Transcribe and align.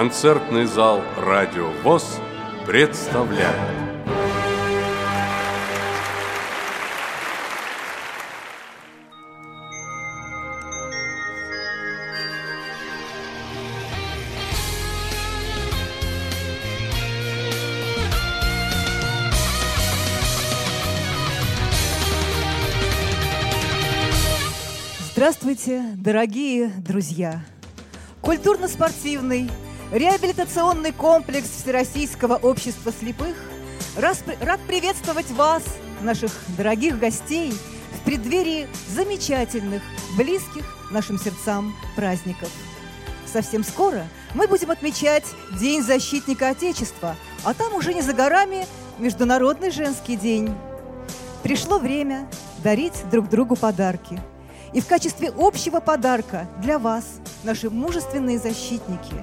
Концертный 0.00 0.64
зал 0.64 1.02
«Радио 1.18 1.68
ВОЗ» 1.82 2.20
представляет. 2.66 3.54
Здравствуйте, 25.12 25.84
дорогие 25.98 26.68
друзья! 26.68 27.44
Культурно-спортивный 28.22 29.50
реабилитационный 29.92 30.92
комплекс 30.92 31.48
Всероссийского 31.48 32.36
общества 32.36 32.92
слепых 32.92 33.36
рад 33.96 34.60
приветствовать 34.66 35.30
вас, 35.32 35.62
наших 36.00 36.32
дорогих 36.56 36.98
гостей, 36.98 37.52
в 37.92 38.04
преддверии 38.04 38.68
замечательных, 38.88 39.82
близких 40.16 40.64
нашим 40.90 41.18
сердцам 41.18 41.74
праздников. 41.96 42.48
Совсем 43.26 43.64
скоро 43.64 44.06
мы 44.34 44.46
будем 44.46 44.70
отмечать 44.70 45.24
День 45.58 45.82
защитника 45.82 46.50
Отечества, 46.50 47.16
а 47.44 47.52
там 47.52 47.74
уже 47.74 47.92
не 47.92 48.02
за 48.02 48.12
горами 48.12 48.66
Международный 48.98 49.70
женский 49.70 50.16
день. 50.16 50.54
Пришло 51.42 51.78
время 51.78 52.28
дарить 52.62 53.08
друг 53.10 53.28
другу 53.28 53.56
подарки– 53.56 54.20
и 54.72 54.80
в 54.80 54.86
качестве 54.86 55.32
общего 55.36 55.80
подарка 55.80 56.46
для 56.58 56.78
вас, 56.78 57.04
наши 57.42 57.70
мужественные 57.70 58.38
защитники, 58.38 59.14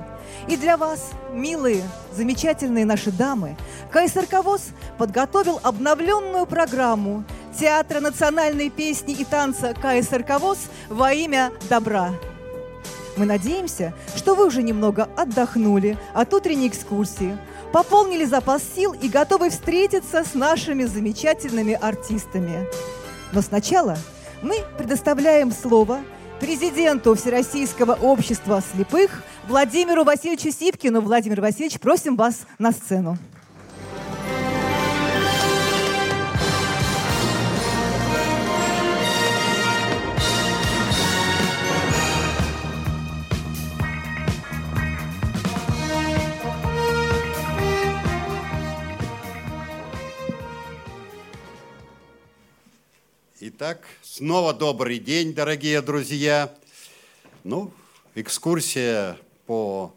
и 0.48 0.58
для 0.58 0.78
вас, 0.78 1.12
милые, 1.32 1.84
замечательные 2.14 2.86
наши 2.86 3.12
дамы, 3.12 3.56
КСРК 3.92 4.44
ВОЗ 4.44 4.70
подготовил 4.98 5.60
обновленную 5.64 6.46
программу 6.46 7.24
Театра 7.60 8.00
национальной 8.00 8.70
песни 8.70 9.14
и 9.14 9.26
танца 9.26 9.74
КСРК 9.74 10.40
ВОЗ 10.40 10.60
во 10.90 11.12
имя 11.14 11.52
добра. 11.70 12.14
Мы 13.18 13.26
надеемся, 13.26 13.94
что 14.16 14.36
вы 14.36 14.46
уже 14.46 14.62
немного 14.62 15.10
отдохнули 15.18 15.98
от 16.14 16.34
утренней 16.34 16.68
экскурсии, 16.68 17.38
пополнили 17.74 18.26
запас 18.26 18.62
сил 18.76 18.94
и 18.94 19.10
готовы 19.10 19.50
встретиться 19.50 20.24
с 20.24 20.36
нашими 20.36 20.84
замечательными 20.84 21.74
артистами. 21.74 22.68
Но 23.32 23.42
сначала– 23.42 23.98
мы 24.42 24.58
предоставляем 24.78 25.52
слово 25.52 26.02
президенту 26.40 27.16
Всероссийского 27.16 27.94
общества 27.94 28.62
слепых 28.62 29.24
Владимиру 29.48 30.04
Васильевичу 30.04 30.52
Сипкину. 30.52 31.02
Владимир 31.02 31.42
Васильевич, 31.42 31.80
просим 31.80 32.16
вас 32.16 32.46
на 32.60 32.72
сцену. 32.72 33.18
Итак, 53.60 53.88
снова 54.04 54.54
добрый 54.54 55.00
день, 55.00 55.34
дорогие 55.34 55.82
друзья. 55.82 56.54
Ну, 57.44 57.74
экскурсия 58.14 59.18
по 59.48 59.92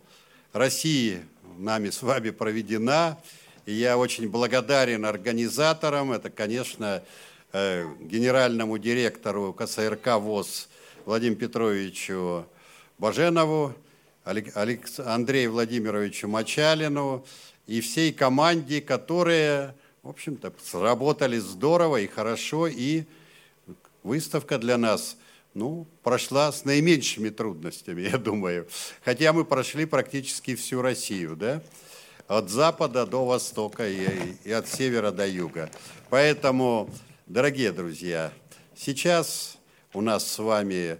России 0.55 1.21
нами 1.59 1.91
с 1.91 2.01
вами 2.01 2.31
проведена. 2.31 3.19
И 3.67 3.75
я 3.75 3.99
очень 3.99 4.31
благодарен 4.31 5.05
организаторам. 5.05 6.11
Это, 6.13 6.31
конечно, 6.31 7.03
э, 7.53 7.87
генеральному 8.01 8.79
директору 8.79 9.53
КСРК 9.53 10.17
ВОЗ 10.17 10.71
Владимиру 11.05 11.41
Петровичу 11.41 12.47
Баженову, 12.97 13.75
Андрею 14.25 15.53
Владимировичу 15.53 16.29
Мачалину 16.29 17.27
и 17.67 17.83
всей 17.83 18.11
команде, 18.11 18.81
которые, 18.81 19.75
в 20.03 20.09
общем-то, 20.09 20.51
сработали 20.65 21.37
здорово 21.37 21.99
и 21.99 22.07
хорошо, 22.07 22.67
и 22.67 23.05
выставка 24.03 24.59
для 24.59 24.79
нас 24.79 25.17
ну, 25.55 25.87
прошла 26.03 26.53
с 26.53 26.65
наименьшими 26.65 27.29
трудностями, 27.29 28.03
я 28.13 28.19
думаю. 28.19 28.69
Хотя 29.05 29.33
мы 29.33 29.45
прошли 29.45 29.85
практически 29.85 30.55
всю 30.55 30.83
Россию, 30.83 31.37
да? 31.37 31.63
От 32.29 32.49
запада 32.49 33.07
до 33.07 33.25
востока 33.25 33.89
и, 33.89 34.07
и 34.45 34.53
от 34.53 34.69
севера 34.69 35.11
до 35.11 35.27
юга. 35.27 35.69
Поэтому, 36.11 36.89
дорогие 37.27 37.73
друзья, 37.73 38.33
сейчас 38.77 39.59
у 39.93 40.01
нас 40.01 40.31
с 40.31 40.39
вами 40.39 40.99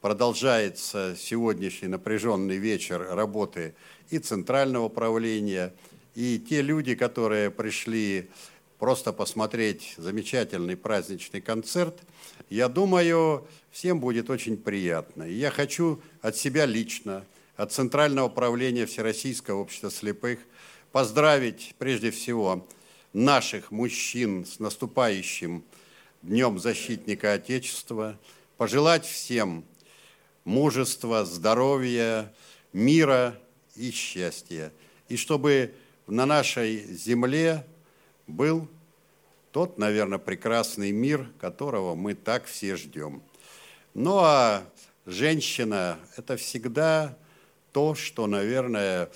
продолжается 0.00 1.14
сегодняшний 1.16 1.86
напряженный 1.86 2.56
вечер 2.56 3.06
работы 3.10 3.76
и 4.10 4.18
Центрального 4.18 4.86
управления, 4.86 5.72
и 6.16 6.40
те 6.40 6.60
люди, 6.60 6.96
которые 6.96 7.52
пришли 7.52 8.28
просто 8.82 9.12
посмотреть 9.12 9.94
замечательный 9.96 10.76
праздничный 10.76 11.40
концерт– 11.40 11.96
я 12.50 12.68
думаю, 12.68 13.46
всем 13.70 14.00
будет 14.00 14.28
очень 14.28 14.56
приятно. 14.56 15.22
И 15.22 15.34
я 15.34 15.52
хочу 15.52 16.02
от 16.20 16.36
себя 16.36 16.66
лично, 16.66 17.24
от 17.54 17.70
Центрального 17.70 18.26
управления 18.26 18.84
Всероссийского 18.84 19.60
общества 19.60 19.88
слепых 19.88 20.40
поздравить 20.90 21.76
прежде 21.78 22.10
всего 22.10 22.66
наших 23.12 23.70
мужчин 23.70 24.44
с 24.44 24.58
наступающим 24.58 25.62
Днем 26.22 26.58
защитника 26.58 27.34
Отечества, 27.34 28.18
пожелать 28.56 29.06
всем 29.06 29.64
мужества, 30.44 31.24
здоровья, 31.24 32.34
мира 32.72 33.38
и 33.76 33.92
счастья. 33.92 34.72
И 35.08 35.16
чтобы 35.16 35.72
на 36.08 36.26
нашей 36.26 36.84
земле 36.84 37.64
был 38.26 38.68
тот, 39.52 39.78
наверное, 39.78 40.18
прекрасный 40.18 40.92
мир, 40.92 41.28
которого 41.40 41.94
мы 41.94 42.14
так 42.14 42.46
все 42.46 42.76
ждем. 42.76 43.22
Ну 43.94 44.18
а 44.18 44.64
женщина– 45.06 45.98
это 46.16 46.36
всегда 46.36 47.16
то, 47.72 47.94
что, 47.94 48.26
наверное, 48.26 49.10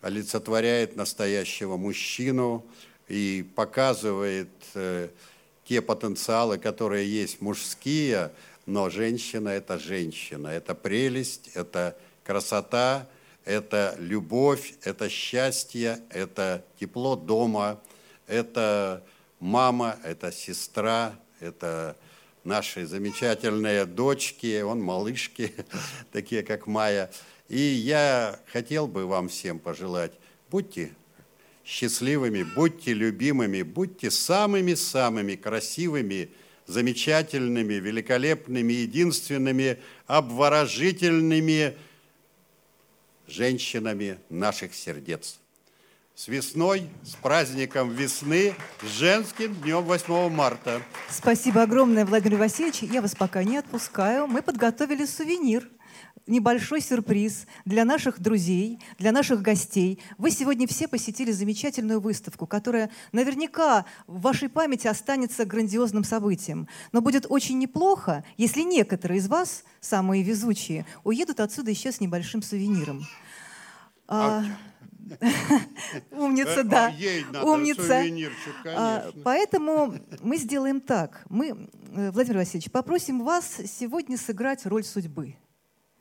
олицетворяет 0.00 0.96
настоящего 0.96 1.76
мужчину 1.76 2.64
и 3.08 3.44
показывает 3.54 4.50
э, 4.74 5.08
те 5.64 5.82
потенциалы, 5.82 6.58
которые 6.58 7.10
есть 7.10 7.40
мужские, 7.40 8.32
но 8.66 8.90
женщина– 8.90 9.48
это 9.50 9.78
женщина, 9.78 10.48
это 10.48 10.74
прелесть, 10.74 11.50
это 11.54 11.96
красота, 12.24 13.08
это 13.44 13.96
любовь, 13.98 14.74
это 14.84 15.08
счастье, 15.08 16.00
это 16.10 16.64
тепло 16.78 17.16
дома, 17.16 17.80
это 18.26 19.04
мама, 19.40 19.98
это 20.04 20.32
сестра, 20.32 21.18
это 21.40 21.96
наши 22.44 22.86
замечательные 22.86 23.86
дочки, 23.86 24.62
он 24.62 24.80
малышки, 24.80 25.52
такие 26.12 26.42
как 26.42 26.66
Майя. 26.66 27.10
И 27.48 27.58
я 27.58 28.38
хотел 28.46 28.86
бы 28.86 29.06
вам 29.06 29.28
всем 29.28 29.58
пожелать, 29.58 30.12
будьте 30.50 30.94
счастливыми, 31.64 32.42
будьте 32.42 32.92
любимыми, 32.92 33.62
будьте 33.62 34.10
самыми-самыми 34.10 35.36
красивыми, 35.36 36.30
замечательными, 36.66 37.74
великолепными, 37.74 38.72
единственными, 38.72 39.78
обворожительными 40.06 41.76
женщинами 43.26 44.18
наших 44.28 44.74
сердец 44.74 45.41
с 46.14 46.28
весной, 46.28 46.88
с 47.02 47.14
праздником 47.14 47.90
весны, 47.90 48.54
с 48.82 48.86
женским 48.86 49.54
днем 49.54 49.82
8 49.82 50.28
марта. 50.28 50.82
Спасибо 51.08 51.62
огромное, 51.62 52.04
Владимир 52.04 52.38
Васильевич. 52.38 52.82
Я 52.82 53.02
вас 53.02 53.14
пока 53.14 53.42
не 53.44 53.56
отпускаю. 53.56 54.26
Мы 54.26 54.42
подготовили 54.42 55.06
сувенир 55.06 55.68
небольшой 56.26 56.80
сюрприз 56.80 57.46
для 57.64 57.84
наших 57.84 58.20
друзей, 58.20 58.78
для 58.98 59.12
наших 59.12 59.42
гостей. 59.42 60.00
Вы 60.18 60.30
сегодня 60.30 60.66
все 60.68 60.86
посетили 60.86 61.32
замечательную 61.32 62.00
выставку, 62.00 62.46
которая 62.46 62.90
наверняка 63.12 63.84
в 64.06 64.20
вашей 64.20 64.48
памяти 64.48 64.86
останется 64.86 65.44
грандиозным 65.44 66.04
событием. 66.04 66.68
Но 66.92 67.00
будет 67.00 67.26
очень 67.28 67.58
неплохо, 67.58 68.24
если 68.36 68.60
некоторые 68.62 69.18
из 69.18 69.28
вас, 69.28 69.64
самые 69.80 70.22
везучие, 70.22 70.86
уедут 71.04 71.40
отсюда 71.40 71.70
еще 71.70 71.90
с 71.90 72.00
небольшим 72.00 72.42
сувениром. 72.42 73.06
А... 74.06 74.44
Умница, 76.10 76.64
да. 76.64 76.92
Умница. 77.42 78.04
А, 78.66 79.10
поэтому 79.24 79.94
мы 80.20 80.36
сделаем 80.36 80.80
так. 80.80 81.24
Мы, 81.28 81.68
э, 81.94 82.10
Владимир 82.10 82.38
Васильевич, 82.38 82.70
попросим 82.70 83.22
вас 83.22 83.60
сегодня 83.66 84.16
сыграть 84.16 84.64
роль 84.66 84.84
судьбы. 84.84 85.36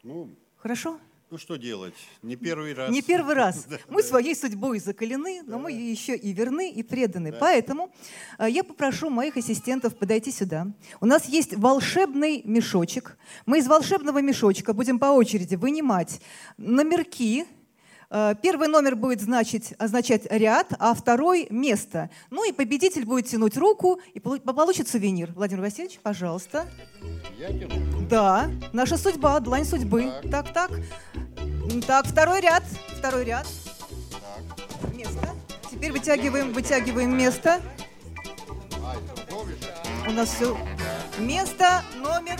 Ну, 0.03 0.29
Хорошо? 0.61 0.99
Ну 1.31 1.37
что 1.37 1.55
делать? 1.55 1.93
Не 2.21 2.35
первый 2.35 2.73
раз. 2.73 2.91
Не 2.91 3.01
первый 3.01 3.33
раз. 3.33 3.65
Мы 3.89 4.03
своей 4.03 4.35
судьбой 4.35 4.79
закалены, 4.79 5.43
но 5.45 5.59
мы 5.59 5.71
еще 5.71 6.13
и 6.13 6.33
верны, 6.33 6.69
и 6.69 6.83
преданы. 6.83 7.31
Поэтому 7.31 7.89
э, 8.37 8.49
я 8.49 8.65
попрошу 8.65 9.09
моих 9.09 9.37
ассистентов 9.37 9.95
подойти 9.95 10.29
сюда. 10.29 10.67
У 10.99 11.05
нас 11.05 11.29
есть 11.29 11.55
волшебный 11.55 12.41
мешочек. 12.43 13.17
Мы 13.45 13.59
из 13.59 13.67
волшебного 13.67 14.21
мешочка 14.21 14.73
будем 14.73 14.99
по 14.99 15.05
очереди 15.05 15.55
вынимать 15.55 16.19
номерки, 16.57 17.45
Э, 17.45 17.60
первый 18.41 18.67
номер 18.67 18.95
будет 18.95 19.21
значить, 19.21 19.73
означать 19.77 20.23
ряд, 20.29 20.73
а 20.79 20.93
второй– 20.93 21.47
место. 21.49 22.09
Ну 22.29 22.47
и 22.47 22.51
победитель 22.51 23.05
будет 23.05 23.27
тянуть 23.27 23.57
руку 23.57 23.99
и 24.13 24.19
получит 24.19 24.87
сувенир. 24.89 25.31
Владимир 25.33 25.61
Васильевич, 25.61 25.99
пожалуйста. 26.03 26.67
Я 27.37 27.47
тяну? 27.47 28.01
Да, 28.09 28.49
наша 28.73 28.97
судьба, 28.97 29.39
длань 29.39 29.65
судьбы. 29.65 30.11
Так, 30.29 30.51
так. 30.53 30.71
Так, 30.71 31.85
так 31.87 32.05
второй 32.05 32.41
ряд, 32.41 32.63
второй 32.97 33.23
ряд. 33.23 33.47
Так. 34.11 34.93
Место. 34.93 35.29
Теперь 35.71 35.91
вытягиваем, 35.91 36.51
вытягиваем 36.51 37.17
место. 37.17 37.61
У 40.07 40.11
нас 40.11 40.29
все. 40.29 40.57
Место, 41.17 41.83
номер, 41.95 42.39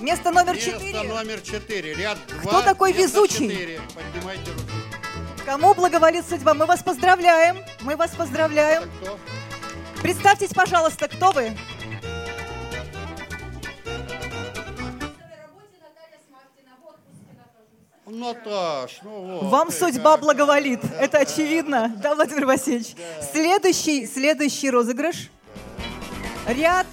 Место 0.00 0.30
номер 0.30 0.56
четыре. 0.56 0.92
Место 0.92 1.02
номер 1.02 1.40
четыре. 1.40 1.94
Ряд 1.94 2.18
два. 2.28 2.38
Кто 2.38 2.62
такой 2.62 2.92
везучий? 2.92 3.48
4. 3.48 3.80
Поднимайте 3.94 4.50
руки. 4.52 5.44
Кому 5.44 5.74
благоволит 5.74 6.24
судьба? 6.28 6.54
Мы 6.54 6.66
вас 6.66 6.82
поздравляем. 6.82 7.58
Мы 7.80 7.96
вас 7.96 8.10
поздравляем. 8.12 8.88
кто? 9.02 9.18
Представьтесь, 10.00 10.50
пожалуйста, 10.50 11.08
кто 11.08 11.32
вы? 11.32 11.56
Наташ, 18.06 19.00
ну 19.02 19.10
вот. 19.40 19.42
Вам 19.50 19.70
судьба 19.70 20.16
благоволит. 20.16 20.80
Это 20.98 21.18
очевидно, 21.18 21.92
да, 22.02 22.14
Владимир 22.14 22.46
Васильевич? 22.46 22.94
Следующий, 23.32 24.06
следующий 24.06 24.70
розыгрыш. 24.70 25.28
Ряд, 26.46 26.86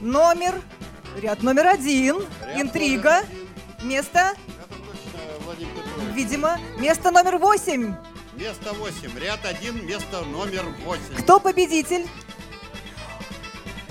номер 0.00 0.60
Ряд 1.20 1.42
номер 1.42 1.66
один. 1.66 2.16
Ряд 2.46 2.60
Интрига. 2.60 3.10
Номер 3.10 3.24
один. 3.28 3.88
Место? 3.88 4.34
Точно, 4.68 6.12
Видимо. 6.14 6.58
Место 6.78 7.10
номер 7.10 7.38
восемь. 7.38 7.94
Место 8.34 8.72
восемь. 8.74 9.18
Ряд 9.18 9.40
один, 9.44 9.84
место 9.84 10.24
номер 10.26 10.64
восемь. 10.84 11.14
Кто 11.18 11.40
победитель? 11.40 12.06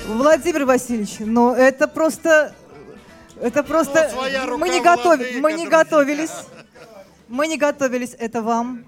Владимир 0.05 0.65
Васильевич, 0.65 1.15
ну 1.19 1.53
это 1.53 1.87
просто... 1.89 2.55
Это 3.41 3.61
просто... 3.61 4.09
Ну, 4.15 4.57
мы 4.57 4.69
не, 4.69 4.81
готов... 4.81 5.19
мы 5.41 5.53
не 5.53 5.67
готовились. 5.67 6.31
Мы 7.27 7.47
не 7.47 7.57
готовились. 7.57 8.15
Это 8.17 8.41
вам. 8.41 8.85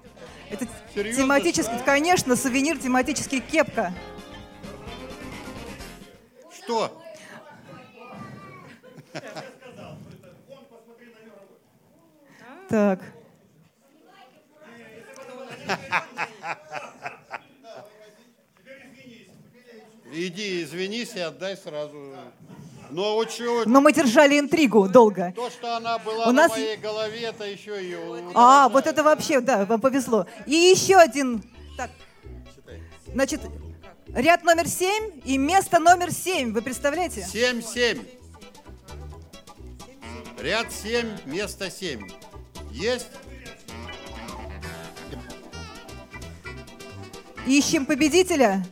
Это 0.50 0.66
Серьезно, 0.94 1.22
тематический, 1.22 1.76
что? 1.76 1.84
конечно, 1.84 2.36
сувенир 2.36 2.78
тематический 2.78 3.40
кепка. 3.40 3.92
Что? 6.50 7.00
Так. 12.68 13.00
Иди, 20.12 20.62
извинись 20.62 21.14
и 21.14 21.20
отдай 21.20 21.56
сразу. 21.56 22.14
Но 22.90 23.16
очень... 23.16 23.64
Но 23.66 23.80
мы 23.80 23.92
держали 23.92 24.38
интригу 24.38 24.88
долго. 24.88 25.32
То, 25.36 25.50
что 25.50 25.76
она 25.76 25.98
была 25.98 26.24
У 26.24 26.32
на 26.32 26.42
нас... 26.42 26.50
моей 26.50 26.76
голове, 26.76 27.20
это 27.22 27.44
еще 27.44 27.80
ее... 27.80 28.32
А, 28.34 28.68
вот 28.68 28.86
это 28.86 29.02
вообще, 29.02 29.40
да, 29.40 29.64
вам 29.64 29.80
повезло. 29.80 30.26
И 30.46 30.54
еще 30.54 30.96
один. 30.96 31.42
Так, 31.76 31.90
значит, 33.12 33.40
ряд 34.08 34.42
номер 34.42 34.66
семь 34.66 35.20
и 35.24 35.38
место 35.38 35.78
номер 35.78 36.10
семь. 36.12 36.52
Вы 36.52 36.62
представляете? 36.62 37.24
Семь, 37.30 37.62
семь. 37.62 38.00
Ряд 40.40 40.72
7, 40.72 41.26
место 41.26 41.70
7. 41.70 42.08
Есть? 42.70 43.08
Ищем 47.46 47.84
победителя. 47.84 48.64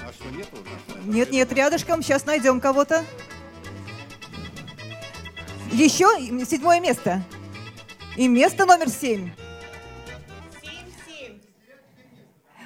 А 0.00 0.10
что, 0.10 0.30
нету? 0.30 0.56
Нет, 1.04 1.30
нет, 1.30 1.52
рядышком. 1.52 2.02
Сейчас 2.02 2.24
найдем 2.24 2.62
кого-то. 2.62 3.04
Еще 5.70 6.06
седьмое 6.46 6.80
место. 6.80 7.22
И 8.16 8.26
место 8.26 8.64
номер 8.64 8.88
семь. 8.88 9.30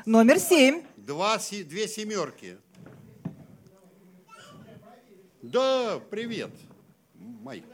Номер 0.07 0.39
семь. 0.39 0.85
Два, 0.97 1.37
две 1.39 1.89
семерки. 1.89 2.59
Да, 5.43 6.01
привет, 6.11 6.51
Майк. 7.43 7.65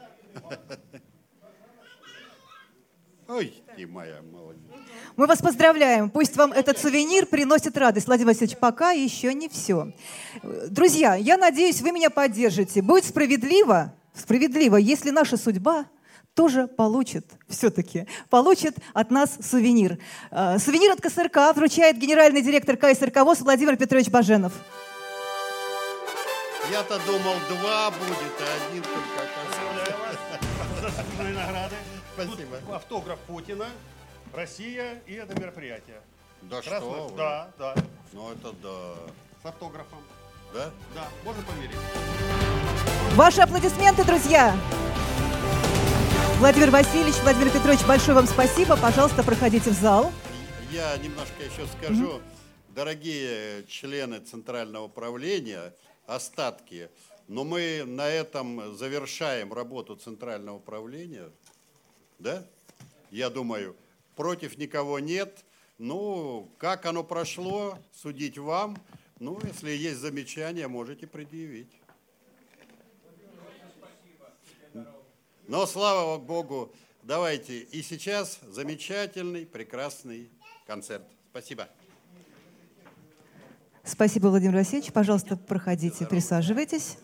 Ой, 3.27 3.53
ты 3.75 3.85
моя 3.85 4.23
молодец. 4.23 4.63
Мы 5.15 5.27
вас 5.27 5.39
поздравляем. 5.39 6.09
Пусть 6.09 6.35
вам 6.35 6.51
этот 6.51 6.79
сувенир 6.79 7.27
приносит 7.27 7.77
радость. 7.77 8.07
Владимир 8.07 8.29
Васильевич, 8.29 8.57
пока 8.57 8.91
еще 8.91 9.31
не 9.35 9.47
все. 9.47 9.93
Друзья, 10.41 11.13
я 11.13 11.37
надеюсь, 11.37 11.81
вы 11.81 11.91
меня 11.91 12.09
поддержите. 12.09 12.81
Будет 12.81 13.05
справедливо, 13.05 13.93
справедливо, 14.15 14.77
если 14.77 15.11
наша 15.11 15.37
судьба 15.37 15.85
тоже 16.33 16.67
получит, 16.67 17.27
все-таки, 17.47 18.07
получит 18.31 18.77
от 18.93 19.11
нас 19.11 19.37
сувенир. 19.41 19.99
Э, 20.31 20.57
сувенир 20.57 20.93
от 20.93 21.01
КСРК 21.01 21.55
вручает 21.55 21.97
генеральный 21.97 22.41
директор 22.41 22.77
КСРК 22.77 23.17
ВОЗ 23.17 23.41
Владимир 23.41 23.77
Петрович 23.77 24.09
Баженов. 24.09 24.53
Я-то 26.71 26.99
думал, 27.05 27.35
два 27.49 27.89
будет, 27.91 28.33
а 28.39 28.67
один 28.69 28.83
только 28.83 29.27
заслуженные 30.81 31.33
награды. 31.33 31.75
Спасибо. 32.13 32.57
Тут 32.57 32.75
автограф 32.75 33.19
Путина, 33.19 33.65
Россия 34.33 35.01
и 35.07 35.13
это 35.13 35.39
мероприятие. 35.39 36.01
Да 36.43 36.61
Красное- 36.61 36.79
что 36.79 37.07
вы. 37.07 37.17
Да, 37.17 37.47
да. 37.57 37.75
Ну 38.13 38.31
это 38.31 38.51
да. 38.61 38.93
С 39.41 39.45
автографом. 39.45 39.99
Да? 40.53 40.69
Да, 40.95 41.07
можно 41.23 41.43
померить. 41.43 41.75
Ваши 43.15 43.41
аплодисменты, 43.41 44.03
друзья! 44.03 44.55
Владимир 46.37 46.71
Васильевич, 46.71 47.15
Владимир 47.21 47.51
Петрович, 47.51 47.81
большое 47.85 48.15
вам 48.15 48.27
спасибо. 48.27 48.77
Пожалуйста, 48.77 49.23
проходите 49.23 49.69
в 49.71 49.73
зал. 49.73 50.11
Я 50.71 50.95
немножко 50.97 51.43
еще 51.43 51.67
скажу. 51.77 52.21
Дорогие 52.79 53.65
члены 53.67 54.21
Центрального 54.21 54.85
управления, 54.85 55.75
остатки, 56.05 56.89
но 57.27 57.43
мы 57.43 57.83
на 57.85 58.07
этом 58.07 58.73
завершаем 58.77 59.51
работу 59.51 59.97
Центрального 59.97 60.55
управления. 60.55 61.29
Да? 62.19 62.47
Я 63.11 63.29
думаю, 63.29 63.75
против 64.15 64.57
никого 64.57 64.99
нет. 64.99 65.43
Ну, 65.77 66.49
как 66.57 66.85
оно 66.85 67.03
прошло, 67.03 67.77
судить 67.91 68.37
вам. 68.37 68.81
Ну, 69.19 69.37
если 69.43 69.71
есть 69.71 69.97
замечания, 69.97 70.69
можете 70.69 71.05
предъявить. 71.05 71.73
Но, 75.49 75.65
слава 75.65 76.17
Богу, 76.17 76.73
давайте. 77.03 77.59
И 77.59 77.81
сейчас 77.81 78.39
замечательный, 78.41 79.45
прекрасный 79.45 80.29
концерт. 80.65 81.03
Спасибо. 81.31 81.67
Спасибо, 83.91 84.27
Владимир 84.27 84.53
Васильевич. 84.55 84.93
Пожалуйста, 84.93 85.35
проходите, 85.35 86.05
присаживайтесь. 86.05 86.97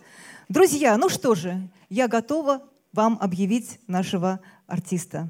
Друзья, 0.50 0.96
ну 0.98 1.10
что 1.10 1.34
же, 1.34 1.68
я 1.90 2.08
готова 2.08 2.62
вам 2.94 3.18
объявить 3.20 3.80
нашего 3.88 4.40
артиста. 4.68 5.28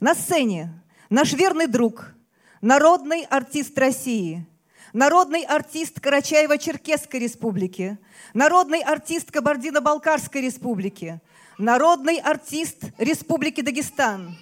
На 0.00 0.16
сцене 0.16 0.82
наш 1.08 1.32
верный 1.32 1.68
друг, 1.68 2.12
народный 2.60 3.22
артист 3.22 3.78
России, 3.78 4.44
народный 4.92 5.44
артист 5.44 5.98
Карачаево-Черкесской 6.00 7.20
республики, 7.20 7.96
народный 8.34 8.82
артист 8.82 9.30
Кабардино-Балкарской 9.30 10.40
республики, 10.42 11.20
народный 11.56 12.18
артист 12.18 12.82
Республики 12.98 13.60
Дагестан, 13.60 14.36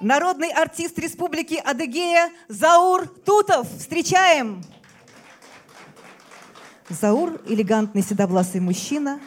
народный 0.00 0.52
артист 0.52 0.96
Республики 1.00 1.54
Адыгея 1.54 2.30
Заур 2.46 3.08
Тутов. 3.08 3.68
Встречаем! 3.76 4.62
Заур– 6.88 7.40
элегантный 7.48 8.02
седовласый 8.02 8.60
мужчина 8.60 9.20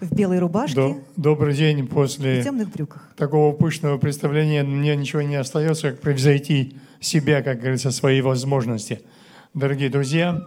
в 0.00 0.14
белой 0.14 0.38
рубашке 0.38 0.74
До- 0.76 0.98
Добрый 1.16 1.54
день. 1.54 1.86
После 1.86 2.42
темных 2.42 2.70
брюках. 2.70 3.12
такого 3.16 3.54
пышного 3.54 3.98
представления 3.98 4.62
мне 4.62 4.96
ничего 4.96 5.22
не 5.22 5.36
остается, 5.36 5.90
как 5.90 6.00
превзойти 6.00 6.76
себя, 7.00 7.42
как 7.42 7.58
говорится, 7.60 7.90
свои 7.90 8.20
возможности. 8.22 9.02
Дорогие 9.52 9.90
друзья, 9.90 10.42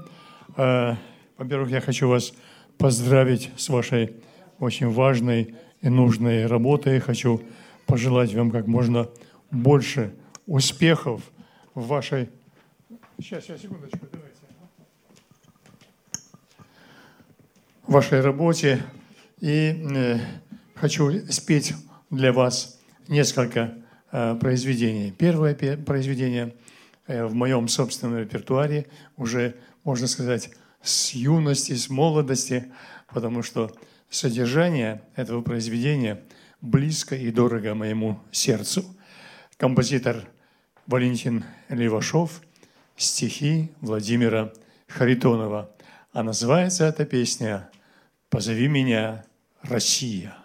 э, 0.58 0.96
во-первых, 1.38 1.70
я 1.70 1.82
хочу 1.82 2.08
вас 2.08 2.34
поздравить 2.78 3.52
с 3.58 3.70
вашей 3.70 4.16
очень 4.60 4.90
важной 4.90 5.56
и 5.82 5.90
нужной 5.90 6.46
работой. 6.48 7.00
Хочу 7.00 7.42
пожелать 7.86 8.34
вам 8.34 8.50
как 8.50 8.66
можно 8.68 9.10
больше 9.52 10.14
успехов 10.48 11.22
в 11.76 11.88
вашей... 11.88 12.30
Сейчас, 13.20 13.44
сейчас, 13.44 13.62
секундочку. 13.62 14.00
Вашей 17.88 18.22
работе. 18.22 18.82
И 19.42 19.86
э, 19.94 20.18
хочу 20.74 21.12
спеть 21.30 21.74
для 22.10 22.32
вас 22.32 22.80
несколько 23.10 23.76
э, 24.10 24.36
произведений. 24.40 25.12
Первое 25.12 25.54
произведение 25.54 26.56
э, 27.08 27.26
в 27.26 27.34
моем 27.34 27.68
собственном 27.68 28.20
репертуаре 28.20 28.88
уже, 29.18 29.56
можно 29.84 30.08
сказать, 30.08 30.50
с 30.82 31.14
юности, 31.14 31.74
с 31.74 31.90
молодости, 31.90 32.72
потому 33.14 33.44
что 33.44 33.70
содержание 34.10 35.02
этого 35.18 35.42
произведения 35.42 36.24
близко 36.62 37.18
и 37.18 37.32
дорого 37.32 37.76
моему 37.76 38.18
сердцу. 38.32 38.86
Композитор 39.58 40.24
Валентин 40.88 41.44
Левашов, 41.68 42.42
стихи 42.96 43.72
Владимира 43.82 44.54
Харитонова. 44.88 45.70
А 46.14 46.24
называется 46.24 46.86
эта 46.86 47.06
песня 47.06 47.70
«Позови 48.34 48.68
меня, 48.68 49.24
Россия». 49.62 50.36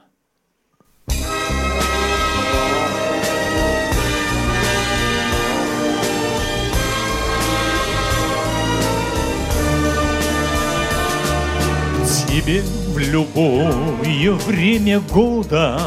тебе 12.05 12.61
в 12.61 12.99
любое 12.99 14.33
время 14.33 15.01
года 15.01 15.81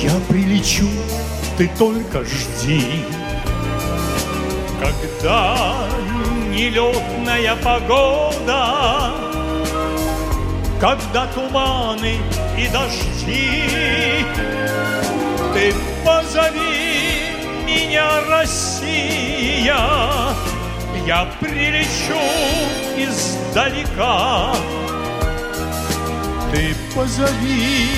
Я 0.00 0.12
прилечу, 0.26 0.88
ты 1.58 1.70
только 1.78 2.24
жди 2.24 2.82
Когда 4.80 5.86
нелетная 6.50 7.56
погода 7.56 9.23
Когда 10.80 11.26
туманы 11.28 12.18
и 12.58 12.68
дожди 12.68 13.62
Ты 15.54 15.72
позови 16.04 17.64
меня, 17.66 18.20
Россия 18.28 19.78
я 21.06 21.26
прилечу 21.38 22.18
издалека. 22.96 24.54
Ты 26.50 26.74
позови 26.94 27.90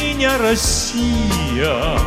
меня, 0.00 0.38
Россия, 0.38 1.98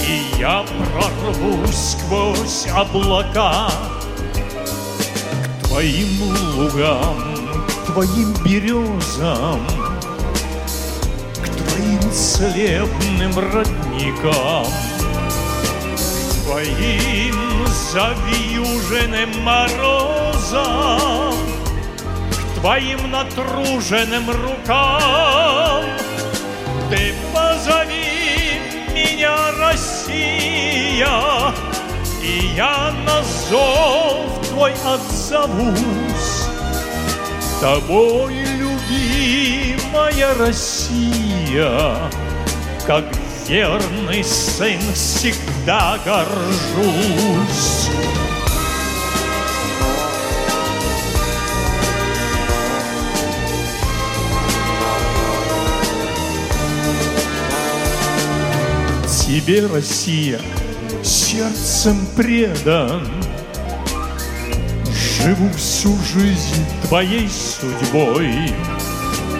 И 0.00 0.40
я 0.40 0.64
прорвусь 0.64 1.92
сквозь 1.92 2.66
облака 2.74 3.70
К 5.62 5.68
твоим 5.68 6.32
лугам, 6.56 7.37
твоим 7.92 8.32
березам, 8.44 9.66
К 11.42 11.48
твоим 11.48 12.12
слепным 12.12 13.32
родникам, 13.38 14.66
К 15.94 16.44
твоим 16.44 17.66
завьюженным 17.92 19.42
морозом 19.42 20.98
К 22.30 22.60
твоим 22.60 23.10
натруженным 23.10 24.30
рукам. 24.30 25.84
Ты 26.90 27.14
позови 27.34 28.60
меня, 28.94 29.36
Россия 29.58 31.08
И 32.22 32.52
я 32.56 32.92
на 33.06 33.22
зов 33.22 34.46
твой 34.48 34.72
отзовусь 34.84 36.17
Тобой, 37.60 38.34
любимая 38.56 40.32
Россия 40.38 42.08
Как 42.86 43.04
верный 43.48 44.22
сын 44.22 44.78
всегда 44.94 45.98
горжусь. 46.04 47.88
Тебе, 59.26 59.66
Россия, 59.66 60.40
сердцем 61.02 62.06
предан, 62.16 63.02
Живу 65.22 65.50
всю 65.50 65.96
жизнь 66.04 66.64
твоей 66.86 67.28
судьбой, 67.28 68.54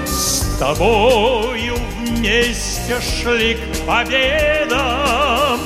С 0.04 0.58
тобою 0.58 1.76
вместе 2.00 2.96
шли 3.00 3.54
к 3.54 3.86
победам 3.86 5.60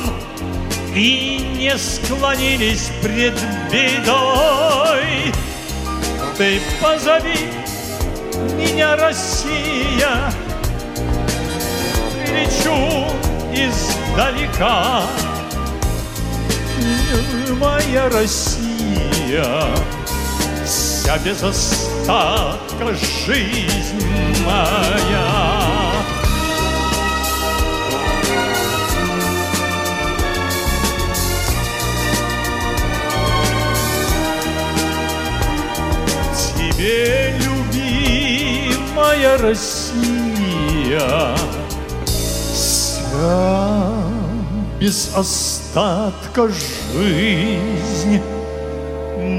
И 0.95 1.41
не 1.57 1.77
склонились 1.79 2.91
пред 3.03 3.35
бедой. 3.71 5.33
Ты 6.37 6.61
позови 6.81 7.49
меня, 8.57 8.97
Россия, 8.97 10.33
Лечу 12.27 13.07
издалека, 13.55 15.07
моя 17.59 18.09
Россия, 18.11 19.47
Вся 21.03 21.19
без 21.19 21.43
остатка 21.43 22.95
жизнь 23.27 24.07
моя. 24.47 25.91
тебе, 36.37 37.35
любимая 37.41 39.39
Россия, 39.39 41.11
вся 42.07 43.93
без 44.79 45.11
остатка 45.17 46.49
жизнь 46.95 48.23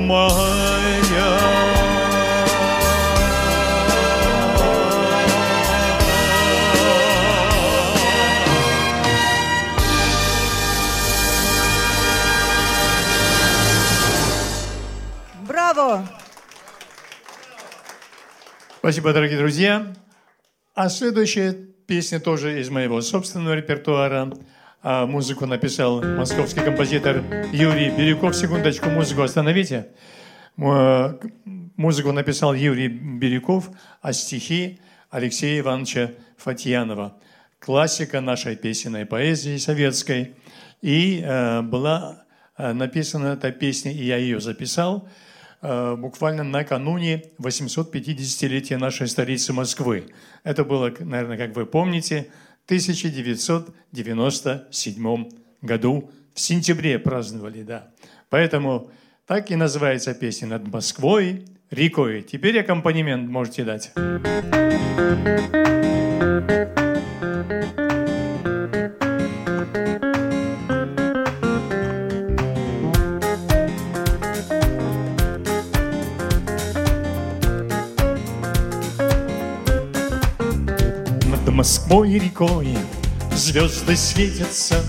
моя. 0.03 1.39
Браво! 15.47 16.07
Спасибо, 18.79 19.13
дорогие 19.13 19.37
друзья. 19.37 19.93
А 20.75 20.89
следующая 20.89 21.53
песня 21.87 22.19
тоже 22.19 22.59
из 22.59 22.69
моего 22.69 23.01
собственного 23.01 23.53
репертуара. 23.53 24.33
А 24.85 25.05
музыку 25.05 25.45
написал 25.45 26.03
московский 26.03 26.59
композитор 26.59 27.23
Юрий 27.53 27.89
Бирюков. 27.89 28.35
Секундочку, 28.35 28.89
музыку 28.89 29.21
остановите. 29.21 29.87
Музыку 30.57 32.11
написал 32.11 32.53
Юрий 32.53 32.89
Бирюков, 32.89 33.69
а 34.01 34.11
стихи 34.11 34.81
Алексея 35.09 35.61
Ивановича 35.61 36.11
Фатьянова. 36.35 37.17
Классика 37.59 38.19
нашей 38.19 38.57
песенной 38.57 39.05
поэзии 39.05 39.55
советской. 39.55 40.35
И 40.81 41.21
э, 41.23 41.61
была 41.61 42.25
э, 42.57 42.73
написана 42.73 43.27
эта 43.27 43.53
песня, 43.53 43.93
и 43.93 44.03
я 44.03 44.17
ее 44.17 44.41
записал– 44.41 45.07
Э, 45.65 45.95
буквально 45.97 46.43
накануне 46.43 47.23
850-летия 47.39 48.77
нашей 48.77 49.07
столицы 49.07 49.53
Москвы. 49.53 50.07
Это 50.43 50.65
было, 50.65 50.91
наверное, 50.99 51.37
как 51.37 51.55
вы 51.55 51.65
помните, 51.65 52.27
1997 52.65 55.29
году, 55.61 56.11
в 56.33 56.39
сентябре 56.39 56.99
праздновали, 56.99 57.63
да. 57.63 57.91
Поэтому 58.29 58.91
так 59.27 59.51
и 59.51 59.55
называется 59.55 60.13
песня 60.13 60.47
«Над 60.47 60.67
Москвой 60.67 61.45
рекой». 61.69 62.23
Теперь 62.23 62.59
аккомпанемент 62.59 63.29
можете 63.29 63.63
дать. 63.63 63.93
Москвой 81.63 82.19
рекой 82.19 82.77
звезды 83.33 83.95
светятся, 83.95 84.83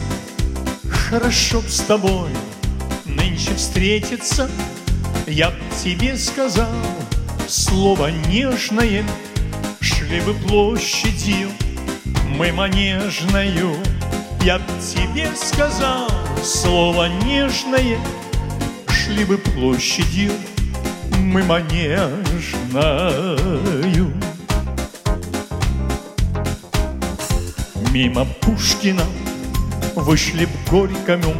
Хорошо 0.90 1.61
б 1.61 1.69
с 1.69 1.78
тобой 1.83 2.31
нынче 3.04 3.54
встретиться, 3.54 4.50
Я 5.28 5.50
б 5.50 5.57
тебе 5.85 6.16
сказал 6.16 6.75
слово 7.47 8.11
нежное, 8.28 9.04
Шли 9.81 10.21
бы 10.23 10.35
площадью 10.35 11.50
мы 12.37 12.50
манежною, 12.50 13.76
Я 14.43 14.59
б 14.59 14.64
тебе 14.81 15.31
сказал 15.37 16.11
слово 16.43 17.07
нежное, 17.25 18.00
Шли 18.88 19.25
бы 19.25 19.38
площадью 19.38 20.33
мы 21.21 21.45
манежною. 21.45 22.04
Мимо 27.94 28.26
Пушкина 28.40 29.04
вышли 29.94 30.46
в 30.46 30.68
Горькому, 30.68 31.32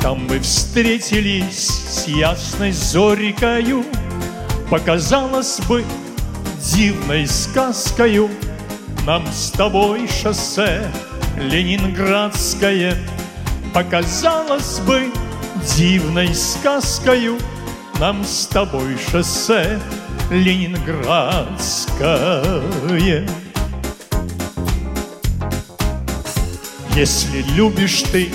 Там 0.00 0.26
мы 0.26 0.40
встретились 0.40 1.68
с 1.68 2.08
ясной 2.08 2.72
зорикою, 2.72 3.84
Показалось 4.70 5.60
бы 5.68 5.84
дивной 6.64 7.26
сказкою 7.26 8.30
Нам 9.04 9.26
с 9.26 9.50
тобой 9.50 10.08
шоссе 10.08 10.90
Ленинградское. 11.36 12.96
Показалось 13.74 14.80
бы 14.86 15.12
дивной 15.76 16.34
сказкою 16.34 17.36
Нам 17.98 18.24
с 18.24 18.46
тобой 18.46 18.96
шоссе 19.12 19.78
Ленинградское 20.30 22.62
Если 26.96 27.42
любишь 27.54 28.02
ты, 28.10 28.28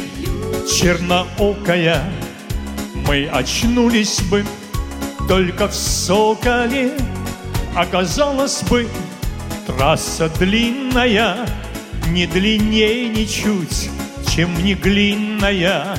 черноокая, 0.66 2.02
Мы 3.08 3.28
очнулись 3.32 4.22
бы 4.22 4.46
только 5.28 5.68
в 5.68 5.76
Соколе. 5.76 6.94
Оказалось 7.76 8.64
бы, 8.64 8.88
трасса 9.68 10.30
длинная, 10.40 11.46
Не 12.08 12.26
длиннее 12.28 13.10
ничуть, 13.10 13.90
чем 14.34 14.64
не 14.64 14.74
глинная. 14.74 15.98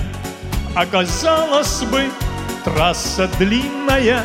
Оказалось 0.74 1.82
бы, 1.82 2.10
трасса 2.64 3.28
длинная, 3.38 4.24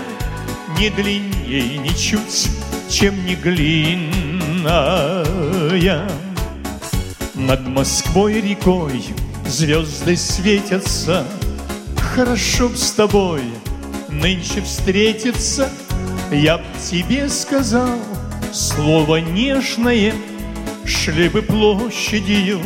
Не 0.79 0.89
длиннее 0.89 1.77
ничуть, 1.79 2.49
чем 2.89 3.25
не 3.25 3.35
глинная. 3.35 5.25
Над 7.41 7.67
Москвой 7.67 8.39
рекой 8.39 9.03
звезды 9.47 10.15
светятся, 10.15 11.25
Хорошо 11.97 12.69
б 12.69 12.77
с 12.77 12.91
тобой 12.91 13.41
нынче 14.09 14.61
встретиться, 14.61 15.71
Я 16.31 16.59
б 16.59 16.63
тебе 16.87 17.27
сказал 17.29 17.97
слово 18.53 19.17
нежное, 19.17 20.13
Шли 20.85 21.29
бы 21.29 21.41
площадью 21.41 22.59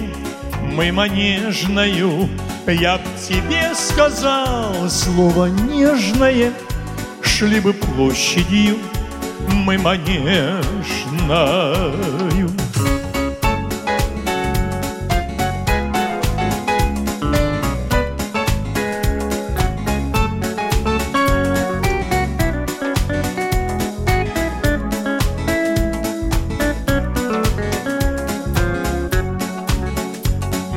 мы 0.62 0.92
манежною, 0.92 2.28
Я 2.68 2.98
б 2.98 3.04
тебе 3.30 3.74
сказал 3.76 4.90
слово 4.90 5.46
нежное, 5.46 6.52
Шли 7.22 7.62
бы 7.62 7.72
площадью 7.72 8.76
мы 9.48 9.78
манежною. 9.78 10.36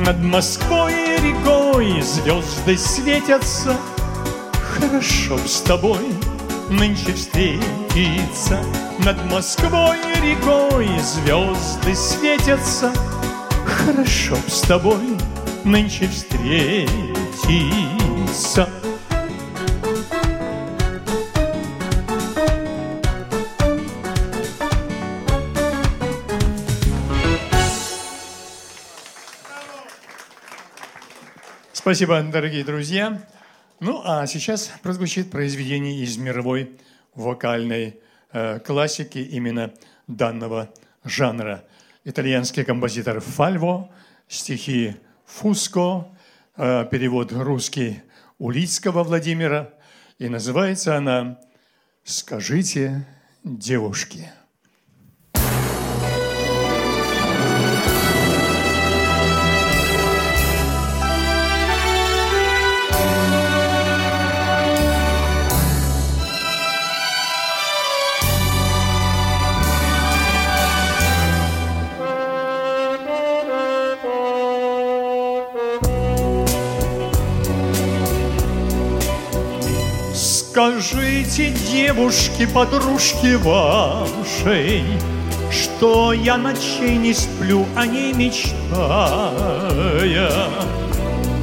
Над 0.05 0.23
Москвой 0.23 0.93
рекой 1.17 2.01
звезды 2.01 2.77
светятся, 2.77 3.75
Хорошо 4.73 5.35
б 5.35 5.47
с 5.47 5.61
тобой 5.61 5.99
нынче 6.69 7.13
встретиться. 7.13 8.63
Над 8.99 9.23
Москвой 9.25 9.97
рекой 10.21 10.87
звезды 10.99 11.95
светятся, 11.95 12.93
Хорошо 13.65 14.35
б 14.35 14.49
с 14.49 14.61
тобой 14.61 15.17
нынче 15.65 16.07
встретиться. 16.07 16.87
Спасибо, 31.89 32.21
дорогие 32.21 32.63
друзья. 32.63 33.19
Ну, 33.79 34.03
а 34.05 34.27
сейчас 34.27 34.71
прозвучит 34.83 35.31
произведение 35.31 36.03
из 36.03 36.17
мировой 36.17 36.77
вокальной 37.15 37.99
э, 38.31 38.59
классики 38.59 39.17
именно 39.17 39.73
данного 40.05 40.71
жанра. 41.03 41.63
Итальянский 42.03 42.63
композитор 42.63 43.21
Фальво, 43.21 43.89
стихи 44.27 44.97
Фуско, 45.25 46.05
э, 46.57 46.85
перевод 46.91 47.31
русский 47.31 48.03
Улицкого 48.37 49.03
Владимира. 49.03 49.73
И 50.19 50.29
называется 50.29 50.95
она 50.95 51.39
«Скажите 52.03 53.03
девушке». 53.43 54.31
Скажите, 80.59 81.51
девушке, 81.71 82.45
подружке 82.45 83.37
вашей, 83.37 84.83
Что 85.49 86.11
я 86.11 86.35
ночей 86.35 86.97
не 86.97 87.13
сплю, 87.13 87.65
о 87.77 87.85
ней 87.85 88.11
мечтая, 88.11 88.51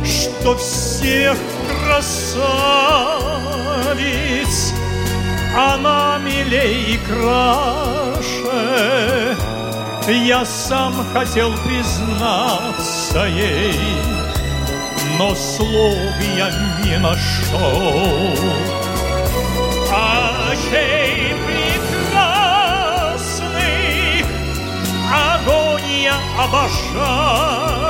Что 0.05 0.55
всех 0.59 1.38
красавиц 1.66 2.74
она 5.57 6.18
милей 6.22 6.96
и 6.96 6.98
краше. 7.09 8.14
Я 10.12 10.44
сам 10.44 10.92
хотел 11.14 11.55
признаться 11.64 13.24
ей, 13.24 13.81
но 15.18 15.35
слов 15.35 15.96
я 16.37 16.50
не 16.85 16.98
нашел. 16.98 18.76
Очей 20.66 21.35
прекрасных 21.46 22.57
огонь 25.12 25.90
я 26.02 26.18
обожаю. 26.42 27.87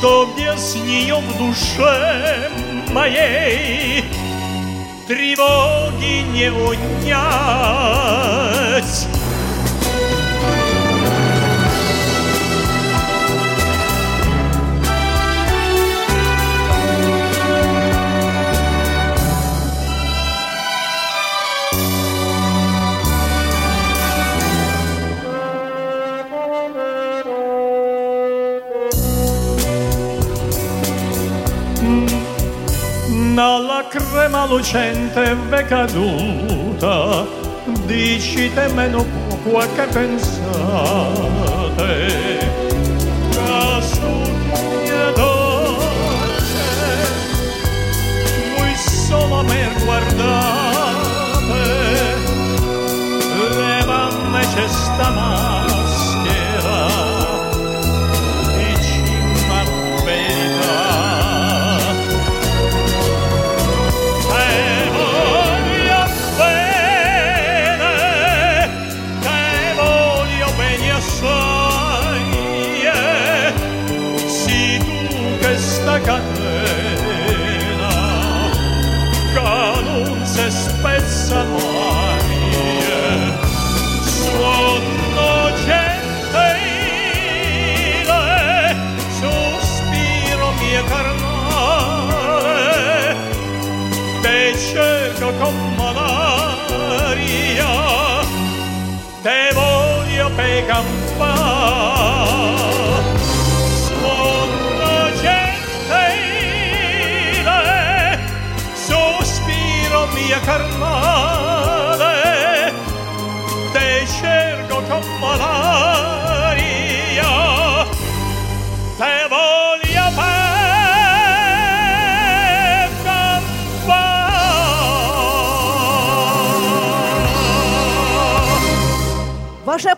что 0.01 0.33
без 0.35 0.77
нее 0.77 1.17
в 1.17 1.37
душе 1.37 2.51
моей 2.91 4.03
тревоги 5.07 6.25
не 6.33 6.51
унять. 6.51 7.21
Dalla 33.35 33.87
crema 33.89 34.45
lucente 34.45 35.35
è 35.49 35.65
caduta, 35.65 37.25
dicite 37.87 38.69
meno 38.75 39.05
poco 39.43 39.59
che 39.75 39.87
pensate. 39.91 40.19
Casunia 43.33 45.11
dolce, 45.17 46.69
voi 48.59 48.75
solo 48.77 49.39
a 49.39 49.43
me 49.43 49.69
guardate, 49.85 51.63
levandoci 53.57 54.69
sta 54.69 55.09
maschera, 55.11 55.60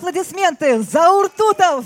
аплодисменты. 0.02 0.82
Заур 0.82 1.28
Тутов. 1.28 1.84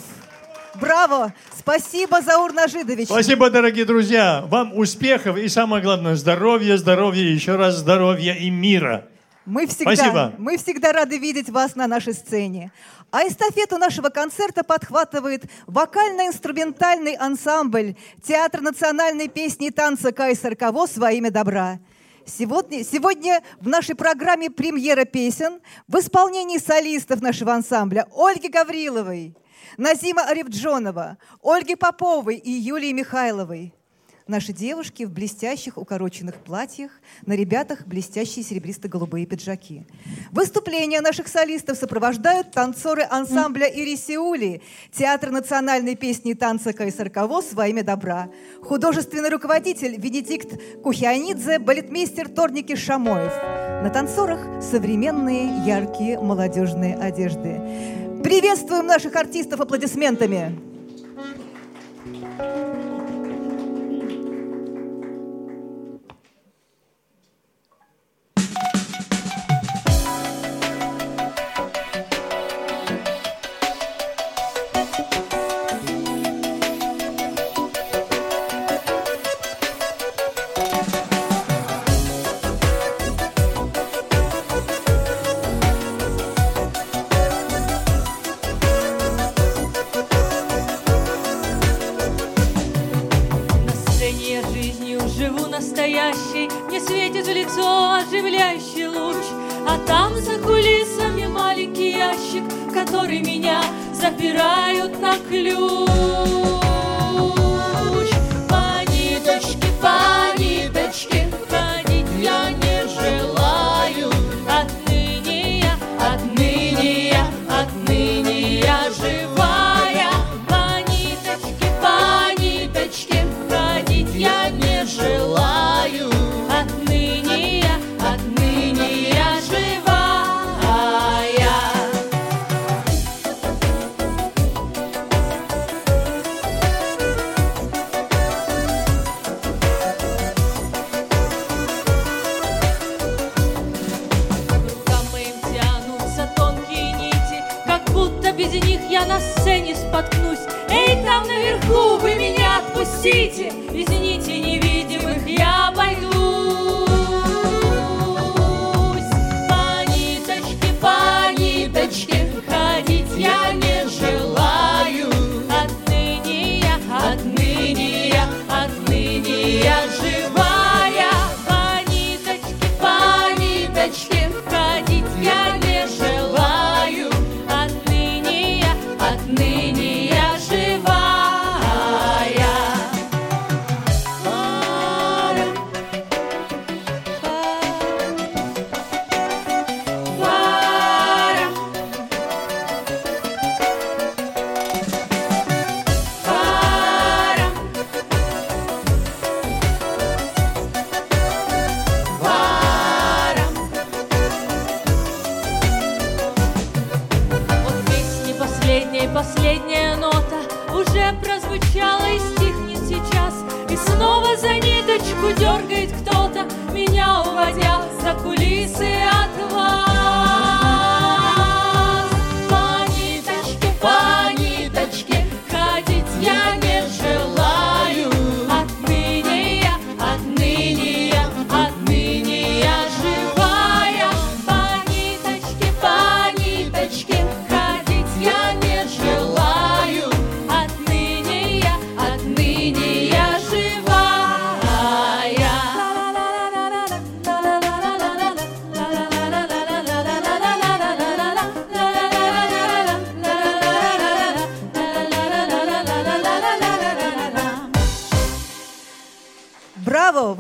Браво. 0.81 1.35
Спасибо, 1.59 2.21
Заур 2.23 2.53
Нажидович. 2.53 3.09
Спасибо, 3.09 3.51
дорогие 3.51 3.85
друзья. 3.85 4.45
Вам 4.49 4.77
успехов 4.77 5.37
и 5.37 5.49
самое 5.49 5.83
главное 5.83 6.17
здоровья, 6.17 6.77
здоровья, 6.77 7.23
еще 7.23 7.57
раз 7.57 7.77
здоровья 7.77 8.35
и 8.35 8.51
мира. 8.51 9.07
Мы 9.45 9.67
всегда, 9.67 9.95
Спасибо. 9.95 10.33
мы 10.39 10.57
всегда 10.57 10.93
рады 10.93 11.19
видеть 11.19 11.51
вас 11.51 11.77
на 11.77 11.87
нашей 11.87 12.15
сцене. 12.15 12.73
А 13.13 13.23
эстафету 13.23 13.79
нашего 13.79 14.09
концерта 14.09 14.65
подхватывает 14.65 15.45
вокально-инструментальный 15.67 17.15
ансамбль 17.15 17.95
Театр 18.23 18.61
национальной 18.61 19.29
песни 19.29 19.69
и 19.69 19.71
танца 19.71 20.11
Кайсар 20.11 20.57
Кавос 20.57 20.97
во 20.97 21.13
имя 21.13 21.31
добра. 21.31 21.79
Сегодня, 22.27 22.83
сегодня 22.83 23.41
в 23.61 23.69
нашей 23.69 23.95
программе 23.95 24.51
премьера 24.51 25.05
песен 25.05 25.61
в 25.87 25.97
исполнении 26.01 26.59
солистов 26.59 27.23
нашего 27.23 27.53
ансамбля 27.53 28.09
Ольги 28.13 28.49
Гавриловой, 28.49 29.37
Назима 29.77 30.23
Арифджонова, 30.23 31.19
Ольги 31.41 31.77
Поповой 31.77 32.35
и 32.35 32.51
Юлии 32.51 32.91
Михайловой. 32.91 33.76
Наши 34.29 34.53
девушки 34.53 35.05
в 35.05 35.13
блестящих 35.13 35.79
укороченных 35.79 36.35
платьях, 36.35 36.91
на 37.27 37.35
ребятах 37.35 37.87
блестящие 37.87 38.45
серебристо-голубые 38.45 39.25
пиджаки. 39.25 39.87
Выступления 40.33 41.01
наших 41.01 41.29
солистов 41.29 41.79
сопровождают 41.79 42.51
танцоры 42.51 43.07
ансамбля 43.09 43.69
Ирисиули, 43.69 44.63
Театр 44.91 45.31
национальной 45.31 45.95
песни 45.95 46.33
и 46.33 46.35
танца 46.35 46.73
Кайсарковоз 46.73 47.53
во 47.53 47.69
имя 47.69 47.85
добра, 47.85 48.29
художественный 48.63 49.29
руководитель 49.29 49.95
Венедикт 49.97 50.61
Кухианидзе, 50.83 51.61
балетмейстер 51.61 52.29
Торники 52.29 52.75
Шамоев. 52.75 53.33
На 53.85 53.91
танцорах 53.91 54.61
современные 54.61 55.65
яркие 55.65 56.19
молодежные 56.19 56.97
одежды. 56.97 57.61
Приветствуем 58.25 58.89
наших 58.89 59.15
артистов 59.15 59.61
аплодисментами. 59.61 60.59
На 62.39 62.66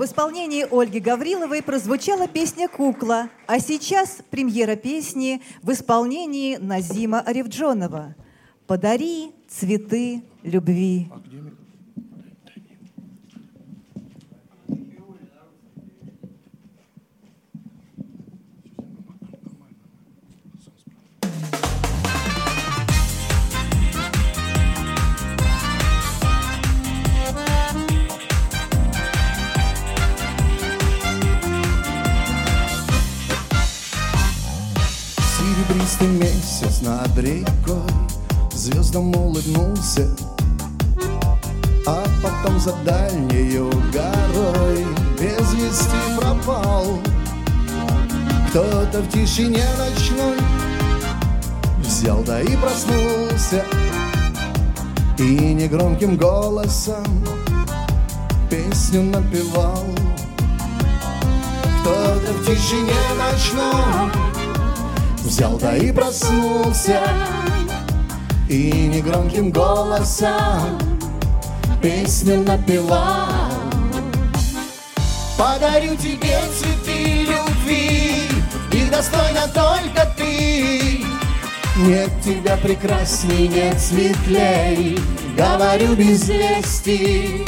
исполнении 0.06 0.66
Ольги 0.70 1.00
Гавриловой 1.00 1.62
прозвучала 1.62 2.26
песня 2.28 2.68
«Кукла», 2.68 3.28
а 3.46 3.58
сейчас 3.58 4.18
премьера 4.30 4.76
песни 4.76 5.42
в 5.62 5.72
исполнении 5.72 6.56
Назима 6.56 7.20
Аревджонова 7.20 8.14
«Подари 8.66 9.32
цветы 9.48 10.22
любви». 10.42 11.08
Серебристый 11.08 11.65
месяц 36.56 36.80
над 36.80 37.18
рекой 37.18 37.82
Звездам 38.52 39.14
улыбнулся 39.14 40.08
А 41.86 42.04
потом 42.22 42.58
за 42.58 42.72
дальнею 42.84 43.70
горой 43.92 44.86
Без 45.20 45.52
вести 45.52 45.96
пропал. 46.16 46.98
Кто-то 48.48 49.02
в 49.02 49.08
тишине 49.08 49.64
ночной 49.78 50.38
Взял 51.80 52.22
да 52.22 52.40
и 52.40 52.56
проснулся 52.56 53.64
И 55.18 55.54
негромким 55.54 56.16
голосом 56.16 57.04
Песню 58.48 59.02
напевал. 59.02 59.84
Кто-то 61.80 62.32
в 62.32 62.46
тишине 62.46 62.94
ночной 63.18 64.35
Взял 65.26 65.58
да 65.58 65.76
и 65.76 65.90
проснулся. 65.90 67.02
И 68.48 68.70
негромким 68.86 69.50
голосом 69.50 70.78
Песню 71.82 72.44
напевал. 72.44 73.26
Подарю 75.36 75.96
тебе 75.96 76.38
цветы 76.56 77.26
любви 77.26 78.22
Их 78.70 78.88
достойна 78.90 79.48
только 79.52 80.14
ты. 80.16 81.04
Нет 81.76 82.10
тебя 82.24 82.56
прекрасней, 82.56 83.48
нет 83.48 83.78
светлей 83.80 84.96
Говорю 85.36 85.96
без 85.96 86.28
лести 86.28 87.44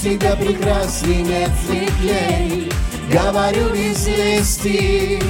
Тебя 0.02 0.34
прекрасней, 0.34 1.22
нет 1.22 1.50
светлей 1.66 2.72
Говорю 3.12 3.68
без 3.70 4.06
лести 4.06 5.22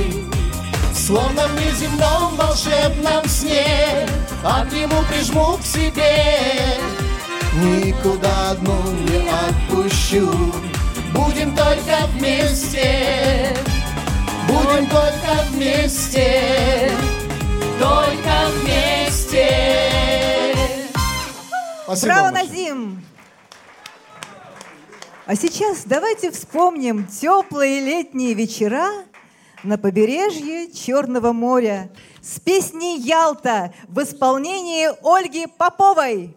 Словно 0.95 1.49
в 1.49 1.55
неземном 1.61 2.37
волшебном 2.37 3.25
сне 3.27 4.07
Обниму, 4.45 5.03
прижму 5.11 5.57
к 5.57 5.65
себе 5.65 6.79
Никуда 7.55 8.51
одну 8.51 8.81
не 9.09 9.29
отпущу 9.29 10.31
Будем 11.15 11.57
только 11.57 12.07
вместе 12.15 13.57
Будем 14.47 14.87
только 14.87 15.43
вместе 15.51 16.93
Только 17.79 18.51
вместе 18.61 19.81
Спасибо, 21.85 22.13
Браво. 22.13 22.31
Назим! 22.31 23.10
А 25.31 25.37
сейчас 25.37 25.85
давайте 25.85 26.33
вспомним 26.33 27.07
теплые 27.07 27.79
летние 27.79 28.35
вечера 28.35 28.89
на 29.63 29.79
побережье 29.79 30.73
Черного 30.73 31.33
моря 31.33 31.89
с 32.21 32.41
песней 32.41 32.99
«Ялта» 32.99 33.73
в 33.87 34.03
исполнении 34.03 34.89
Ольги 35.05 35.47
Поповой. 35.47 36.35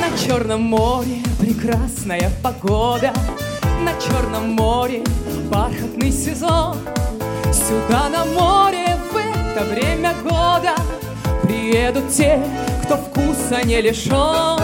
На 0.00 0.16
Черном 0.16 0.62
море 0.62 1.31
прекрасная 1.42 2.30
погода, 2.40 3.12
На 3.80 3.92
Черном 4.00 4.50
море 4.50 5.02
бархатный 5.50 6.12
сезон. 6.12 6.76
Сюда 7.52 8.08
на 8.08 8.24
море 8.24 8.96
в 9.10 9.16
это 9.16 9.64
время 9.64 10.14
года 10.22 10.74
Приедут 11.42 12.10
те, 12.10 12.40
кто 12.84 12.96
вкуса 12.96 13.64
не 13.64 13.80
лишен. 13.80 14.60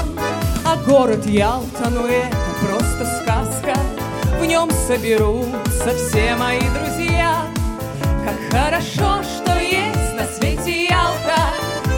А 0.65 0.77
город 0.87 1.27
Ялта, 1.27 1.91
ну 1.91 2.07
это 2.07 2.37
просто 2.63 3.23
сказка, 3.23 3.77
В 4.41 4.45
нем 4.47 4.71
соберутся 4.87 5.95
все 5.97 6.37
мои 6.37 6.61
друзья. 6.61 7.43
Как 8.25 8.39
хорошо, 8.53 9.25
что 9.25 9.59
есть 9.59 10.15
на 10.15 10.25
свете 10.27 10.85
Ялта, 10.85 11.41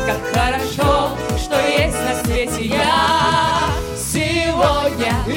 Как 0.07 0.21
хорошо, 0.33 1.11
что 1.37 1.61
есть 1.69 1.99
на 2.03 2.25
свете 2.25 2.65
я. 2.65 2.90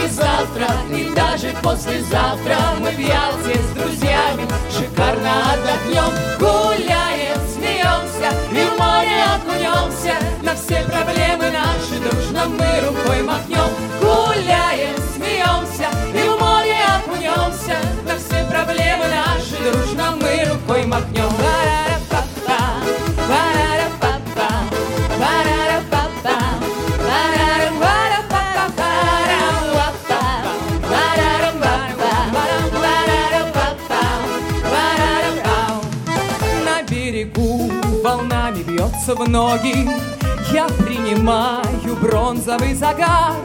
И 0.03 0.07
завтра, 0.07 0.67
и 0.89 1.13
даже 1.15 1.55
послезавтра 1.61 2.57
Мы 2.79 2.89
Ялте 2.89 3.59
с 3.59 3.77
друзьями 3.77 4.47
шикарно 4.69 5.53
отдохнем 5.53 6.11
Гуляем, 6.39 7.39
смеемся 7.53 8.29
и 8.51 8.65
в 8.65 8.77
море 8.77 9.23
окунемся. 9.35 10.15
На 10.41 10.55
все 10.55 10.83
проблемы 10.83 11.51
наши 11.51 11.99
дружно 12.01 12.45
мы 12.47 12.87
рукой 12.87 13.23
махнем. 13.23 13.69
Гуляем, 14.01 14.95
смеемся 15.15 15.89
и 16.13 16.27
в 16.27 16.39
море 16.39 16.79
окунемся. 16.97 17.77
На 18.05 18.17
все 18.17 18.45
проблемы 18.49 19.05
наши 19.07 19.71
дружно 19.71 20.15
мы 20.19 20.45
рукой 20.51 20.85
махнем. 20.85 21.29
Ра-ра-ра-па-па, 21.39 22.57
ра-ра-ра-па-па, 23.27 23.72
бьется 38.83 39.15
в 39.15 39.29
ноги. 39.29 39.89
Я 40.51 40.65
принимаю 40.67 41.95
бронзовый 42.01 42.73
загар. 42.73 43.35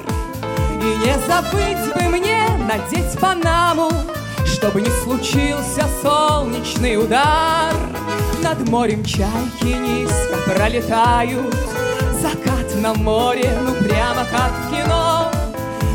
И 0.81 1.07
не 1.07 1.15
забыть 1.27 1.95
бы 1.95 2.17
мне 2.17 2.47
надеть 2.69 3.19
панаму 3.19 3.91
Чтобы 4.47 4.81
не 4.81 4.91
случился 5.03 5.87
солнечный 6.03 6.97
удар. 6.97 7.75
Над 8.43 8.69
морем 8.69 9.05
чайки 9.05 9.65
низко 9.65 10.37
пролетают. 10.47 11.55
Закат 12.21 12.75
на 12.77 12.95
море, 12.95 13.51
ну 13.65 13.75
прямо 13.87 14.25
как 14.31 14.53
в 14.53 14.71
кино. 14.71 15.31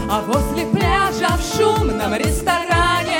А 0.10 0.22
возле 0.28 0.66
пляжа 0.68 1.36
в 1.38 1.58
шумном 1.58 2.14
ресторане 2.14 3.20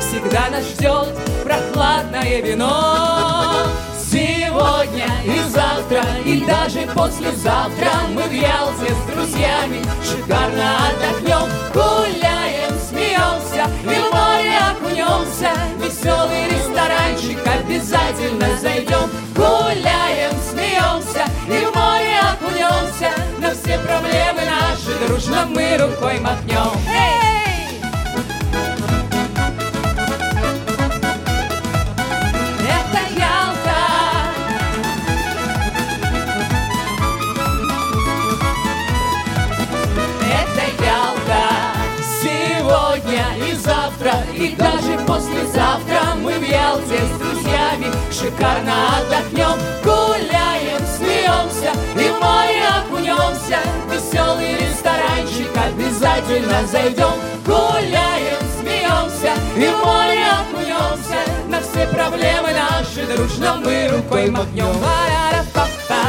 Всегда 0.00 0.48
нас 0.50 0.64
ждет 0.64 1.08
прохладное 1.44 2.40
вино 2.40 3.66
Сегодня 4.10 5.06
и 5.24 5.38
завтра, 5.50 6.02
и 6.24 6.40
даже 6.40 6.80
послезавтра 6.92 7.92
Мы 8.12 8.22
в 8.22 8.32
Ялте 8.32 8.92
с 8.92 9.12
друзьями 9.12 9.84
шикарно 10.02 10.78
отдохнем 10.88 11.48
Гуляем, 11.72 12.72
смеемся 12.88 13.70
и 13.84 14.00
в 14.00 14.12
море 14.12 14.58
окунемся. 14.58 15.52
Веселый 15.78 16.48
ресторанчик 16.50 17.38
обязательно 17.46 18.46
зайдем. 18.60 19.08
Гуляем, 19.36 20.32
смеемся 20.50 21.26
и 21.46 21.64
в 21.64 21.74
море 21.76 22.18
окунемся. 22.32 23.12
На 23.38 23.52
все 23.52 23.78
проблемы 23.78 24.40
наши 24.44 25.06
дружно 25.06 25.46
мы 25.46 25.76
рукой 25.78 26.18
махнем. 26.18 26.72
Эй! 26.88 27.29
Послезавтра 45.50 46.14
Мы 46.16 46.38
в 46.38 46.42
Ялте 46.42 46.98
с 46.98 47.18
друзьями 47.18 47.86
шикарно 48.10 48.98
отдохнем 48.98 49.58
Гуляем, 49.82 50.80
смеемся 50.96 51.72
и 51.96 52.08
в 52.08 52.20
море 52.20 52.62
окунемся. 52.68 53.58
Веселый 53.90 54.56
ресторанчик 54.56 55.50
обязательно 55.56 56.66
зайдем. 56.66 57.14
Гуляем, 57.46 58.38
смеемся 58.58 59.32
и 59.56 59.68
в 59.68 59.84
море 59.84 60.24
окунемся. 60.40 61.20
На 61.48 61.60
все 61.60 61.86
проблемы 61.86 62.52
наши 62.52 63.06
дружно 63.06 63.56
мы 63.56 63.88
рукой 63.88 64.30
махнем. 64.30 64.66
Ва-ра-ра-па-па, 64.66 66.02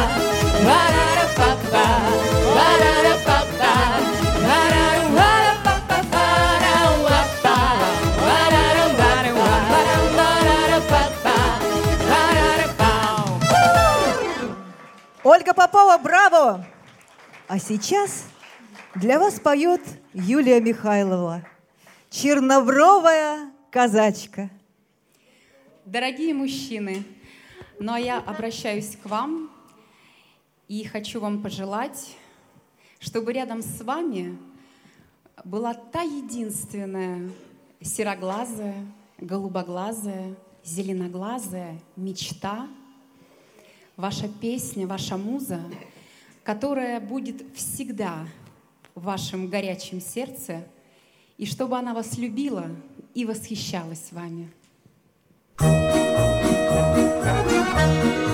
ва-ра-ра-па-па, 0.64 1.01
Ольга 15.24 15.54
Попова, 15.54 16.00
браво! 16.00 16.66
А 17.48 17.60
сейчас 17.60 18.26
для 18.96 19.20
вас 19.20 19.40
поет 19.40 19.80
Юлия 20.16 20.60
Михайлова, 20.60 21.48
чернобровая 22.10 23.52
казачка. 23.70 24.50
Дорогие 25.86 26.34
мужчины, 26.34 27.04
ну 27.78 27.94
а 27.94 28.00
я 28.00 28.18
обращаюсь 28.18 28.96
к 28.96 29.06
вам 29.06 29.52
и 30.68 30.84
хочу 30.86 31.20
вам 31.20 31.44
пожелать, 31.44 32.16
чтобы 33.00 33.32
рядом 33.32 33.62
с 33.62 33.80
вами 33.82 34.40
была 35.44 35.76
та 35.76 36.02
единственная 36.02 37.30
сероглазая, 37.80 38.88
голубоглазая, 39.20 40.36
зеленоглазая 40.64 41.80
мечта, 41.96 42.68
ваша 43.98 44.28
песня, 44.28 44.88
ваша 44.88 45.18
муза, 45.18 45.62
которая 46.44 47.00
будет 47.00 47.44
всегда 47.56 48.28
в 48.96 49.04
вашем 49.04 49.48
горячем 49.48 50.02
сердце, 50.02 50.66
и 51.38 51.46
чтобы 51.46 51.78
она 51.78 51.94
вас 51.94 52.18
любила 52.18 52.68
и 53.14 53.26
восхищалась 53.26 54.12
вами. 54.12 54.50
Черноглазая 57.32 58.31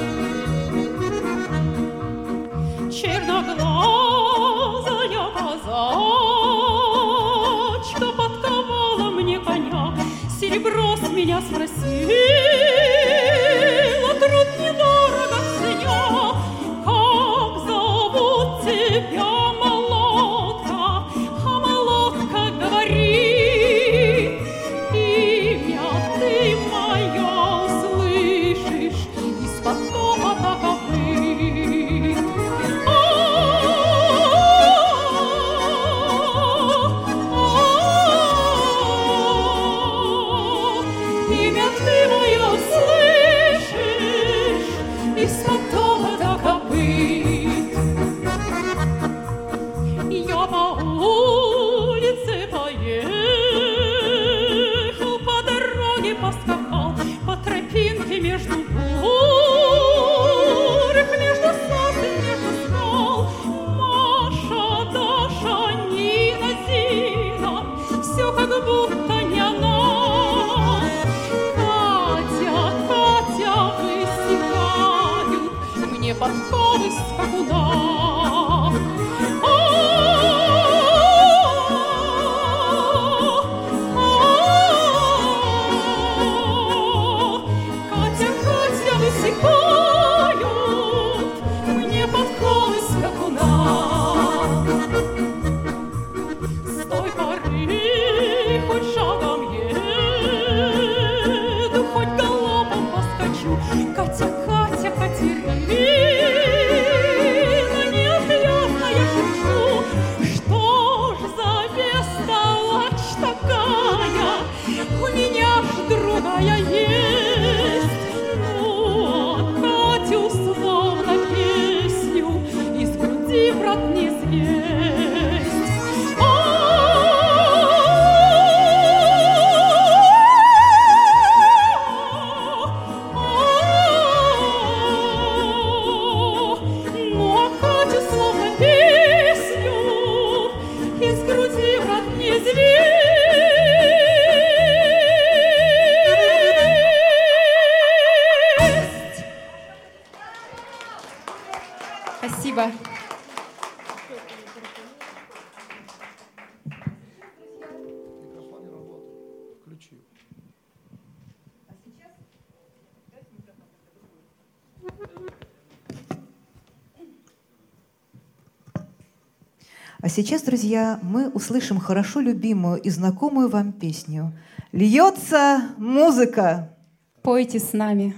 друзья, 170.68 171.00
мы 171.02 171.30
услышим 171.30 171.80
хорошо 171.80 172.20
любимую 172.20 172.82
и 172.82 172.90
знакомую 172.90 173.48
вам 173.48 173.72
песню. 173.72 174.34
Льется 174.74 175.62
музыка. 175.78 176.76
Пойте 177.22 177.58
с 177.60 177.72
нами. 177.72 178.14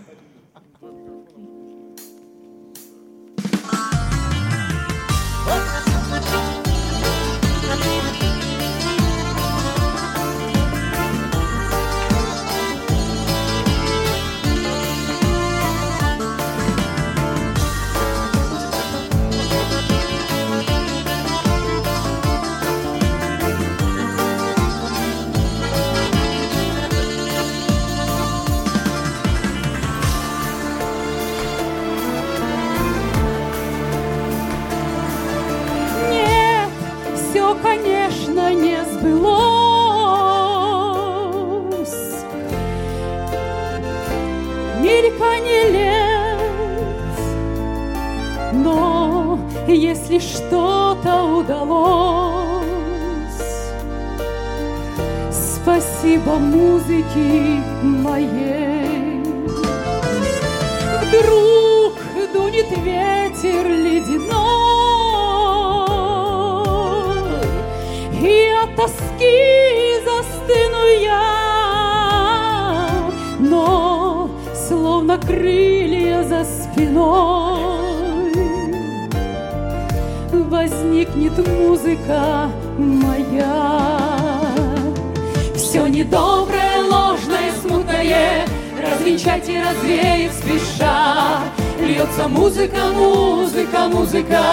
Развенчать 89.10 89.50
и 89.50 89.60
развеять 89.60 90.34
спеша. 90.34 91.40
Льется 91.80 92.28
музыка, 92.28 92.92
музыка, 92.94 93.88
музыка. 93.88 94.44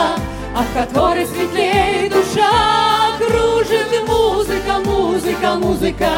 От 0.57 0.67
которой 0.75 1.27
светлеет 1.27 2.11
душа 2.11 3.13
Кружит. 3.19 3.87
Музыка, 4.09 4.79
музыка, 4.83 5.55
музыка. 5.57 6.09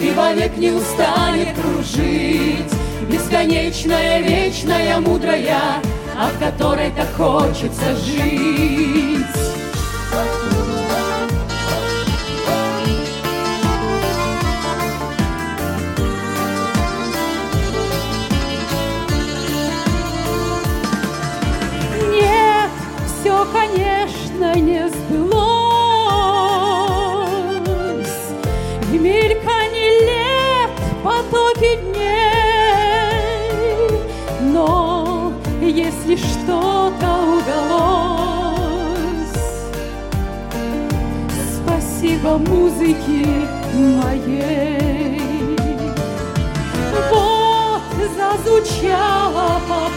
И 0.00 0.10
вовек 0.12 0.56
не 0.56 0.70
устанет 0.70 1.48
кружить. 1.54 2.72
Бесконечная, 3.10 4.20
вечная, 4.22 4.98
мудрая 4.98 5.82
От 6.18 6.32
которой 6.38 6.90
так 6.92 7.12
хочется 7.14 7.94
жить 7.96 9.45
спасибо 42.26 42.38
музыке 42.38 43.26
моей. 43.74 45.20
Вот 47.10 47.82
зазвучала, 48.16 49.60
поплыла, 49.68 49.95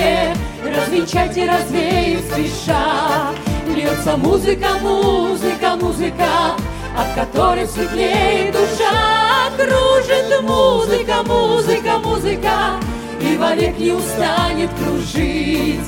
смутное 0.00 0.36
Развенчать 0.62 1.36
и 1.36 1.46
развеять 1.46 2.24
спеша. 2.24 3.32
Льется 3.74 4.16
музыка, 4.16 4.68
музыка, 4.80 5.76
музыка 5.80 6.54
От 6.96 7.14
которой 7.14 7.66
светлеет 7.66 8.52
душа. 8.52 9.50
Кружит 9.56 10.42
музыка, 10.42 11.22
музыка, 11.24 11.98
музыка 11.98 12.50
И 13.20 13.36
вовек 13.36 13.78
не 13.78 13.92
устанет 13.92 14.70
кружить. 14.78 15.80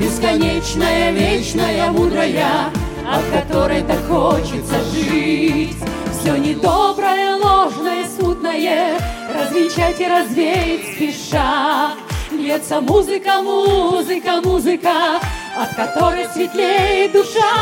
Бесконечная, 0.00 1.12
вечная, 1.12 1.90
мудрая 1.90 2.70
От 3.06 3.24
которой 3.32 3.82
так 3.82 4.04
хочется 4.06 4.82
жить. 4.92 5.76
Все 6.20 6.36
недоброе, 6.36 7.36
ложное, 7.36 8.04
смутное 8.04 8.98
Развенчать 9.34 10.00
и 10.00 10.06
развеять 10.06 10.94
спеша 10.94 11.92
Льется 12.50 12.80
музыка, 12.80 13.40
музыка, 13.42 14.40
музыка 14.42 15.20
От 15.56 15.72
которой 15.76 16.26
светлеет 16.34 17.12
душа 17.12 17.54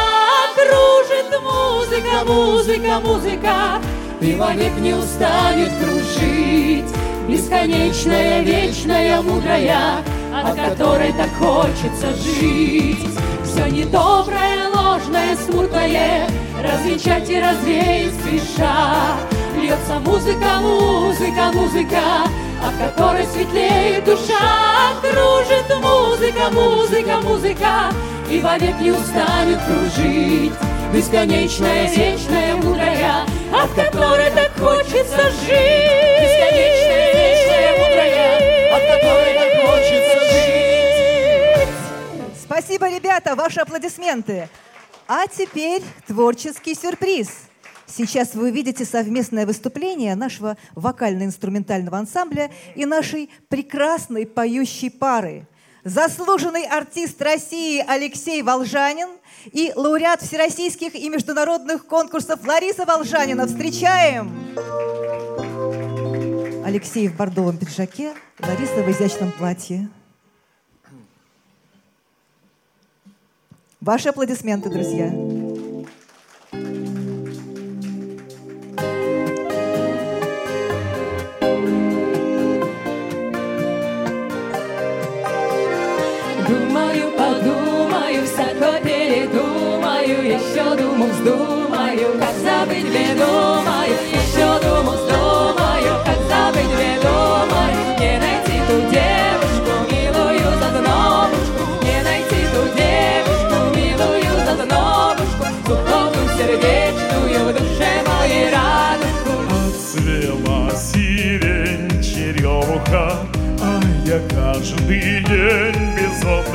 Кружит. 0.55 1.28
Музыка, 1.43 2.24
музыка, 2.24 3.01
музыка 3.01 3.82
И 4.22 4.34
вовек 4.34 4.74
не 4.78 4.95
устанет 4.95 5.70
кружить. 5.78 6.86
Бесконечная, 7.28 8.41
вечная, 8.41 9.20
мудрая 9.20 9.99
От 10.32 10.57
которой 10.57 11.12
так 11.12 11.34
хочется 11.39 12.14
жить. 12.14 13.11
Все 13.45 13.66
недоброе, 13.66 14.68
ложное, 14.74 15.36
смутное 15.36 16.26
Развенчать 16.62 17.28
и 17.28 17.39
развеять 17.39 18.14
спеша. 18.14 19.18
Льется 19.55 20.01
музыка, 20.01 20.61
музыка, 20.62 21.53
музыка 21.53 21.99
от 22.62 22.76
которой 22.76 23.26
светлеет 23.26 24.04
душа. 24.04 24.94
Кружит 25.00 25.68
музыка, 25.80 26.50
музыка, 26.50 27.20
музыка, 27.22 27.92
и 28.30 28.40
вовек 28.40 28.78
не 28.80 28.90
устанет 28.90 29.59
кружить. 29.64 30.52
Бесконечная, 30.92 31.88
вечная, 31.90 32.56
мудрая, 32.56 33.24
от 33.52 33.70
которой 33.70 34.30
так 34.30 34.52
хочется 34.56 35.30
жить. 35.30 36.18
Бесконечная, 36.20 37.12
вечная, 37.14 37.72
мудрая, 37.78 38.76
от 38.76 38.82
которой 38.94 39.34
так 39.34 39.50
хочется 39.66 40.20
жить. 40.32 41.68
Спасибо, 42.42 42.88
ребята, 42.88 43.34
ваши 43.34 43.61
аплодисменты. 43.61 44.48
А 45.06 45.26
теперь 45.26 45.82
творческий 46.06 46.74
сюрприз– 46.74 47.28
Сейчас 47.89 48.34
вы 48.34 48.49
увидите 48.49 48.84
совместное 48.84 49.47
выступление 49.47 50.14
нашего 50.14 50.57
вокально-инструментального 50.74 51.99
ансамбля 51.99 52.51
и 52.74 52.84
нашей 52.84 53.30
прекрасной 53.49 54.26
поющей 54.26 54.91
пары. 54.91 55.47
Заслуженный 55.84 56.66
артист 56.66 57.20
России 57.22 57.82
Алексей 57.86 58.43
Волжанин 58.43 59.09
и 59.53 59.72
лауреат 59.74 60.20
всероссийских 60.20 60.95
и 60.95 61.09
международных 61.09 61.86
конкурсов 61.86 62.47
Лариса 62.47 62.84
Волжанина. 62.84 63.47
Встречаем! 63.47 64.30
Алексей 66.64 67.09
в 67.09 67.16
бордовом 67.16 67.57
пиджаке, 67.57 68.12
Лариса 68.41 68.82
в 68.82 68.91
изящном 68.91 69.32
платье. 69.32 69.89
Ваши 73.80 74.11
аплодисменты, 74.11 74.68
друзья. 74.68 75.11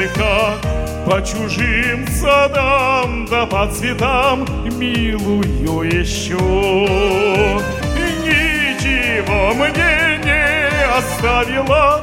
Отдыха 0.03 0.57
по 1.05 1.21
чужим 1.21 2.07
садам 2.07 3.25
да 3.25 3.45
по 3.45 3.67
цветам 3.67 4.45
милую 4.77 5.83
еще. 5.83 6.37
Ничего 8.23 9.53
мне 9.53 10.19
не 10.23 10.97
оставила, 10.97 12.01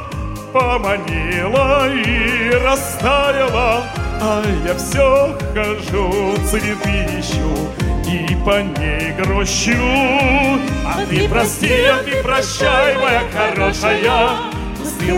поманила 0.53 1.89
и 1.89 2.51
растаяла, 2.65 3.85
а 4.21 4.43
я 4.67 4.75
все 4.75 5.37
хожу, 5.55 6.37
цветы 6.47 7.07
ищу 7.19 7.69
и 8.07 8.37
по 8.45 8.61
ней 8.61 9.13
грущу. 9.13 10.61
А 10.85 11.05
ты 11.09 11.29
прости, 11.29 11.85
а 11.85 12.03
ты 12.03 12.23
прощай, 12.23 12.97
моя 12.99 13.23
хорошая, 13.33 14.50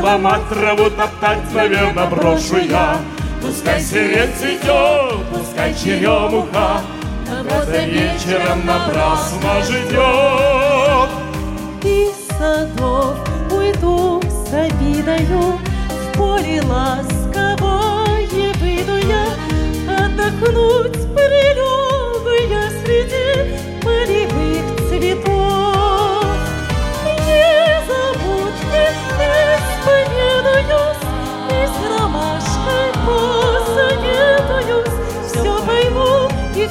Мать 0.01 0.49
траву 0.49 0.91
топтать, 0.91 1.53
наверное, 1.55 2.07
брошу 2.07 2.57
я. 2.59 2.97
Пускай 3.43 3.81
сирень 3.81 4.33
цветет, 4.39 5.19
пускай 5.33 5.75
черемуха, 5.75 6.81
Правда, 7.27 7.85
вечером 7.85 8.65
напрасно 8.65 9.63
ждет. 9.63 11.11
Из 11.83 12.15
садов 12.39 13.17
уйду 13.51 14.21
с 14.29 14.53
обидою, 14.53 15.59
В 15.89 16.17
поле 16.17 16.63
ласковое 16.63 18.53
выйду 18.61 18.97
я, 19.09 19.27
Отдохнуть 20.05 21.15
прилегу 21.15 22.31
я 22.49 22.71
среди 22.85 23.62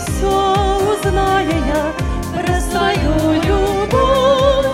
все 0.06 0.78
узнаю 0.78 1.52
я 1.68 1.94
Про 2.34 2.60
свою 2.60 3.34
любовь. 3.42 4.66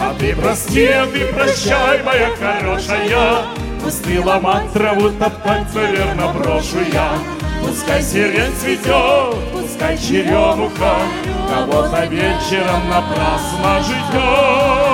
А 0.00 0.14
ты 0.18 0.34
прости, 0.36 0.86
а 0.86 1.06
ты 1.06 1.26
прощай, 1.32 2.02
моя 2.02 2.30
хорошая, 2.38 3.42
Пустила 3.82 4.38
мать 4.40 4.72
траву 4.72 5.10
топтать, 5.10 5.74
наверно, 5.74 6.32
брошу 6.32 6.78
я. 6.92 7.12
Пускай 7.64 8.02
сирень 8.02 8.52
цветет, 8.60 9.36
пускай 9.52 9.96
черемуха, 9.98 10.96
Кого-то 11.48 12.04
вечером 12.06 12.88
напрасно 12.88 13.82
ждет. 13.82 14.85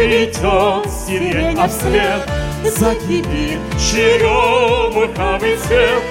Зацветет 0.00 0.90
сирень, 0.90 1.58
а 1.58 1.68
вслед 1.68 2.22
закипит 2.64 3.58
черемуховый 3.78 5.56
цвет. 5.56 6.02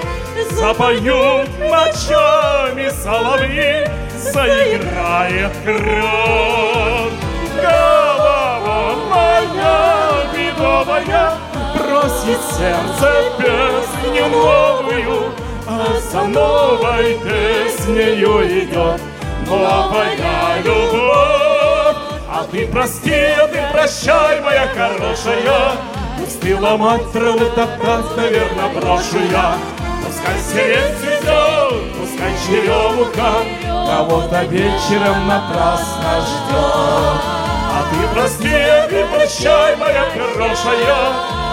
Запоют 0.52 1.48
ночами 1.58 2.88
соловьи, 2.90 3.88
заиграет 4.16 5.52
крон. 5.64 7.10
Голова 7.56 8.94
моя 9.10 10.22
бедовая 10.34 11.32
просит 11.74 12.40
сердце 12.56 13.24
песню 13.38 14.28
новую, 14.28 15.32
а 15.66 16.00
за 16.12 16.22
новой 16.22 17.18
песнею 17.18 18.62
идет 18.62 19.00
новая 19.46 20.62
любовь. 20.64 21.29
А 22.40 22.44
ты 22.44 22.66
прости, 22.68 23.12
а 23.12 23.46
ты 23.48 23.60
прощай, 23.70 24.40
моя 24.40 24.66
хорошая, 24.68 25.72
Пустила 26.18 26.74
мать 26.78 27.12
травы 27.12 27.44
топтать, 27.54 28.16
наверно, 28.16 28.70
брошу 28.74 29.18
я. 29.30 29.58
Пускай 30.02 30.40
сирень 30.40 30.96
цветет, 30.98 31.92
пускай 32.00 32.32
черемуха 32.46 33.44
Кого-то 33.62 34.42
вечером 34.44 35.28
напрасно 35.28 36.22
ждет. 36.22 37.20
А 37.72 37.84
ты 37.90 38.14
прости, 38.14 38.54
а 38.54 38.88
ты 38.88 39.04
прощай, 39.04 39.76
моя 39.76 40.06
хорошая, 40.10 40.96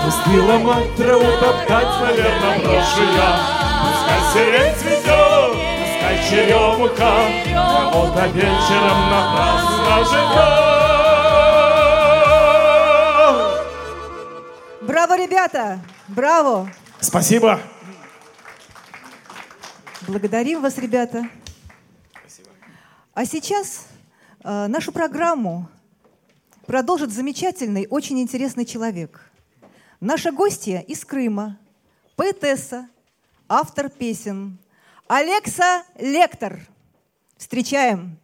Пустила 0.06 0.58
мать 0.58 0.96
траву 0.96 1.32
топтать, 1.42 2.00
наверно, 2.00 2.64
брошу 2.64 3.04
я. 3.18 3.40
Пускай 3.84 4.22
сирень 4.32 4.76
цветет, 4.78 5.52
пускай 5.84 6.30
черемуха 6.30 7.14
Кого-то 7.92 8.28
вечером 8.28 9.10
напрасно 9.12 10.06
ждет. 10.06 10.67
Браво, 14.98 15.16
ребята! 15.16 15.80
Браво! 16.08 16.72
Спасибо. 17.00 17.62
Благодарим 20.08 20.60
вас, 20.64 20.80
ребята. 20.80 21.30
А 23.14 23.24
сейчас 23.24 23.86
э, 24.44 24.66
нашу 24.66 24.92
программу 24.92 25.70
продолжит 26.66 27.12
замечательный, 27.12 27.86
очень 27.92 28.20
интересный 28.20 28.66
человек. 28.66 29.22
Наша 30.00 30.32
гостья 30.32 30.80
из 30.80 31.06
Крыма, 31.06 31.60
поэтесса, 32.16 32.90
автор 33.48 33.90
песен 33.90 34.58
Алекса 35.08 35.84
Лектор. 36.00 36.60
Встречаем. 37.38 38.18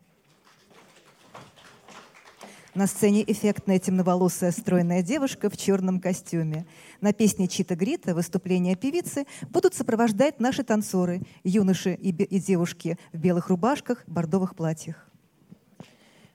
На 2.76 2.88
сцене 2.88 3.24
эффектная 3.32 3.78
темноволосая 3.78 4.52
стройная 4.52 5.04
девушка 5.04 5.48
в 5.52 5.56
черном 5.56 6.00
костюме. 6.00 6.66
На 7.02 7.14
песне 7.14 7.48
Чита 7.48 7.76
Грита 7.76 8.16
выступления 8.16 8.76
певицы 8.76 9.28
будут 9.52 9.76
сопровождать 9.76 10.40
наши 10.40 10.64
танцоры, 10.64 11.22
юноши 11.44 11.94
и, 11.94 12.10
и 12.10 12.40
девушки 12.40 12.98
в 13.12 13.20
белых 13.20 13.50
рубашках, 13.50 14.04
бордовых 14.08 14.56
платьях. 14.56 15.08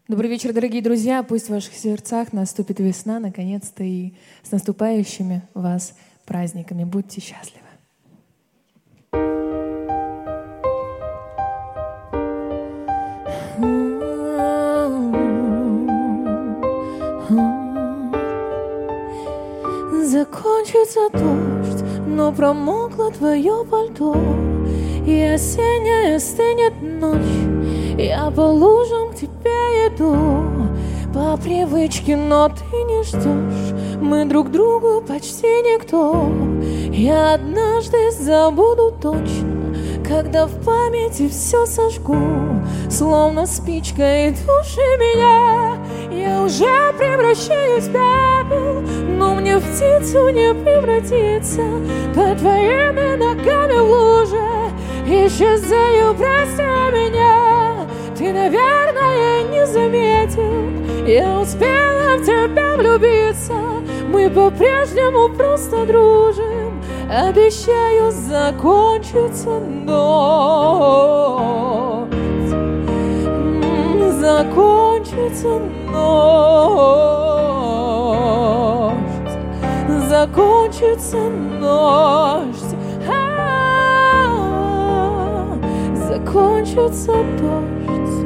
Добрый 0.06 0.30
вечер, 0.30 0.52
дорогие 0.52 0.80
друзья. 0.80 1.24
Пусть 1.24 1.46
в 1.46 1.50
ваших 1.50 1.74
сердцах 1.74 2.32
наступит 2.32 2.78
весна, 2.78 3.18
наконец-то, 3.18 3.82
и 3.82 4.14
с 4.44 4.52
наступающими 4.52 5.42
вас 5.54 5.94
праздниками. 6.24 6.84
Будьте 6.84 7.20
счастливы. 7.20 7.67
Закончится 20.30 21.08
дождь, 21.12 21.84
но 22.06 22.30
промокло 22.32 23.10
твое 23.10 23.64
пальто, 23.64 24.14
и 25.06 25.22
осенняя 25.22 26.18
стынет 26.18 26.74
ночь. 26.82 27.98
Я 27.98 28.30
по 28.30 28.42
лужам 28.42 29.12
к 29.12 29.14
тебе 29.14 29.88
иду, 29.88 30.14
по 31.14 31.36
привычке, 31.38 32.16
но 32.16 32.50
ты 32.50 32.76
не 32.84 33.02
ждешь. 33.04 33.74
Мы 34.02 34.26
друг 34.26 34.50
другу 34.50 35.00
почти 35.00 35.46
никто. 35.46 36.30
Я 36.92 37.34
однажды 37.34 38.10
забуду 38.10 38.94
точно, 39.00 39.74
когда 40.06 40.46
в 40.46 40.62
памяти 40.62 41.28
все 41.30 41.64
сожгу, 41.64 42.18
словно 42.90 43.46
спичка 43.46 44.26
и 44.26 44.30
души 44.30 44.82
меня. 44.98 45.78
Я 46.18 46.42
уже 46.42 46.92
превращаюсь 46.98 47.84
в 47.84 47.92
пепел, 47.92 48.82
но 49.08 49.36
мне 49.36 49.56
в 49.56 49.62
птицу 49.62 50.30
не 50.30 50.52
превратиться. 50.52 51.62
Под 52.12 52.38
твоими 52.38 53.14
ногами 53.14 53.78
в 53.78 53.84
луже 53.84 54.42
исчезаю, 55.06 56.14
прости 56.14 56.62
меня. 56.92 57.86
Ты, 58.16 58.32
наверное, 58.32 59.44
не 59.44 59.64
заметил, 59.64 61.06
я 61.06 61.38
успела 61.38 62.16
в 62.18 62.24
тебя 62.24 62.76
влюбиться. 62.76 63.54
Мы 64.08 64.28
по-прежнему 64.28 65.28
просто 65.28 65.86
дружим, 65.86 66.82
обещаю 67.08 68.10
закончится 68.10 69.60
ночь. 69.60 70.88
М, 72.50 74.20
Закончится 75.18 75.58
ночь, 75.90 76.54
закончится 80.08 81.18
ночь, 81.60 82.62
закончится 86.08 87.12
дождь, 87.40 88.18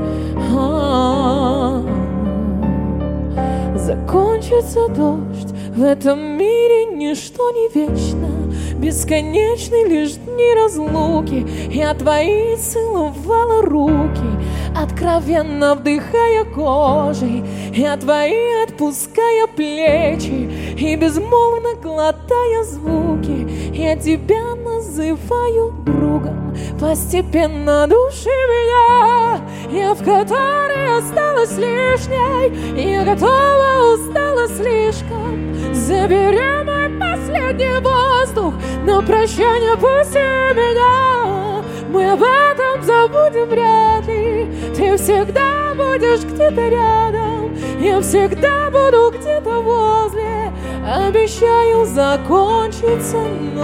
закончится 3.74 4.88
дождь. 4.88 5.53
В 5.74 5.82
этом 5.82 6.18
мире 6.36 6.84
ничто 6.95 7.51
не 7.53 7.68
вечно, 7.74 8.28
бесконечны 8.76 9.88
лишь 9.88 10.12
дни 10.12 10.55
разлуки. 10.55 11.47
Я 11.70 11.95
твои 11.95 12.57
целовала 12.57 13.62
руки, 13.62 14.28
откровенно 14.77 15.75
вдыхая 15.75 16.45
кожей. 16.45 17.45
Я 17.75 17.97
твои 17.97 18.64
отпуская 18.64 19.47
плечи 19.47 20.77
и 20.79 20.97
безмолвно 20.97 21.75
глотая 21.83 22.64
звуки. 22.64 23.49
Я 23.73 23.97
тебя 23.97 24.55
называю 24.57 25.73
другом, 25.85 26.57
постепенно 26.81 27.87
души 27.87 28.29
меня. 28.29 29.41
Я 29.70 29.95
в 29.95 29.99
которой 29.99 30.99
осталась 30.99 31.57
лишней, 31.57 32.95
я 32.95 33.05
готова, 33.05 33.95
устала 33.95 34.49
слишком. 34.49 35.55
Забери 35.73 36.64
мой 36.64 36.89
последний 36.99 37.81
воздух, 37.81 38.55
на 38.85 39.01
прощание 39.03 39.77
пусти 39.77 40.18
меня. 40.18 41.62
Мы 41.93 42.11
об 42.11 42.22
этом 42.22 42.82
забудем 42.82 43.51
вряд 43.51 44.07
ли. 44.07 44.49
Ты 44.74 44.97
всегда 44.97 45.74
будешь 45.74 46.24
где-то 46.24 46.68
рядом, 46.68 47.55
я 47.82 48.01
всегда 48.01 48.70
буду 48.70 49.11
где-то 49.11 49.61
возле. 49.61 50.51
Обещаю, 50.86 51.84
закончится 51.84 53.18
ночь, 53.18 53.62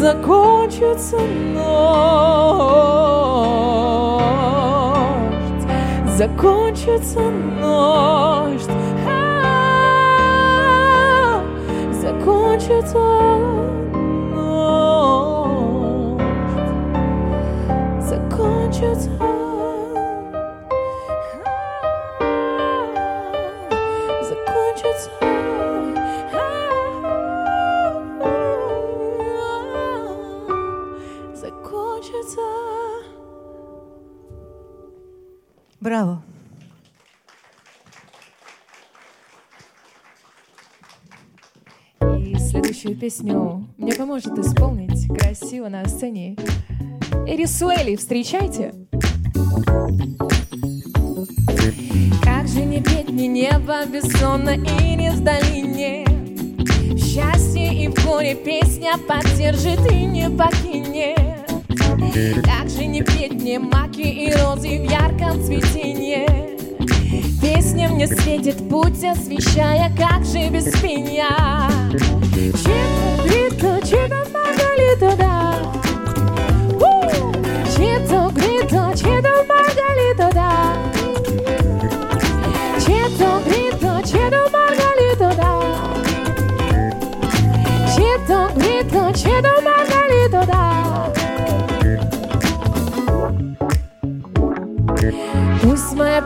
закончится 0.00 1.18
ночь, 1.18 1.84
закончится 6.16 7.20
ночь. 7.20 8.62
Закончится 12.00 13.00
ночь, 13.00 13.73
Браво. 35.80 36.22
И 42.18 42.34
следующую 42.38 42.98
песню 42.98 43.68
мне 43.76 43.92
поможет 43.92 44.38
исполнить 44.38 45.06
красиво 45.18 45.68
на 45.68 45.86
сцене 45.86 46.36
Эрисуэли. 47.26 47.96
Встречайте! 47.96 48.72
Как 52.22 52.46
же 52.48 52.60
не 52.60 52.82
петь 52.82 53.08
мне 53.08 53.28
небо 53.28 53.84
бессонно 53.86 54.50
и 54.50 54.94
не 54.96 55.10
в 55.10 55.20
долине 55.22 56.04
счастье 56.98 57.84
и 57.84 57.88
в 57.88 58.04
горе 58.04 58.34
песня 58.34 58.98
поддержит 59.08 59.80
и 59.90 60.04
не 60.04 60.28
покинет 60.28 61.18
Как 62.44 62.68
же 62.68 62.86
не 62.86 63.02
петь 63.02 63.34
мне 63.34 63.58
маки 63.58 64.00
и 64.00 64.32
розы 64.32 64.80
в 64.80 64.90
ярком 64.90 65.42
цветении 65.42 66.26
Песня 67.40 67.88
мне 67.88 68.06
светит 68.08 68.68
путь, 68.68 69.02
освещая, 69.04 69.92
как 69.96 70.24
же 70.24 70.48
без 70.50 70.66
меня 70.82 71.70
Чито, 72.32 73.03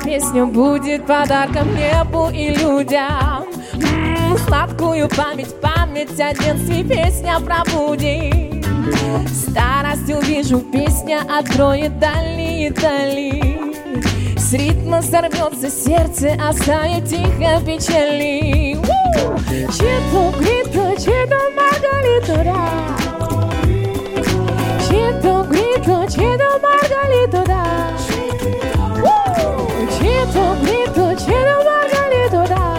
песня 0.09 0.47
будет 0.47 1.05
подарком 1.05 1.77
небу 1.77 2.31
и 2.31 2.49
людям. 2.49 3.45
М, 3.75 4.39
Сладкую 4.39 5.07
память, 5.07 5.55
память 5.61 6.19
о 6.19 6.33
детстве 6.33 6.83
песня 6.83 7.39
пробудит. 7.41 8.65
Старость 9.29 10.09
увижу, 10.09 10.61
песня 10.61 11.21
откроет 11.29 11.99
дальние 11.99 12.71
дали. 12.71 13.75
С 14.39 14.55
ритма 14.55 15.03
сорвется 15.03 15.69
сердце, 15.69 16.33
оставит 16.43 17.07
тихо 17.07 17.61
печали. 17.67 18.77
У! 18.77 18.83
Чито, 19.73 20.33
грито, 20.39 20.97
чито, 20.97 21.39
маргалито, 21.55 22.45
да 22.45 22.57
Чито, 24.89 25.47
грито, 25.51 26.07
чито, 26.11 26.59
маргалито, 26.63 27.45
да 27.47 27.59
Чито, 30.29 30.57
грито, 30.63 31.07
чито, 31.25 31.57
маргалито, 31.67 32.43
да 32.49 32.77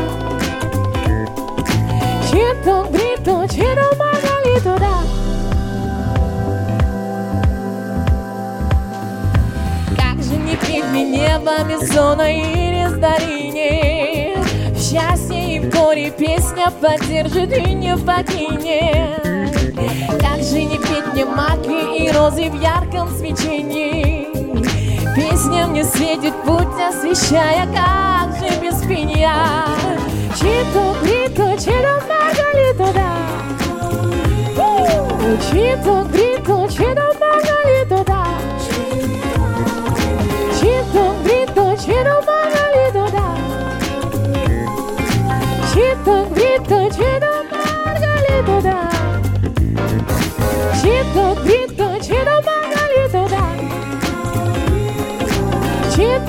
Чито, 2.30 2.76
грито, 2.92 3.48
чито, 3.48 3.88
маргалито, 3.98 4.74
да 4.80 4.96
Как 9.98 10.24
же 10.24 10.36
не 10.36 10.56
мне 10.92 11.04
небо, 11.04 11.64
Мизона 11.64 12.32
и 12.32 12.84
Рездарине 12.84 14.36
В 14.74 14.80
счастье 14.80 15.56
и 15.56 15.60
в 15.60 15.70
горе 15.72 16.12
песня 16.12 16.72
поддержит 16.80 17.52
и 17.58 17.74
не 17.74 17.98
покинет 17.98 19.24
Как 20.22 20.44
же 20.44 20.64
не 20.64 20.78
петь 20.78 21.08
мне 21.14 21.26
маки 21.26 22.04
и 22.04 22.12
розы 22.12 22.50
в 22.52 22.62
ярком 22.62 23.10
свечении 23.10 24.19
Песня 25.60 25.72
мне 25.72 25.84
светит 25.84 26.34
путь, 26.46 26.68
освещая, 26.88 27.68
как 27.74 28.34
же 28.38 28.62
без 28.62 28.82
меня 28.86 29.66
Чито, 30.36 30.96
грито, 31.04 31.58
чито, 31.60 32.02
маргалито, 32.08 32.94
да! 32.94 33.10
Чито, 35.52 36.08
грито, 36.14 36.68
чито, 36.72 37.19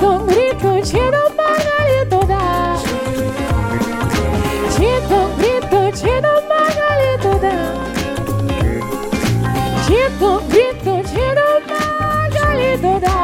Читом, 0.01 0.25
гриту, 0.25 0.81
читом, 0.83 1.35
магали 1.37 2.09
туда. 2.09 2.75
Читом, 4.75 5.29
гриту, 5.37 5.91
читом, 5.95 6.41
магали 6.49 7.13
туда. 7.21 7.53
Читом, 9.85 10.41
гриту, 10.49 10.93
читом, 11.07 11.61
магали 11.69 12.71
туда. 12.77 13.15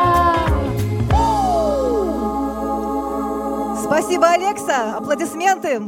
Спасибо, 3.84 4.28
Алекса. 4.34 4.97
Аплодисменты. 4.97 5.82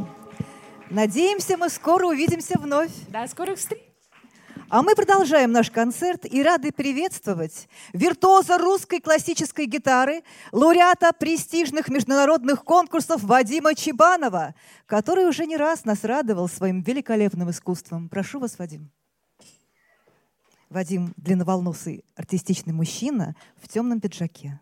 Надеемся, 0.90 1.56
мы 1.56 1.68
скоро 1.68 2.08
увидимся 2.08 2.58
вновь. 2.58 2.90
До 3.06 3.28
скорых 3.28 3.60
встреч. 3.60 3.89
А 4.72 4.82
мы 4.82 4.94
продолжаем 4.94 5.50
наш 5.50 5.68
концерт 5.68 6.24
и 6.24 6.44
рады 6.44 6.70
приветствовать 6.70 7.68
виртуоза 7.92 8.56
русской 8.56 9.00
классической 9.00 9.66
гитары, 9.66 10.22
лауреата 10.52 11.12
престижных 11.12 11.88
международных 11.88 12.62
конкурсов 12.62 13.24
Вадима 13.24 13.74
Чебанова, 13.74 14.54
который 14.86 15.28
уже 15.28 15.46
не 15.46 15.56
раз 15.56 15.84
нас 15.84 16.04
радовал 16.04 16.48
своим 16.48 16.82
великолепным 16.82 17.50
искусством. 17.50 18.08
Прошу 18.08 18.38
вас, 18.38 18.60
Вадим. 18.60 18.92
Вадим– 20.68 21.14
длинноволносый 21.16 22.04
артистичный 22.14 22.72
мужчина 22.72 23.34
в 23.60 23.66
темном 23.66 24.00
пиджаке. 24.00 24.60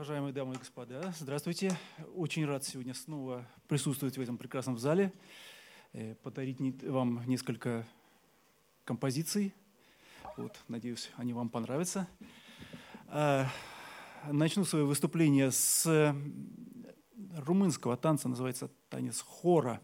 Уважаемые 0.00 0.32
дамы 0.32 0.54
и 0.54 0.56
господа, 0.56 1.12
здравствуйте. 1.18 1.76
Очень 2.16 2.46
рад 2.46 2.64
сегодня 2.64 2.94
снова 2.94 3.46
присутствовать 3.68 4.16
в 4.16 4.20
этом 4.22 4.38
прекрасном 4.38 4.78
зале, 4.78 5.12
э, 5.92 6.14
подарить 6.22 6.58
вам 6.84 7.22
несколько 7.26 7.86
композиций. 8.86 9.52
Вот, 10.38 10.58
надеюсь, 10.68 11.10
они 11.16 11.34
вам 11.34 11.50
понравятся. 11.50 12.08
А, 13.08 13.46
Начну 14.32 14.64
свое 14.64 14.86
выступление 14.86 15.50
с 15.50 16.16
румынского 17.36 17.98
танца, 17.98 18.30
называется 18.30 18.70
танец 18.88 19.20
хора. 19.20 19.82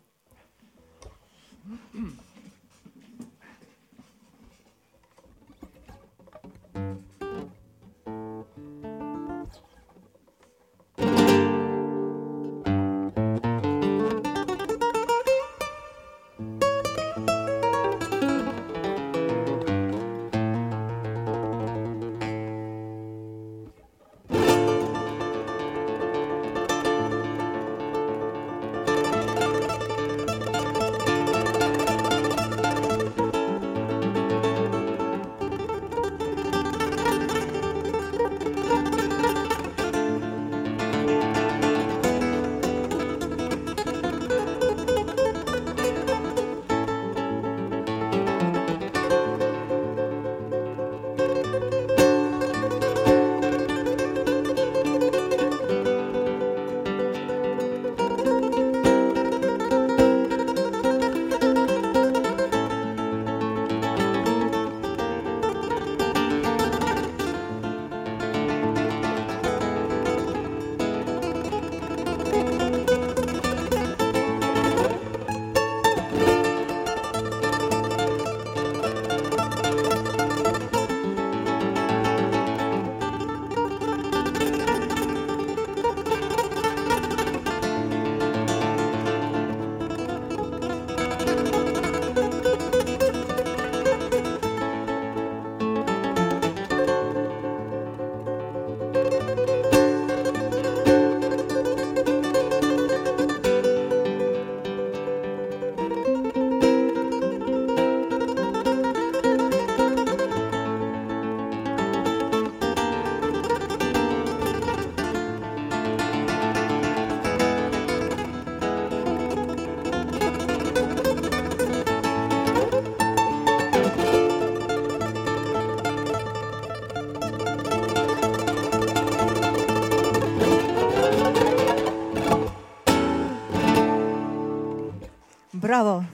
Браво! 135.77 136.07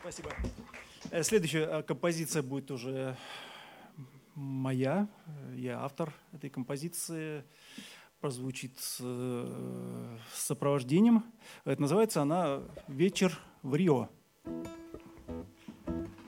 Спасибо. 0.00 0.30
Э, 1.10 1.22
Следующая 1.22 1.64
э, 1.64 1.82
композиция 1.82 2.42
будет 2.42 2.70
уже 2.70 3.14
моя. 4.34 5.06
Я 5.54 5.80
автор 5.80 6.10
этой 6.32 6.48
композиции. 6.48 7.44
Прозвучит 8.20 8.78
с 8.78 9.00
э, 9.02 10.16
сопровождением. 10.32 11.22
Это 11.66 11.82
называется 11.82 12.22
она 12.22 12.62
«Вечер 12.88 13.38
в 13.62 13.74
Рио». 13.74 14.08
Thank 15.86 16.23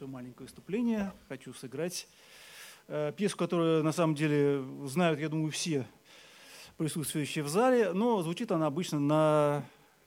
свое 0.00 0.10
маленькое 0.10 0.46
выступление, 0.46 1.12
хочу 1.28 1.52
сыграть 1.52 2.08
э, 2.88 3.12
пьесу, 3.14 3.36
которую 3.36 3.84
на 3.84 3.92
самом 3.92 4.14
деле 4.14 4.64
знают, 4.86 5.20
я 5.20 5.28
думаю, 5.28 5.50
все 5.50 5.86
присутствующие 6.78 7.44
в 7.44 7.48
зале, 7.48 7.92
но 7.92 8.22
звучит 8.22 8.50
она 8.50 8.66
обычно 8.66 8.98
на 8.98 9.62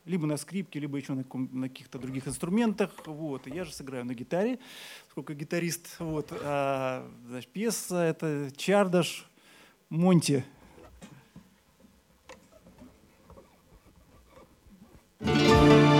либо 0.06 0.26
на 0.26 0.38
скрипке, 0.38 0.80
либо 0.80 0.98
еще 0.98 1.14
на, 1.14 1.24
на 1.52 1.70
каких-то 1.70 2.00
других 2.00 2.28
инструментах. 2.28 2.90
Вот. 3.06 3.46
И 3.46 3.52
я 3.52 3.66
же 3.66 3.72
сыграю 3.72 4.04
на 4.04 4.16
гитаре, 4.16 4.58
сколько 5.12 5.36
гитарист. 5.36 5.96
Вот. 6.00 6.30
А, 6.32 7.08
значит, 7.28 7.52
пьеса 7.52 7.98
это 7.98 8.50
Чардаш 8.58 9.30
Монти. 9.90 10.44
Thank 15.20 15.94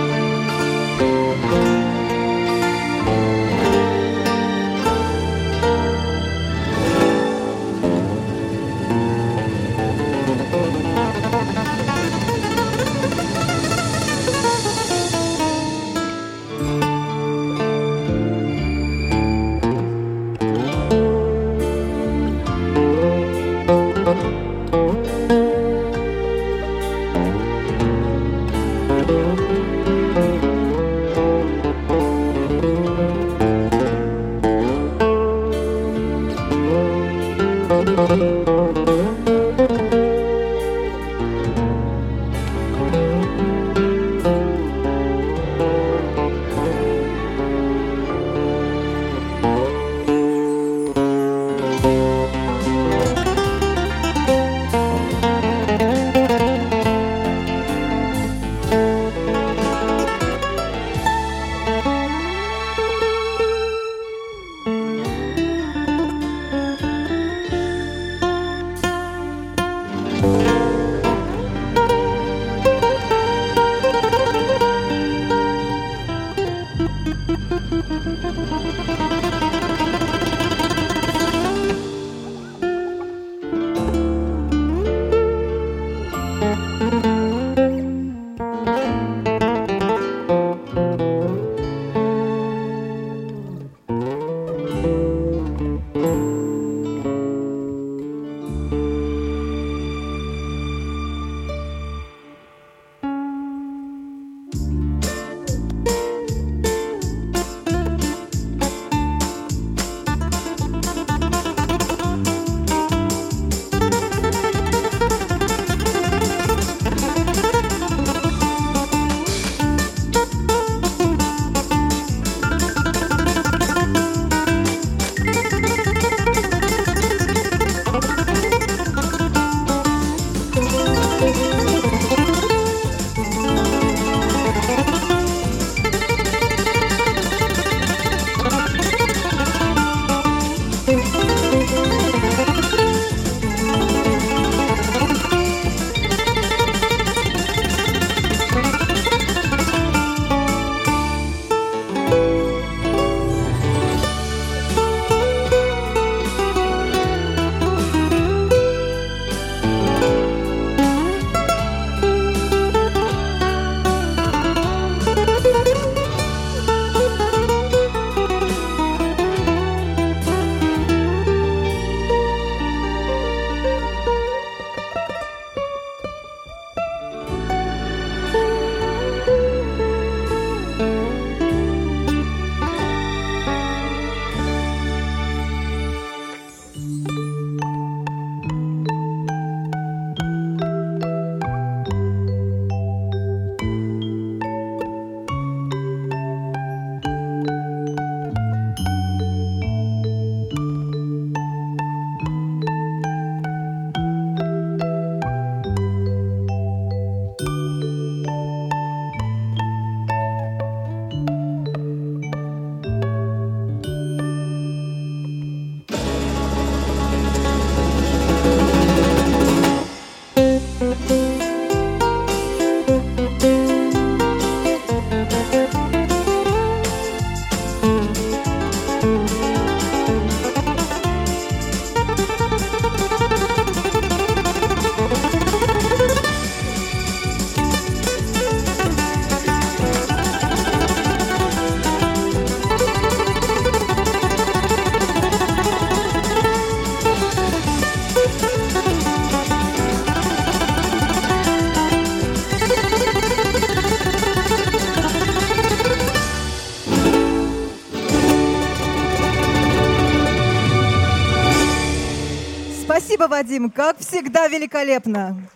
Вадим. 263.34 263.68
Как 263.68 263.98
всегда, 263.98 264.46
великолепно. 264.46 265.50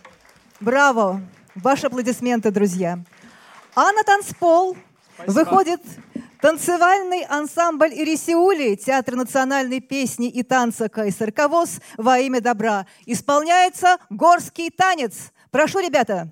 Браво. 0.59 1.21
Ваши 1.55 1.87
аплодисменты, 1.87 2.51
друзья. 2.51 2.99
А 3.73 3.93
на 3.93 4.03
танцпол 4.03 4.75
выходит 5.25 5.81
танцевальный 6.41 7.23
ансамбль 7.23 7.93
Ирисиули, 7.93 8.75
Театр 8.75 9.15
национальной 9.15 9.79
песни 9.79 10.27
и 10.27 10.43
танца 10.43 10.89
КСРК 10.89 11.47
ВОЗ 11.47 11.79
во 11.95 12.19
имя 12.19 12.41
добра. 12.41 12.85
Исполняется 13.05 13.97
горский 14.09 14.71
танец. 14.71 15.31
Прошу, 15.49 15.79
ребята. 15.79 16.29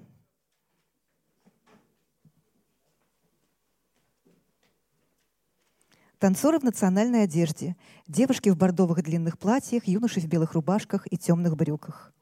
Танцоры 6.20 6.60
в 6.60 6.64
национальной 6.64 7.24
одежде, 7.24 7.78
девушки 8.08 8.50
в 8.50 8.58
бордовых 8.58 9.04
длинных 9.04 9.38
платьях, 9.38 9.88
юноши 9.88 10.20
в 10.20 10.28
белых 10.28 10.54
рубашках 10.54 11.08
и 11.12 11.18
темных 11.18 11.56
брюках. 11.56 12.14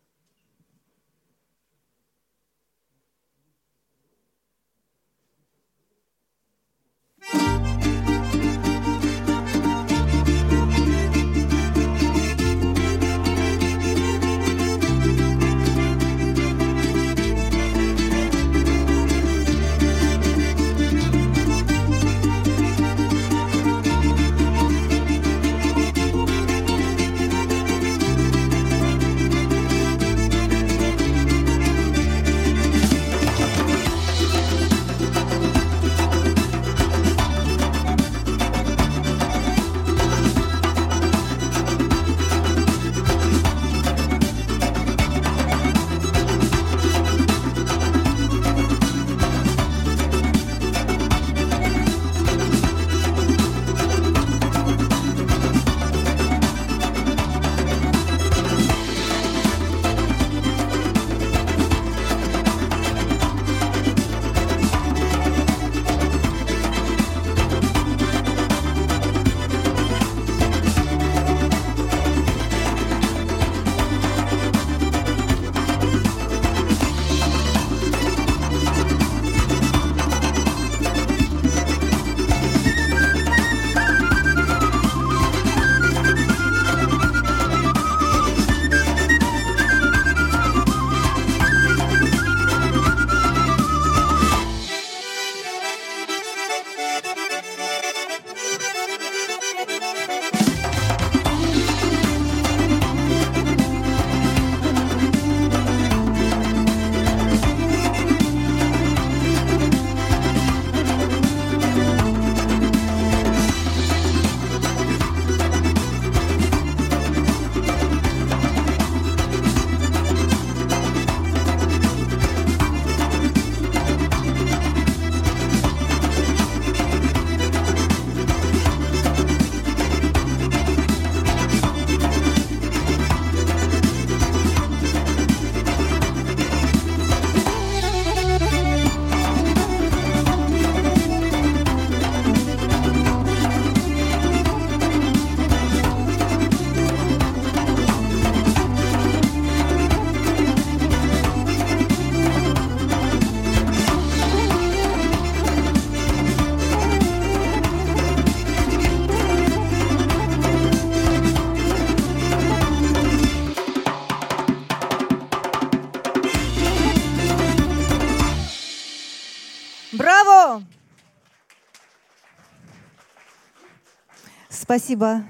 Спасибо. 174.75 175.23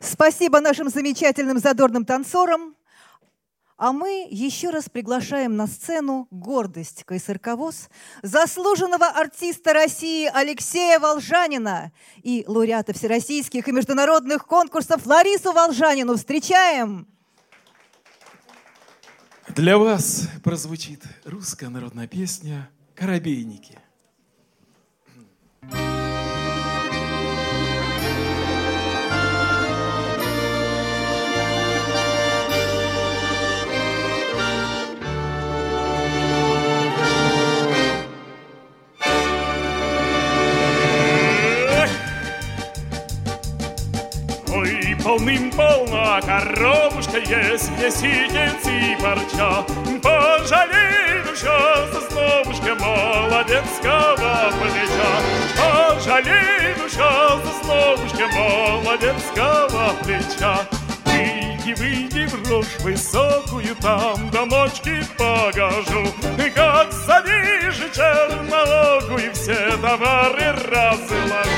Спасибо 0.00 0.60
нашим 0.60 0.90
замечательным 0.90 1.58
задорным 1.58 2.04
танцорам. 2.04 2.76
А 3.78 3.90
мы 3.92 4.28
еще 4.30 4.68
раз 4.68 4.90
приглашаем 4.90 5.56
на 5.56 5.66
сцену 5.66 6.28
гордость 6.30 7.04
КСРК 7.04 7.56
ВОЗ, 7.56 7.88
заслуженного 8.22 9.06
артиста 9.06 9.72
России 9.72 10.30
Алексея 10.30 10.98
Волжанина 10.98 11.90
и 12.22 12.44
лауреата 12.46 12.92
всероссийских 12.92 13.66
и 13.66 13.72
международных 13.72 14.44
конкурсов 14.44 15.06
Ларису 15.06 15.54
Волжанину. 15.54 16.16
Встречаем! 16.18 17.08
Для 19.48 19.78
вас 19.78 20.28
прозвучит 20.44 21.02
русская 21.24 21.70
народная 21.70 22.06
песня 22.06 22.68
«Коробейники». 22.94 23.78
Полным-полно 45.08 46.20
коробушка 46.20 47.16
есть, 47.16 47.70
сидит 47.96 48.60
и 48.66 48.94
парча. 49.02 49.64
Пожалей, 50.02 51.22
душа, 51.26 51.86
сословушка 51.90 52.74
молодецкого 52.74 54.52
плеча. 54.60 55.10
Пожалей, 55.56 56.74
душа, 56.74 57.40
сословушка 57.42 58.26
молодецкого 58.36 59.94
плеча. 60.04 60.68
Выйди, 61.06 61.72
выйди 61.80 62.26
в 62.26 62.50
рожь 62.50 62.78
высокую, 62.80 63.74
там 63.76 64.28
домочки 64.28 65.02
покажу. 65.16 66.12
Как 66.54 66.92
завижу 66.92 67.88
черноокую, 67.94 69.32
все 69.32 69.74
товары 69.78 70.52
разложу. 70.70 71.48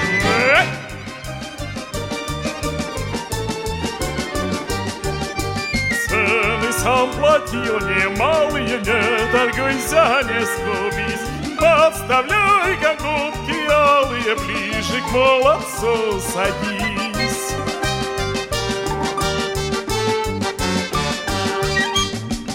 сам 6.83 7.11
платил 7.13 7.79
немалые, 7.81 8.79
не 8.79 9.33
торгуйся, 9.33 10.23
не 10.25 10.41
скупись. 10.47 11.57
Подставляй, 11.59 12.77
как 12.81 12.99
губки 13.03 13.71
алые, 13.71 14.35
ближе 14.37 15.01
к 15.03 15.13
молодцу 15.13 16.21
садись. 16.21 17.55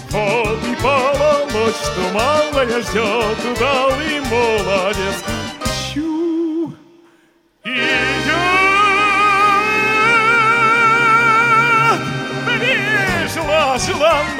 Вот 0.09 0.59
и 0.63 0.75
полночь, 0.81 1.75
что 1.75 2.01
малая 2.13 2.81
ждет, 2.81 3.39
удалый 3.51 4.21
молодец, 4.21 5.23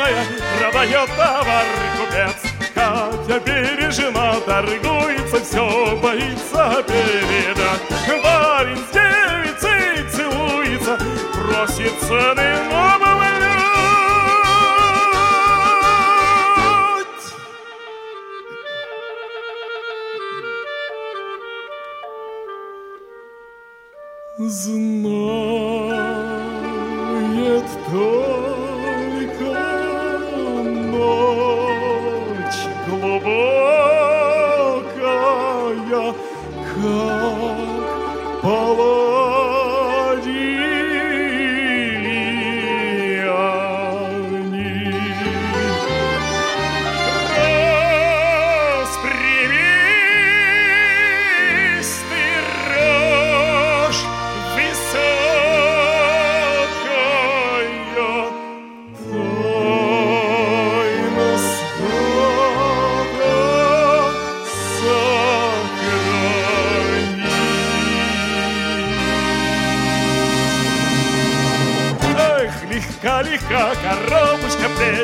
желанная, 0.06 0.26
продает 0.60 1.10
товар 1.15 1.65
купец. 1.98 2.53
Катя 2.73 3.40
бережена, 3.45 4.36
торгуется, 4.45 5.44
все 5.44 5.98
боится 6.02 6.84
передать. 6.88 7.82
Парень 8.23 8.77
с 8.77 8.91
девицей 8.94 10.10
целуется, 10.11 10.98
просит 11.34 11.94
цены 12.02 12.56
нового 12.69 13.05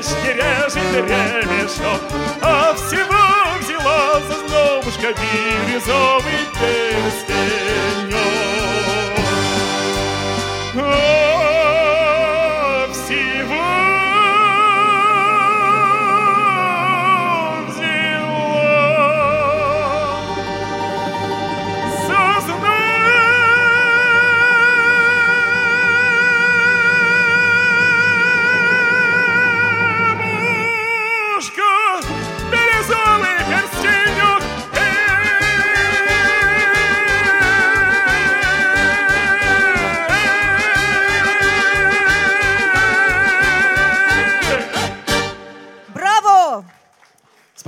плечки 0.02 0.34
режет 0.34 0.94
ремешок, 0.94 2.02
А 2.42 2.74
всего 2.74 3.60
взяла 3.60 4.20
за 4.22 4.48
знобушка 4.48 5.14
бирюзовый 5.14 6.42
перстенек. 6.60 8.11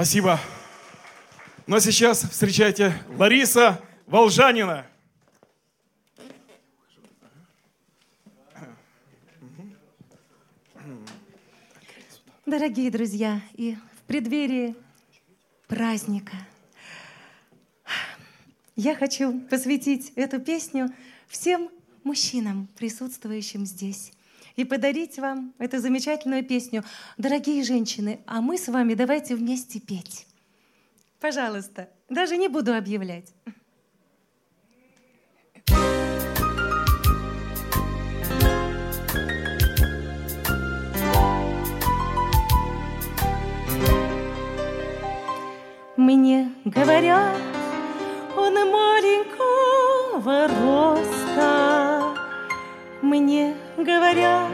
Спасибо. 0.04 0.38
Ну 1.66 1.78
а 1.78 1.80
сейчас 1.80 2.24
встречайте 2.30 2.94
Лариса 3.18 3.82
Волжанина. 4.06 4.86
Дорогие 12.46 12.92
друзья, 12.92 13.42
и 13.54 13.78
в 13.96 14.02
преддверии 14.02 14.76
праздника 15.68 16.36
я 18.76 18.96
хочу 18.96 19.40
посвятить 19.50 20.12
эту 20.18 20.42
песню 20.42 20.94
всем 21.30 21.70
мужчинам, 22.04 22.68
присутствующим 22.76 23.66
здесь, 23.66 24.12
и 24.56 24.64
подарить 24.66 25.18
вам 25.20 25.54
эту 25.60 25.80
замечательную 25.80 26.44
песню. 26.44 26.84
Дорогие 27.18 27.64
женщины, 27.64 28.20
а 28.26 28.42
мы 28.42 28.58
с 28.58 28.68
вами 28.68 28.94
давайте 28.94 29.36
вместе 29.36 29.80
петь. 29.80 30.28
Пожалуйста, 31.20 31.90
даже 32.10 32.38
не 32.38 32.48
буду 32.48 32.76
объявлять. 32.76 33.34
Мне 45.96 46.52
говорят, 46.66 47.38
он 48.36 48.54
маленького 48.54 50.48
роста. 50.50 52.14
Мне 53.02 53.56
говорят, 53.78 54.52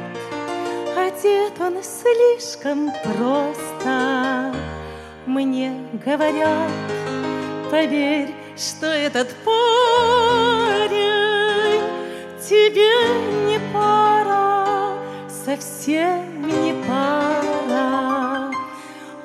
одет 0.96 1.60
он 1.60 1.78
слишком 1.84 2.92
просто. 3.04 4.54
Мне 5.26 5.74
говорят, 6.06 6.72
поверь, 7.70 8.34
что 8.58 8.88
этот 8.88 9.30
парень 9.46 11.00
тебе 12.42 12.92
не 13.48 13.60
пара, 13.74 14.96
совсем 15.46 16.48
не 16.48 16.74
пара. 16.88 18.52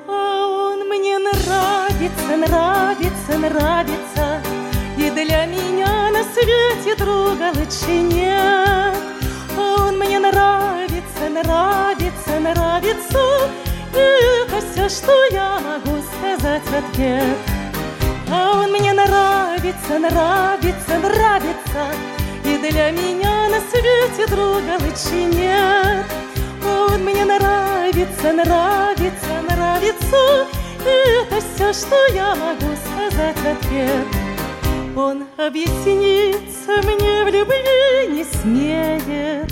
А 0.07 0.47
он 0.47 0.87
мне 0.89 1.17
нравится, 1.17 2.37
нравится, 2.37 3.37
нравится, 3.37 4.41
И 4.97 5.09
для 5.09 5.45
меня 5.45 6.11
на 6.11 6.23
свете 6.23 6.95
друга 6.95 7.51
лучше 7.55 8.01
нет. 8.01 9.14
Нравится, 10.35 11.29
нравится, 11.29 12.39
нравится, 12.41 13.49
И 13.93 14.43
это 14.43 14.59
все, 14.59 14.89
что 14.89 15.13
я 15.31 15.59
могу 15.61 15.95
сказать 16.11 16.61
в 16.63 16.75
ответ. 16.75 17.37
А 18.29 18.51
он 18.59 18.71
мне 18.73 18.91
нравится, 18.91 19.97
нравится, 19.97 20.99
нравится, 20.99 21.83
И 22.43 22.57
для 22.57 22.91
меня 22.91 23.47
на 23.47 23.61
свете 23.61 24.27
друга 24.27 24.77
лучше 24.83 25.23
нет. 25.23 26.05
Он 26.65 27.01
мне 27.01 27.23
нравится, 27.23 28.33
нравится, 28.33 29.41
нравится, 29.49 30.47
И 30.83 31.11
это 31.21 31.39
все, 31.39 31.71
что 31.71 31.95
я 32.13 32.35
могу 32.35 32.75
сказать 32.83 33.37
в 33.37 33.47
ответ. 33.47 34.07
Он 34.97 35.23
объясниться 35.37 36.81
мне 36.83 37.23
в 37.23 37.27
любви 37.27 38.07
не 38.09 38.23
смеет, 38.25 39.51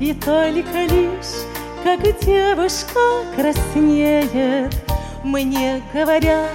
И 0.00 0.12
только 0.12 0.84
лишь, 0.86 1.44
как 1.82 2.00
девушка 2.20 3.00
краснеет. 3.36 4.74
Мне 5.22 5.82
говорят, 5.92 6.50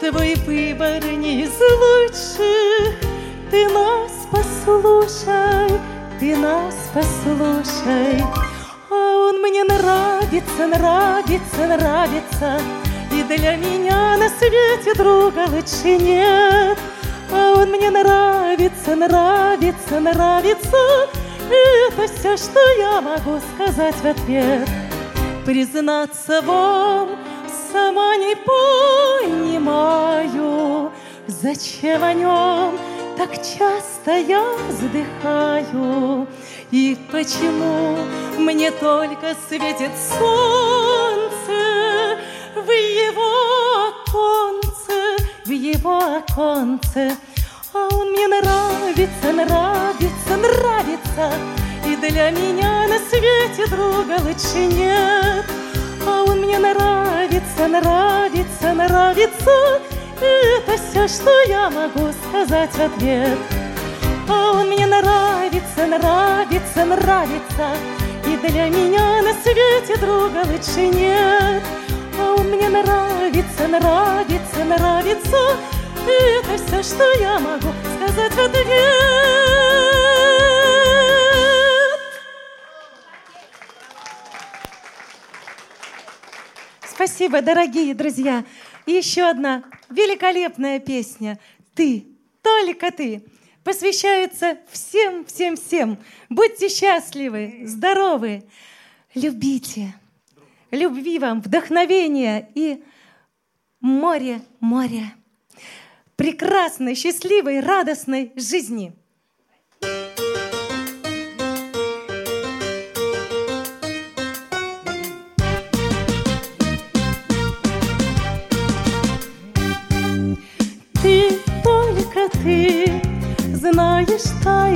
твой 0.00 0.34
выбор 0.46 1.02
не 1.04 1.42
из 1.42 1.52
лучших, 1.52 2.94
Ты 3.50 3.68
нас 3.68 4.10
послушай, 4.30 5.80
ты 6.18 6.36
нас 6.36 6.74
послушай. 6.92 8.22
А 8.90 9.28
он 9.28 9.40
мне 9.40 9.64
нравится, 9.64 10.66
нравится, 10.66 11.66
нравится, 11.66 12.60
И 13.12 13.22
для 13.22 13.56
меня 13.56 14.16
на 14.16 14.28
свете 14.28 14.94
друга 14.94 15.46
лучше 15.48 15.96
нет. 15.96 16.78
А 17.32 17.54
он 17.56 17.70
мне 17.70 17.90
нравится, 17.90 18.96
нравится, 18.96 20.00
нравится, 20.00 21.08
это 21.50 22.12
все, 22.12 22.36
что 22.36 22.60
я 22.78 23.00
могу 23.00 23.40
сказать 23.54 23.96
в 23.96 24.06
ответ. 24.06 24.68
Признаться 25.44 26.40
вам, 26.42 27.10
сама 27.72 28.16
не 28.16 28.36
понимаю, 29.26 30.92
Зачем 31.26 32.04
о 32.04 32.12
нем 32.12 32.78
так 33.16 33.30
часто 33.36 34.18
я 34.18 34.42
вздыхаю, 34.68 36.26
И 36.70 36.96
почему 37.12 37.98
мне 38.38 38.70
только 38.70 39.34
светит 39.48 39.92
солнце 40.18 42.18
в 42.54 42.70
его 42.70 43.54
его 45.54 46.16
оконце. 46.16 47.16
А 47.72 47.88
он 47.92 48.12
мне 48.12 48.28
нравится, 48.28 49.32
нравится, 49.32 50.13
нравится, 50.30 51.32
И 51.86 51.96
для 51.96 52.30
меня 52.30 52.86
на 52.88 52.98
свете 52.98 53.66
друга 53.70 54.16
лучше 54.24 54.66
нет. 54.66 55.44
А 56.06 56.22
он 56.24 56.40
мне 56.40 56.58
нравится, 56.58 57.68
нравится, 57.68 58.72
нравится, 58.74 59.80
И 60.20 60.24
это 60.24 60.76
все, 60.76 61.08
что 61.08 61.30
я 61.48 61.70
могу 61.70 62.10
сказать 62.28 62.70
в 62.70 62.80
ответ. 62.80 63.38
А 64.28 64.52
он 64.52 64.68
мне 64.68 64.86
нравится, 64.86 65.86
нравится, 65.86 66.84
нравится, 66.84 67.76
И 68.26 68.36
для 68.36 68.68
меня 68.68 69.22
на 69.22 69.32
свете 69.42 69.96
друга 70.00 70.44
лучше 70.50 70.88
нет. 70.88 71.62
А 72.18 72.34
он 72.38 72.48
мне 72.48 72.68
нравится, 72.68 73.68
нравится, 73.68 74.64
нравится, 74.64 75.38
И 76.06 76.12
это 76.38 76.64
все, 76.64 76.82
что 76.82 77.12
я 77.20 77.38
могу 77.38 77.68
сказать 77.96 78.32
в 78.32 78.38
ответ. 78.38 80.13
Спасибо, 86.94 87.42
дорогие 87.42 87.92
друзья. 87.92 88.44
И 88.86 88.92
еще 88.92 89.22
одна 89.22 89.64
великолепная 89.90 90.78
песня 90.78 91.40
«Ты, 91.74 92.06
только 92.40 92.92
ты» 92.92 93.24
посвящается 93.64 94.58
всем, 94.70 95.24
всем, 95.24 95.56
всем. 95.56 95.98
Будьте 96.28 96.68
счастливы, 96.68 97.62
здоровы, 97.64 98.44
любите. 99.16 99.92
Любви 100.70 101.18
вам, 101.18 101.40
вдохновения 101.40 102.48
и 102.54 102.84
море, 103.80 104.40
море. 104.60 105.14
Прекрасной, 106.14 106.94
счастливой, 106.94 107.58
радостной 107.58 108.30
жизни. 108.36 108.92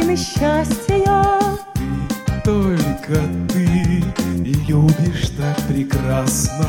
Тайны 0.09 0.17
счастья. 0.17 1.25
Только 2.45 3.21
ты 3.53 4.03
любишь 4.43 5.31
так 5.37 5.57
прекрасно. 5.69 6.67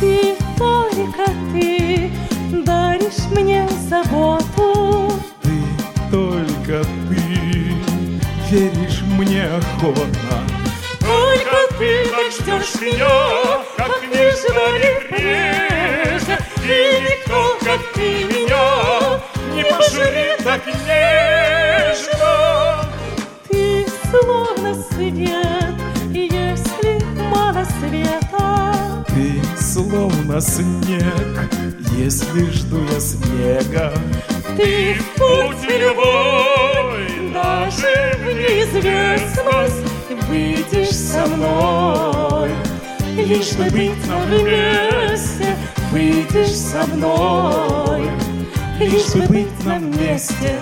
Ты, 0.00 0.36
только 0.56 1.26
ты, 1.52 2.10
даришь 2.64 3.28
мне 3.30 3.68
заботу. 3.88 5.12
Только 6.10 6.84
ты 7.08 7.20
веришь 8.50 9.02
мне 9.18 9.44
охотно. 9.44 10.38
Только 11.00 11.74
ты 11.78 12.06
так 12.08 12.32
ждешь 12.32 12.80
меня, 12.80 13.62
как 13.76 14.02
не 14.08 14.30
ждали 14.30 15.06
прежде. 15.10 16.38
И 16.64 17.02
никто, 17.02 17.58
как 17.62 17.80
ты 17.94 18.24
меня, 18.24 19.20
не 19.54 19.64
пожалеет 19.64 20.42
так 20.42 20.66
нежно. 20.66 21.63
Свет, 24.94 25.74
если 26.12 27.00
мало 27.30 27.64
света. 27.80 29.04
Ты 29.08 29.42
словно 29.56 30.40
снег, 30.40 31.50
если 31.96 32.50
жду 32.50 32.80
я 32.92 33.00
снега. 33.00 33.92
Ты 34.56 34.94
в 34.94 35.18
путь 35.18 35.68
любой, 35.68 37.32
даже 37.32 38.16
в 38.20 38.26
неизвестность 38.26 39.84
выйдешь 40.28 40.94
со 40.94 41.26
мной. 41.26 42.50
Лишь 43.16 43.52
бы 43.52 43.64
быть 43.70 44.06
нам 44.06 44.22
вместе, 44.28 45.56
выйдешь 45.90 46.56
со 46.56 46.86
мной. 46.86 48.10
Лишь 48.78 49.12
бы 49.14 49.26
быть 49.26 49.64
нам 49.64 49.90
вместе. 49.90 50.58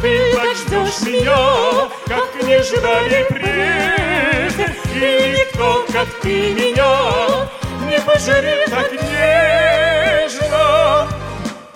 Ты 0.00 0.32
так 0.32 0.56
ждешь 0.56 1.00
меня, 1.06 1.88
как 2.06 2.42
не 2.44 2.62
ждали 2.62 3.26
прежде. 3.30 4.66
И 4.94 5.38
никто, 5.38 5.84
как 5.92 6.08
ты 6.22 6.52
меня, 6.52 7.48
не 7.88 8.00
пожалеет 8.00 8.70
так 8.70 8.92
нежно. 8.92 10.58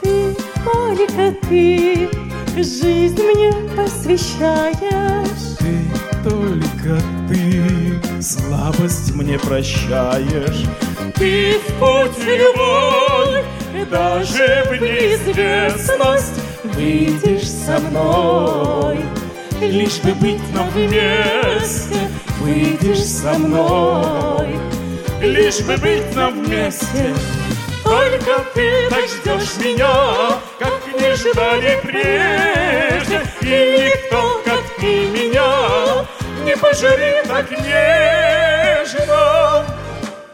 Ты, 0.01 0.37
только 0.65 1.35
ты, 1.49 2.09
жизнь 2.57 3.23
мне 3.23 3.53
посвящаешь. 3.77 5.57
Ты, 5.59 5.75
только 6.23 7.03
ты, 7.29 8.23
слабость 8.23 9.15
мне 9.17 9.37
прощаешь. 9.39 10.67
Ты 11.17 11.59
в 11.59 11.73
путь 11.81 12.25
любой, 12.25 13.45
даже 13.91 14.65
в 14.69 14.81
неизвестность 14.81 16.52
выйдешь 16.65 17.49
со 17.49 17.79
мной. 17.79 19.05
Лишь 19.61 20.01
бы 20.01 20.13
быть 20.15 20.43
нам 20.55 20.69
вместе, 20.71 22.09
выйдешь 22.41 23.05
со 23.05 23.39
мной. 23.39 24.59
Лишь 25.21 25.61
бы 25.61 25.77
быть 25.77 26.17
нам 26.17 26.43
вместе, 26.43 27.15
только 27.85 28.45
ты 28.55 28.89
так 28.91 29.05
ждешь 29.09 29.57
меня, 29.65 30.39
как 30.59 30.81
не 31.01 31.15
ждали 31.15 31.79
прежде. 31.83 33.21
И 33.43 33.87
никто, 33.87 34.41
как 34.45 34.63
ты 34.81 35.07
меня, 35.11 36.05
не 36.45 36.57
пожалеет 36.57 37.29
так 37.29 37.49
нежно. 37.51 39.65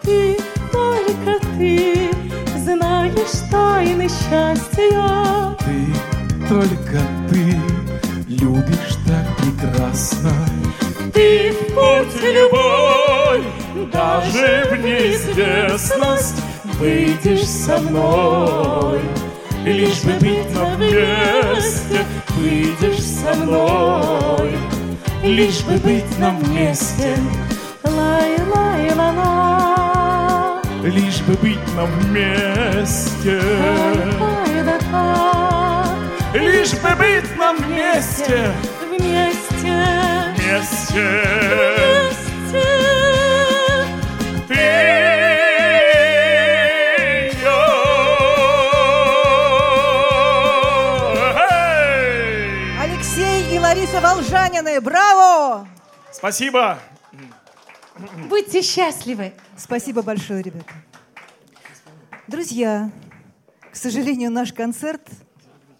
Ты, 0.03 0.39
только 0.73 1.39
ты, 1.59 2.11
знаешь 2.57 3.51
тайны 3.51 4.09
счастья. 4.09 5.55
Ты, 5.59 6.18
только 6.49 6.99
ты, 7.29 7.61
любишь 8.27 8.97
так 9.07 9.27
прекрасно. 9.37 10.33
Ты 11.13 11.53
в 11.53 11.59
путь 11.75 12.23
любой, 12.23 13.45
даже 13.93 14.67
в 14.71 14.77
неизвестность 14.83 16.43
выйдешь 16.79 17.47
со 17.47 17.79
мной. 17.79 19.01
Лишь 19.65 20.03
бы 20.03 20.13
быть 20.13 20.55
нам 20.55 20.77
вместе, 20.77 22.07
выйдешь 22.37 23.03
со 23.03 23.35
мной. 23.35 24.57
Лишь 25.23 25.63
бы 25.65 25.77
быть 25.79 26.19
нам 26.19 26.39
вместе. 26.39 27.17
Лай-лай-ла-ла. 27.85 29.33
Лишь 30.83 31.21
бы 31.23 31.35
быть 31.35 31.75
нам 31.77 31.91
вместе. 32.01 33.43
Лай-лай-ла-ла. 34.19 35.38
Лишь 36.35 36.75
бы 36.75 36.95
быть 36.97 37.37
нам 37.39 37.57
вместе. 37.57 38.53
Вместе. 38.83 39.75
Вместе. 40.37 41.05
Вместе. 41.97 42.65
Ты, 44.47 44.59
Алексей 52.79 53.55
и 53.55 53.59
Лариса 53.59 54.01
Волжанины, 54.03 54.81
браво! 54.83 55.67
Спасибо. 56.13 56.79
Будьте 58.29 58.61
счастливы. 58.61 59.33
Спасибо 59.57 60.03
большое, 60.03 60.43
ребята. 60.43 60.75
Друзья, 62.27 62.91
к 63.73 63.77
сожалению, 63.77 64.31
наш 64.31 64.53
концерт 64.53 65.03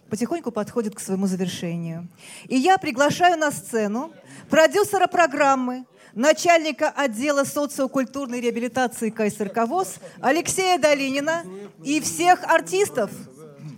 потихоньку 0.09 0.51
подходит 0.51 0.95
к 0.95 0.99
своему 0.99 1.27
завершению. 1.27 2.07
И 2.47 2.55
я 2.55 2.77
приглашаю 2.77 3.37
на 3.37 3.51
сцену 3.51 4.11
продюсера 4.49 5.07
программы, 5.07 5.85
начальника 6.13 6.89
отдела 6.89 7.43
социокультурной 7.43 8.41
реабилитации 8.41 9.09
КСРК 9.09 9.67
ВОЗ 9.67 9.95
Алексея 10.21 10.79
Долинина 10.79 11.43
и 11.83 12.01
всех 12.01 12.43
артистов. 12.43 13.11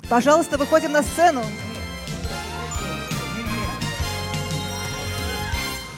Пожалуйста, 0.09 0.57
выходим 0.57 0.91
на 0.91 1.03
сцену. 1.03 1.43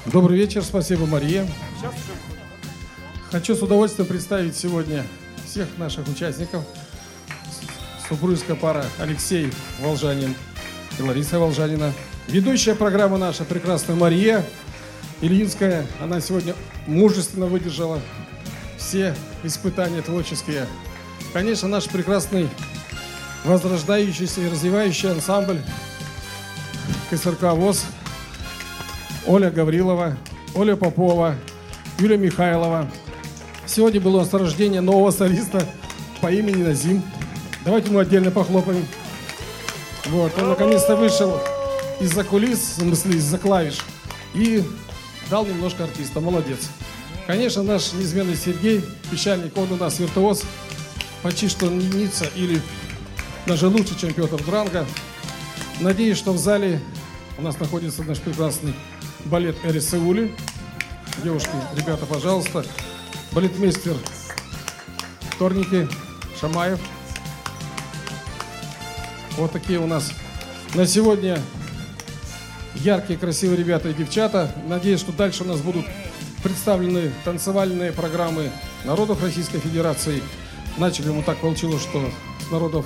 Добрый 0.05 0.37
вечер, 0.37 0.63
спасибо, 0.63 1.05
Мария. 1.05 1.47
Хочу 3.31 3.55
с 3.55 3.61
удовольствием 3.61 4.07
представить 4.07 4.55
сегодня 4.55 5.05
всех 5.45 5.67
наших 5.77 6.07
участников. 6.07 6.63
Супружеская 8.07 8.55
пара 8.55 8.85
Алексей 8.99 9.51
Волжанин 9.79 10.35
и 10.99 11.01
Лариса 11.01 11.39
Волжанина. 11.39 11.93
Ведущая 12.27 12.75
программа 12.75 13.17
наша 13.17 13.43
прекрасная 13.43 13.95
Мария 13.95 14.45
Ильинская. 15.21 15.85
Она 16.01 16.19
сегодня 16.19 16.53
мужественно 16.85 17.45
выдержала 17.45 17.99
все 18.77 19.15
испытания 19.43 20.01
творческие. 20.01 20.67
Конечно, 21.31 21.67
наш 21.67 21.85
прекрасный 21.85 22.49
возрождающийся 23.45 24.41
и 24.41 24.49
развивающий 24.49 25.11
ансамбль 25.11 25.61
КСРК 27.09 27.53
ВОЗ, 27.53 27.85
Оля 29.25 29.49
Гаврилова, 29.49 30.17
Оля 30.55 30.75
Попова, 30.75 31.35
Юлия 31.99 32.17
Михайлова. 32.17 32.89
Сегодня 33.65 34.01
было 34.01 34.17
у 34.17 34.19
нас 34.19 34.33
рождение 34.33 34.81
нового 34.81 35.11
солиста 35.11 35.65
по 36.21 36.31
имени 36.31 36.63
Назим. 36.63 37.01
Давайте 37.65 37.89
ему 37.89 37.99
отдельно 37.99 38.29
похлопаем. 38.29 38.85
Вот, 40.05 40.37
он 40.37 40.49
наконец-то 40.49 40.97
вышел 40.97 41.39
из-за 42.01 42.25
кулис, 42.25 42.59
в 42.59 42.81
смысле 42.81 43.17
из-за 43.17 43.37
клавиш, 43.37 43.79
и 44.33 44.63
дал 45.29 45.45
немножко 45.45 45.85
артиста. 45.85 46.19
Молодец. 46.19 46.69
Конечно, 47.25 47.63
наш 47.63 47.93
неизменный 47.93 48.35
Сергей, 48.35 48.83
печальник, 49.09 49.57
он 49.57 49.71
у 49.71 49.77
нас 49.77 49.97
виртуоз, 49.99 50.43
почти 51.21 51.47
что 51.47 51.67
единица 51.67 52.25
или 52.35 52.61
даже 53.45 53.69
лучше, 53.69 53.97
чем 53.97 54.13
Петр 54.13 54.43
Дранга. 54.43 54.85
Надеюсь, 55.79 56.17
что 56.17 56.33
в 56.33 56.37
зале 56.37 56.81
у 57.37 57.41
нас 57.41 57.57
находится 57.59 58.03
наш 58.03 58.19
прекрасный 58.19 58.73
балет 59.25 59.55
Эрис 59.63 59.89
Сеули. 59.89 60.35
Девушки, 61.23 61.49
ребята, 61.77 62.05
пожалуйста. 62.05 62.65
Балетмейстер 63.31 63.95
Торники 65.39 65.87
Шамаев. 66.39 66.79
Вот 69.37 69.51
такие 69.51 69.79
у 69.79 69.87
нас 69.87 70.11
на 70.75 70.85
сегодня 70.85 71.41
яркие, 72.75 73.17
красивые 73.17 73.57
ребята 73.57 73.89
и 73.89 73.93
девчата. 73.93 74.51
Надеюсь, 74.67 74.99
что 74.99 75.11
дальше 75.11 75.43
у 75.43 75.47
нас 75.47 75.59
будут 75.59 75.85
представлены 76.43 77.11
танцевальные 77.25 77.93
программы 77.93 78.51
народов 78.85 79.23
Российской 79.23 79.59
Федерации. 79.59 80.21
Начали 80.77 81.09
мы 81.09 81.23
так 81.23 81.37
получилось, 81.37 81.81
что 81.81 82.07
народов 82.51 82.85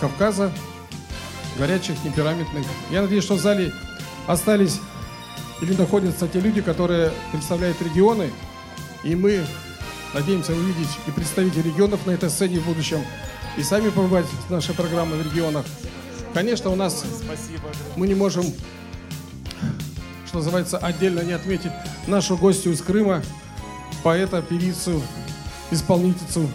Кавказа, 0.00 0.52
горячих, 1.56 1.94
темпераментных. 2.02 2.66
Я 2.90 3.02
надеюсь, 3.02 3.24
что 3.24 3.34
в 3.34 3.40
зале 3.40 3.72
остались 4.26 4.80
или 5.60 5.74
находятся 5.74 6.26
те 6.26 6.40
люди, 6.40 6.60
которые 6.60 7.12
представляют 7.30 7.80
регионы, 7.80 8.32
и 9.04 9.14
мы 9.14 9.46
надеемся 10.14 10.52
увидеть 10.52 10.88
и 11.06 11.12
представителей 11.12 11.62
регионов 11.62 12.06
на 12.06 12.10
этой 12.10 12.28
сцене 12.28 12.58
в 12.58 12.66
будущем, 12.66 13.04
и 13.56 13.62
сами 13.62 13.90
побывать 13.90 14.26
с 14.46 14.50
нашей 14.50 14.74
программой 14.74 15.18
в 15.18 15.24
регионах. 15.24 15.64
Конечно, 16.32 16.70
у 16.70 16.74
нас 16.74 17.04
мы 17.96 18.06
не 18.08 18.14
можем, 18.14 18.44
что 20.26 20.38
называется, 20.38 20.78
отдельно 20.78 21.20
не 21.20 21.32
отметить 21.32 21.70
нашу 22.06 22.36
гостью 22.36 22.72
из 22.72 22.82
Крыма, 22.82 23.22
поэта, 24.02 24.42
певицу, 24.42 25.00
исполнительницу 25.70 26.50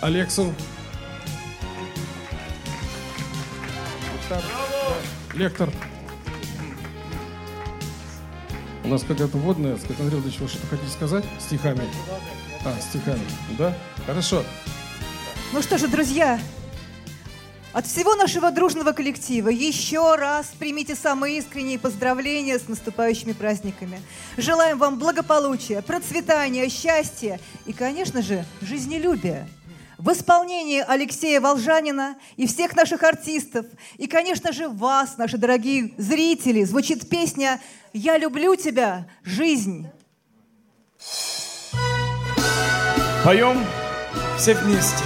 Алексу. 0.00 0.54
Лектор. 5.34 5.70
У 8.84 8.88
нас 8.88 9.02
какая-то 9.02 9.36
водная, 9.36 9.72
Андрей 9.74 9.96
Владимирович, 9.98 10.38
вы 10.40 10.48
что-то 10.48 10.66
хотите 10.68 10.90
сказать? 10.90 11.24
Стихами? 11.38 11.82
А, 12.64 12.74
стихами, 12.80 13.20
да? 13.58 13.76
Хорошо. 14.06 14.42
Ну 15.50 15.62
что 15.62 15.78
же, 15.78 15.88
друзья, 15.88 16.38
от 17.72 17.86
всего 17.86 18.14
нашего 18.14 18.50
дружного 18.50 18.92
коллектива 18.92 19.48
еще 19.48 20.14
раз 20.16 20.52
примите 20.58 20.94
самые 20.94 21.38
искренние 21.38 21.78
поздравления 21.78 22.58
с 22.58 22.68
наступающими 22.68 23.32
праздниками. 23.32 24.02
Желаем 24.36 24.76
вам 24.76 24.98
благополучия, 24.98 25.80
процветания, 25.80 26.68
счастья 26.68 27.40
и, 27.64 27.72
конечно 27.72 28.20
же, 28.20 28.44
жизнелюбия. 28.60 29.48
В 29.96 30.12
исполнении 30.12 30.84
Алексея 30.86 31.40
Волжанина 31.40 32.16
и 32.36 32.46
всех 32.46 32.76
наших 32.76 33.02
артистов, 33.02 33.64
и, 33.96 34.06
конечно 34.06 34.52
же, 34.52 34.68
вас, 34.68 35.16
наши 35.16 35.38
дорогие 35.38 35.94
зрители, 35.96 36.62
звучит 36.64 37.08
песня 37.08 37.58
«Я 37.94 38.18
люблю 38.18 38.54
тебя, 38.54 39.08
жизнь». 39.24 39.88
Поем 43.24 43.64
все 44.36 44.54
вместе. 44.54 45.02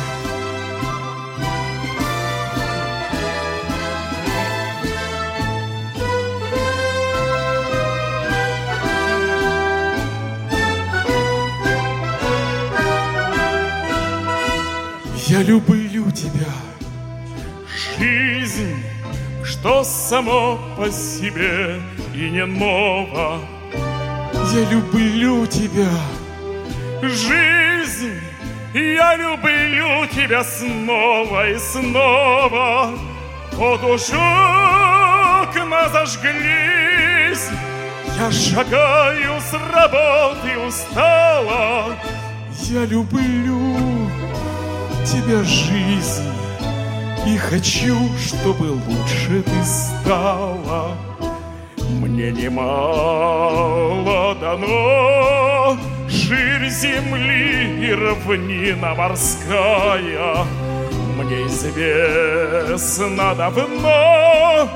Я 15.32 15.42
люблю 15.44 16.10
тебя, 16.10 16.52
жизнь, 17.98 18.84
что 19.42 19.82
само 19.82 20.58
по 20.76 20.90
себе 20.90 21.80
и 22.14 22.28
не 22.28 22.44
ново. 22.44 23.40
Я 24.52 24.70
люблю 24.70 25.46
тебя, 25.46 25.88
жизнь, 27.00 28.20
я 28.74 29.16
люблю 29.16 30.06
тебя 30.08 30.44
снова 30.44 31.48
и 31.48 31.58
снова. 31.58 32.90
Вот 33.52 33.82
уж 33.84 34.10
окна 34.10 35.88
зажглись, 35.94 37.48
я 38.18 38.30
шагаю 38.30 39.40
с 39.40 39.54
работы 39.72 40.58
устала. 40.58 41.96
Я 42.68 42.84
люблю 42.84 44.01
тебя, 45.04 45.42
жизнь, 45.44 46.32
и 47.26 47.36
хочу, 47.36 47.96
чтобы 48.18 48.72
лучше 48.72 49.42
ты 49.42 49.64
стала. 49.64 50.96
Мне 52.00 52.32
немало 52.32 54.34
дано. 54.36 55.76
Ширь 56.08 56.68
земли 56.68 57.86
и 57.86 57.92
равнина 57.92 58.94
морская. 58.94 60.44
Мне 61.16 61.46
известно 61.46 63.34
давно 63.34 64.68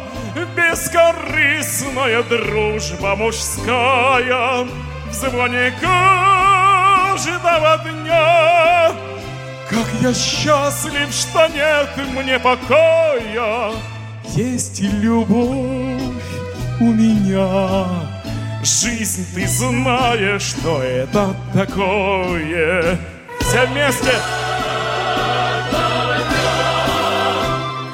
Бескорыстная 0.56 2.22
дружба 2.22 3.16
мужская. 3.16 4.66
В 5.08 5.12
звоне 5.12 5.72
каждого 5.80 7.78
дня 7.84 8.92
Как 9.68 9.86
я 10.00 10.14
счастлив, 10.14 11.12
что 11.12 11.48
нет 11.48 11.88
мне 12.14 12.38
покоя 12.38 13.72
Есть 14.36 14.80
любовь 14.80 16.12
у 16.78 16.92
меня. 16.92 17.86
Жизнь, 18.62 19.26
ты 19.34 19.46
знаешь, 19.48 20.42
что 20.42 20.82
это 20.82 21.34
такое. 21.52 22.96
Все 23.40 23.66
вместе. 23.66 24.12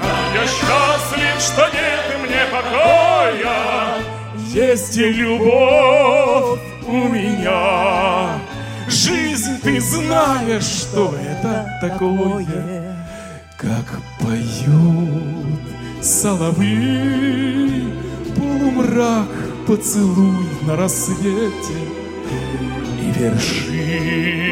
Как 0.01 0.35
я 0.35 0.47
счастлив, 0.47 1.41
что 1.41 1.69
нет 1.69 2.21
мне 2.23 2.45
покоя. 2.51 4.03
Есть 4.53 4.97
и 4.99 5.11
любовь 5.11 6.61
у 6.87 7.09
меня. 7.09 8.52
Ты 9.63 9.81
знаешь, 9.81 10.65
что 10.65 11.15
это 11.15 11.67
такое. 11.81 12.97
Как 13.57 14.01
поют 14.21 15.61
соловьи, 16.01 17.95
полумрак 18.37 19.29
поцелуй 19.67 20.47
на 20.63 20.77
рассвете 20.77 21.79
И 23.01 23.13
вершина 23.19 24.47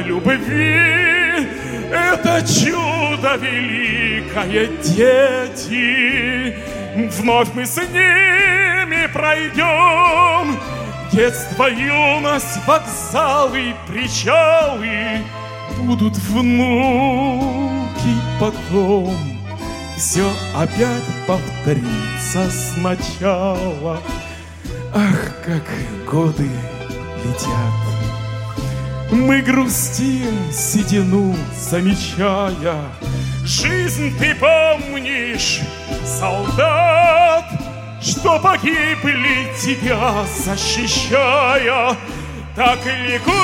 любви 0.00 1.48
Это 1.90 2.42
чудо 2.46 3.36
великое, 3.36 4.66
дети 4.82 6.56
Вновь 7.18 7.48
мы 7.54 7.64
с 7.64 7.76
ними 7.78 9.06
пройдем 9.12 10.58
Детство, 11.16 11.64
юность, 11.64 12.58
вокзалы, 12.66 13.74
причалы 13.88 15.24
Будут 15.78 16.14
внуки 16.18 17.86
потом 18.38 19.16
все 19.96 20.30
опять 20.54 21.02
повторится 21.26 22.50
сначала. 22.50 23.98
Ах, 24.94 25.32
как 25.42 25.62
годы 26.06 26.50
летят. 27.24 27.50
Мы 29.10 29.40
грустим 29.40 30.52
седину, 30.52 31.34
замечая. 31.58 32.76
Жизнь 33.42 34.14
ты 34.18 34.34
помнишь, 34.34 35.60
солдат, 36.04 37.46
Что 38.00 38.38
погибли 38.38 39.50
тебя, 39.60 40.24
защищая. 40.44 41.96
Так 42.54 42.78
ликуй 42.84 43.34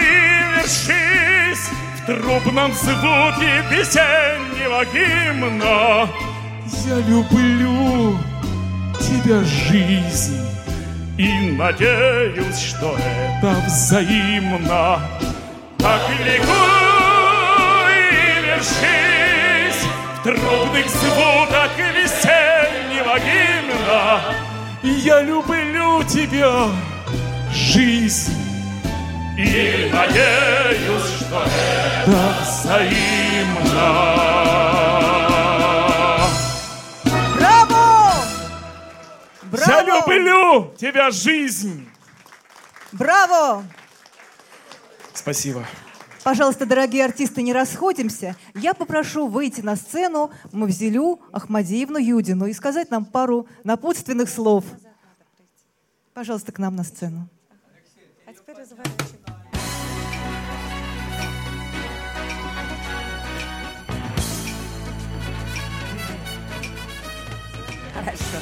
и 0.00 0.56
вершись 0.56 1.68
в 1.96 2.06
трубном 2.06 2.72
звуке 2.72 3.62
весеннего 3.70 4.84
гимна. 4.86 6.08
Я 6.86 6.96
люблю 7.06 8.18
тебя, 8.98 9.44
жизнь, 9.44 10.40
и 11.18 11.52
надеюсь, 11.52 12.58
что 12.58 12.96
это 12.96 13.54
взаимно. 13.66 15.00
Так 15.78 16.02
ликуй 16.24 17.92
и 18.10 18.46
вершись 18.46 19.82
в 20.14 20.22
трубных 20.22 20.88
звуках 20.88 21.70
весеннего 21.76 22.51
гимна. 23.18 24.20
Я 24.82 25.20
люблю 25.22 26.02
тебя, 26.04 26.70
жизнь, 27.52 28.34
и 29.38 29.90
надеюсь, 29.92 31.16
что 31.18 31.44
это 31.44 32.34
взаимно. 32.40 33.88
Браво! 37.36 38.14
Я 39.66 39.82
люблю 39.82 40.74
тебя, 40.76 41.10
жизнь. 41.10 41.88
Браво! 42.92 43.64
Спасибо. 45.14 45.64
Пожалуйста, 46.24 46.66
дорогие 46.66 47.04
артисты, 47.04 47.42
не 47.42 47.52
расходимся. 47.52 48.36
Я 48.54 48.74
попрошу 48.74 49.26
выйти 49.26 49.60
на 49.60 49.74
сцену 49.74 50.30
Мавзелю 50.52 51.20
Ахмадиевну 51.32 51.98
Юдину 51.98 52.46
и 52.46 52.52
сказать 52.52 52.90
нам 52.90 53.04
пару 53.04 53.48
напутственных 53.64 54.28
слов. 54.28 54.64
Пожалуйста, 56.14 56.52
к 56.52 56.58
нам 56.60 56.76
на 56.76 56.84
сцену. 56.84 57.28
А 58.24 58.32
теперь 58.32 58.54
разворачивай. 58.56 59.18
Хорошо. 67.94 68.38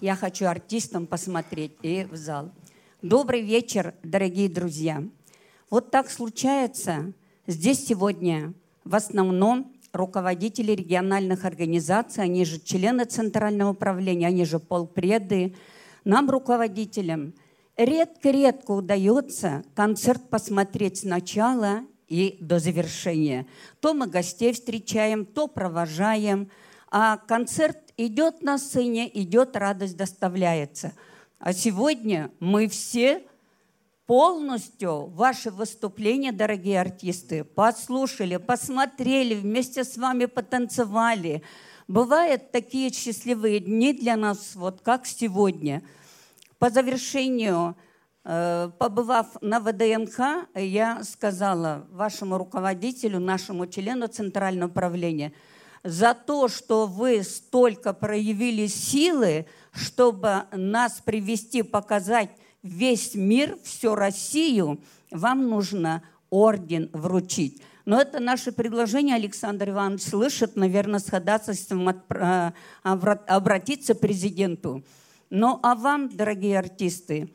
Я 0.00 0.16
хочу 0.16 0.46
артистам 0.46 1.06
посмотреть 1.06 1.76
и 1.82 2.04
в 2.10 2.16
зал. 2.16 2.50
Добрый 3.02 3.42
вечер, 3.42 3.94
дорогие 4.02 4.48
друзья. 4.48 5.04
Вот 5.70 5.90
так 5.90 6.10
случается. 6.10 7.12
Здесь 7.46 7.86
сегодня 7.86 8.54
в 8.84 8.94
основном 8.94 9.72
руководители 9.92 10.72
региональных 10.72 11.44
организаций, 11.44 12.24
они 12.24 12.44
же 12.44 12.60
члены 12.60 13.04
Центрального 13.04 13.70
управления, 13.70 14.26
они 14.26 14.44
же 14.44 14.58
полпреды. 14.58 15.54
Нам, 16.04 16.28
руководителям, 16.28 17.32
редко-редко 17.76 18.72
удается 18.72 19.64
концерт 19.74 20.28
посмотреть 20.28 20.98
сначала 20.98 21.80
и 22.08 22.36
до 22.40 22.58
завершения. 22.58 23.46
То 23.80 23.94
мы 23.94 24.06
гостей 24.06 24.52
встречаем, 24.52 25.24
то 25.24 25.46
провожаем, 25.46 26.50
а 26.90 27.16
концерт 27.16 27.78
идет 27.96 28.42
на 28.42 28.58
сцене, 28.58 29.10
идет, 29.20 29.56
радость 29.56 29.96
доставляется. 29.96 30.92
А 31.38 31.52
сегодня 31.52 32.30
мы 32.40 32.68
все 32.68 33.22
полностью 34.06 35.06
ваши 35.06 35.50
выступления, 35.50 36.32
дорогие 36.32 36.80
артисты, 36.80 37.44
послушали, 37.44 38.36
посмотрели, 38.36 39.34
вместе 39.34 39.84
с 39.84 39.96
вами 39.96 40.26
потанцевали. 40.26 41.42
Бывают 41.88 42.50
такие 42.50 42.92
счастливые 42.92 43.60
дни 43.60 43.92
для 43.92 44.16
нас, 44.16 44.54
вот 44.54 44.80
как 44.82 45.06
сегодня. 45.06 45.82
По 46.58 46.70
завершению, 46.70 47.76
э, 48.24 48.70
побывав 48.78 49.26
на 49.40 49.60
ВДНХ, 49.60 50.48
я 50.54 51.02
сказала 51.02 51.86
вашему 51.90 52.38
руководителю, 52.38 53.20
нашему 53.20 53.66
члену 53.66 54.06
Центрального 54.06 54.70
управления, 54.70 55.32
за 55.82 56.14
то, 56.14 56.48
что 56.48 56.86
вы 56.86 57.22
столько 57.22 57.92
проявили 57.92 58.66
силы, 58.66 59.46
чтобы 59.72 60.44
нас 60.52 61.02
привести, 61.04 61.62
показать 61.62 62.30
весь 62.64 63.14
мир, 63.14 63.56
всю 63.62 63.94
Россию, 63.94 64.80
вам 65.10 65.48
нужно 65.48 66.02
орден 66.30 66.90
вручить. 66.92 67.62
Но 67.84 68.00
это 68.00 68.18
наше 68.18 68.50
предложение, 68.50 69.14
Александр 69.14 69.68
Иванович 69.68 70.02
слышит, 70.02 70.56
наверное, 70.56 70.98
с 70.98 71.10
ходатайством 71.10 71.88
обра- 71.88 72.54
обратиться 73.26 73.94
к 73.94 74.00
президенту. 74.00 74.82
Ну 75.28 75.60
а 75.62 75.74
вам, 75.74 76.08
дорогие 76.08 76.58
артисты, 76.58 77.30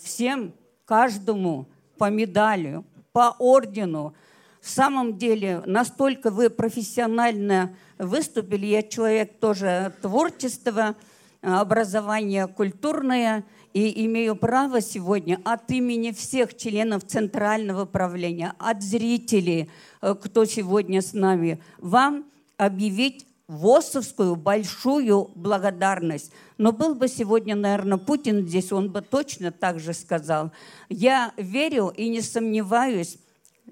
всем, 0.00 0.54
каждому 0.84 1.66
по 1.98 2.08
медали, 2.10 2.84
по 3.12 3.34
ордену. 3.40 4.14
В 4.60 4.70
самом 4.70 5.18
деле, 5.18 5.62
настолько 5.66 6.30
вы 6.30 6.50
профессионально 6.50 7.74
выступили, 7.98 8.66
я 8.66 8.82
человек 8.84 9.40
тоже 9.40 9.92
творчества, 10.00 10.94
образование 11.40 12.46
культурное, 12.46 13.44
и 13.78 14.06
имею 14.06 14.34
право 14.34 14.80
сегодня 14.80 15.40
от 15.44 15.70
имени 15.70 16.10
всех 16.10 16.56
членов 16.56 17.04
Центрального 17.06 17.82
управления, 17.82 18.54
от 18.58 18.82
зрителей, 18.82 19.70
э, 20.02 20.16
кто 20.20 20.44
сегодня 20.46 21.00
с 21.00 21.12
нами, 21.12 21.62
вам 21.78 22.24
объявить 22.56 23.24
ВОСовскую 23.46 24.34
большую 24.34 25.30
благодарность. 25.36 26.32
Но 26.58 26.72
был 26.72 26.96
бы 26.96 27.06
сегодня, 27.06 27.54
наверное, 27.54 27.98
Путин 27.98 28.48
здесь, 28.48 28.72
он 28.72 28.90
бы 28.90 29.00
точно 29.00 29.52
так 29.52 29.78
же 29.78 29.94
сказал. 29.94 30.50
Я 30.88 31.32
верю 31.36 31.92
и 31.96 32.08
не 32.08 32.20
сомневаюсь, 32.20 33.16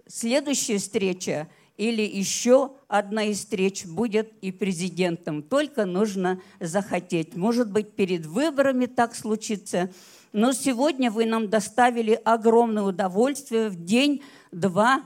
следующая 0.06 0.78
встреча 0.78 1.48
или 1.76 2.02
еще 2.02 2.72
одна 2.88 3.24
из 3.24 3.38
встреч 3.38 3.84
будет 3.84 4.32
и 4.40 4.50
президентом. 4.50 5.42
Только 5.42 5.84
нужно 5.84 6.40
захотеть. 6.60 7.36
Может 7.36 7.70
быть, 7.70 7.92
перед 7.92 8.26
выборами 8.26 8.86
так 8.86 9.14
случится. 9.14 9.90
Но 10.32 10.52
сегодня 10.52 11.10
вы 11.10 11.26
нам 11.26 11.48
доставили 11.48 12.20
огромное 12.24 12.84
удовольствие 12.84 13.68
в 13.68 13.84
день-два 13.84 15.02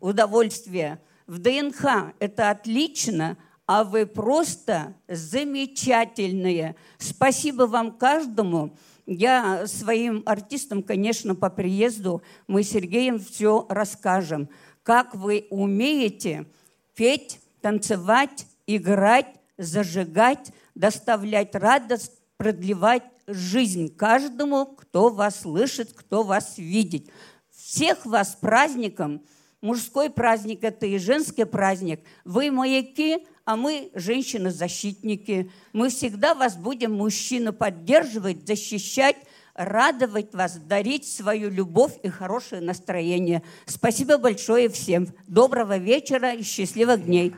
удовольствия. 0.00 1.00
В 1.26 1.38
ДНХ 1.38 2.14
это 2.18 2.50
отлично, 2.50 3.36
а 3.66 3.84
вы 3.84 4.06
просто 4.06 4.94
замечательные. 5.08 6.74
Спасибо 6.96 7.64
вам 7.64 7.92
каждому. 7.92 8.76
Я 9.04 9.66
своим 9.66 10.22
артистам, 10.26 10.82
конечно, 10.82 11.34
по 11.34 11.48
приезду 11.48 12.22
мы 12.46 12.62
с 12.62 12.70
Сергеем 12.70 13.18
все 13.18 13.66
расскажем 13.70 14.48
как 14.88 15.14
вы 15.14 15.46
умеете 15.50 16.46
петь, 16.94 17.40
танцевать, 17.60 18.46
играть, 18.66 19.26
зажигать, 19.58 20.50
доставлять 20.74 21.54
радость, 21.54 22.12
продлевать 22.38 23.02
жизнь 23.26 23.94
каждому, 23.94 24.64
кто 24.64 25.10
вас 25.10 25.40
слышит, 25.42 25.92
кто 25.92 26.22
вас 26.22 26.56
видит. 26.56 27.10
Всех 27.50 28.06
вас 28.06 28.34
праздником. 28.40 29.20
Мужской 29.60 30.08
праздник– 30.08 30.60
это 30.64 30.86
и 30.86 30.96
женский 30.96 31.44
праздник. 31.44 32.00
Вы 32.24 32.50
маяки, 32.50 33.26
а 33.44 33.56
мы 33.56 33.90
женщины-защитники. 33.92 35.50
Мы 35.74 35.90
всегда 35.90 36.34
вас 36.34 36.56
будем, 36.56 36.94
мужчины, 36.94 37.52
поддерживать, 37.52 38.46
защищать, 38.46 39.16
радовать 39.58 40.32
вас, 40.34 40.56
дарить 40.56 41.06
свою 41.06 41.50
любовь 41.50 41.92
и 42.02 42.08
хорошее 42.08 42.62
настроение. 42.62 43.42
Спасибо 43.66 44.16
большое 44.16 44.68
всем. 44.68 45.08
Доброго 45.26 45.76
вечера 45.76 46.32
и 46.32 46.42
счастливых 46.42 47.04
дней. 47.04 47.34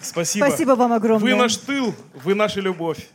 Спасибо. 0.00 0.46
Спасибо 0.46 0.70
вам 0.72 0.92
огромное. 0.92 1.34
Вы 1.34 1.38
наш 1.38 1.56
тыл, 1.56 1.92
вы 2.22 2.34
наша 2.34 2.60
любовь. 2.60 3.08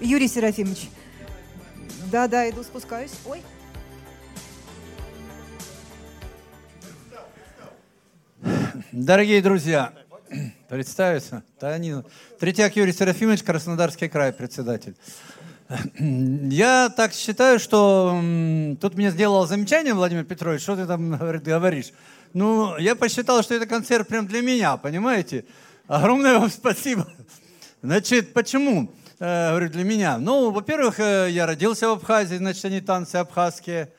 Юрий 0.00 0.28
Серафимович. 0.28 0.90
Да-да, 2.12 2.48
иду, 2.50 2.62
спускаюсь. 2.62 3.12
Ой. 3.24 3.42
Дорогие 8.90 9.40
друзья, 9.40 9.92
представиться? 10.68 11.44
Танина. 11.60 12.04
Третьяк 12.40 12.74
Юрий 12.74 12.92
Серафимович, 12.92 13.44
Краснодарский 13.44 14.08
край, 14.08 14.32
председатель. 14.32 14.96
Я 16.00 16.90
так 16.90 17.12
считаю, 17.12 17.60
что 17.60 18.20
тут 18.80 18.96
мне 18.96 19.10
сделал 19.12 19.46
замечание 19.46 19.94
Владимир 19.94 20.24
Петрович, 20.24 20.62
что 20.62 20.74
ты 20.74 20.86
там 20.86 21.16
говоришь. 21.40 21.92
Ну, 22.32 22.76
я 22.78 22.96
посчитал, 22.96 23.44
что 23.44 23.54
это 23.54 23.66
концерт 23.66 24.08
прям 24.08 24.26
для 24.26 24.40
меня, 24.40 24.76
понимаете? 24.76 25.44
Огромное 25.86 26.40
вам 26.40 26.50
спасибо. 26.50 27.06
Значит, 27.80 28.32
почему? 28.32 28.92
Э, 29.20 29.50
говорю, 29.50 29.70
для 29.70 29.84
меня. 29.84 30.18
Ну, 30.18 30.50
во-первых, 30.50 30.98
э, 30.98 31.28
я 31.30 31.46
родился 31.46 31.88
в 31.88 31.92
Абхазии, 31.92 32.36
значит, 32.36 32.64
они 32.64 32.80
танцы 32.80 33.16
абхазские. 33.16 33.92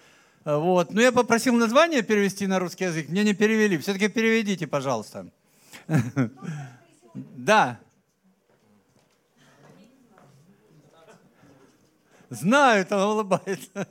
Вот. 0.45 0.93
Но 0.93 1.01
я 1.01 1.11
попросил 1.11 1.55
название 1.55 2.03
перевести 2.03 2.45
на 2.45 2.59
русский 2.59 2.85
язык, 2.85 3.09
мне 3.09 3.23
не 3.23 3.33
перевели. 3.33 3.77
Все-таки 3.79 4.07
переведите, 4.07 4.67
пожалуйста. 4.67 5.27
Да. 7.37 7.79
Знаю, 12.29 12.85
он 12.91 12.99
улыбается. 12.99 13.87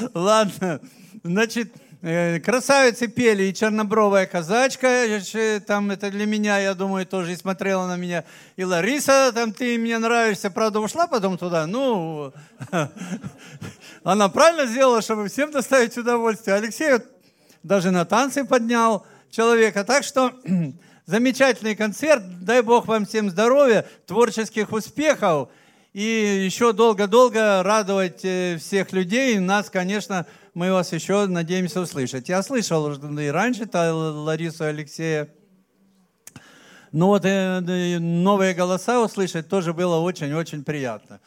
Ладно, 0.14 0.80
значит 1.22 1.72
красавицы 2.00 3.08
пели, 3.08 3.44
и 3.44 3.54
чернобровая 3.54 4.26
казачка, 4.26 4.86
э, 4.86 5.60
там 5.60 5.90
это 5.90 6.10
для 6.10 6.24
меня, 6.24 6.58
я 6.58 6.74
думаю, 6.74 7.04
тоже 7.04 7.32
и 7.32 7.36
смотрела 7.36 7.86
на 7.86 7.96
меня. 7.96 8.24
И 8.56 8.64
Лариса, 8.64 9.32
там 9.34 9.52
ты 9.52 9.76
мне 9.76 9.98
нравишься, 9.98 10.50
правда, 10.50 10.80
ушла 10.80 11.06
потом 11.06 11.36
туда, 11.36 11.66
ну, 11.66 12.32
она 14.02 14.28
правильно 14.30 14.66
сделала, 14.66 15.02
чтобы 15.02 15.28
всем 15.28 15.50
доставить 15.50 15.98
удовольствие. 15.98 16.56
Алексей 16.56 16.92
вот 16.92 17.04
даже 17.62 17.90
на 17.90 18.06
танцы 18.06 18.44
поднял 18.44 19.06
человека, 19.30 19.84
так 19.84 20.02
что 20.02 20.32
замечательный 21.06 21.76
концерт, 21.76 22.22
дай 22.42 22.62
Бог 22.62 22.86
вам 22.86 23.04
всем 23.04 23.28
здоровья, 23.28 23.84
творческих 24.06 24.72
успехов, 24.72 25.50
и 25.92 26.44
еще 26.46 26.72
долго-долго 26.72 27.62
радовать 27.62 28.24
э, 28.24 28.56
всех 28.58 28.92
людей. 28.92 29.38
Нас, 29.38 29.68
конечно, 29.68 30.24
мы 30.54 30.72
вас 30.72 30.92
еще 30.92 31.26
надеемся 31.26 31.80
услышать. 31.80 32.28
Я 32.28 32.42
слышал 32.42 32.92
и 32.92 33.26
раньше 33.28 33.68
Ларису 33.72 34.64
Алексея. 34.64 35.28
Но 36.92 37.08
вот 37.08 37.24
э, 37.24 37.98
новые 38.00 38.52
голоса 38.52 39.00
услышать 39.00 39.48
тоже 39.48 39.72
было 39.72 39.96
очень-очень 39.98 40.64
приятно. 40.64 41.20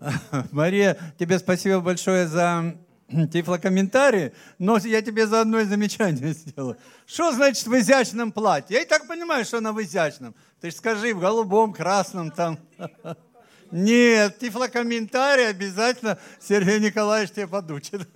Мария, 0.50 0.98
тебе 1.18 1.38
спасибо 1.38 1.80
большое 1.80 2.26
за 2.26 2.74
тифлокомментарии, 3.32 4.32
но 4.58 4.78
я 4.78 5.02
тебе 5.02 5.26
за 5.26 5.42
одно 5.42 5.62
замечание 5.64 6.32
сделаю. 6.32 6.76
Что 7.06 7.32
значит 7.32 7.66
в 7.66 7.78
изящном 7.78 8.32
платье? 8.32 8.76
Я 8.76 8.82
и 8.82 8.86
так 8.86 9.06
понимаю, 9.06 9.44
что 9.44 9.58
она 9.58 9.72
в 9.72 9.80
изящном. 9.82 10.34
Ты 10.60 10.70
же 10.70 10.76
скажи, 10.76 11.14
в 11.14 11.20
голубом, 11.20 11.72
красном 11.72 12.30
там. 12.30 12.58
Нет, 13.74 14.38
тифлокомментарий 14.38 15.48
обязательно 15.48 16.16
Сергей 16.40 16.78
Николаевич 16.78 17.32
тебе 17.32 17.48
подучит. 17.48 18.06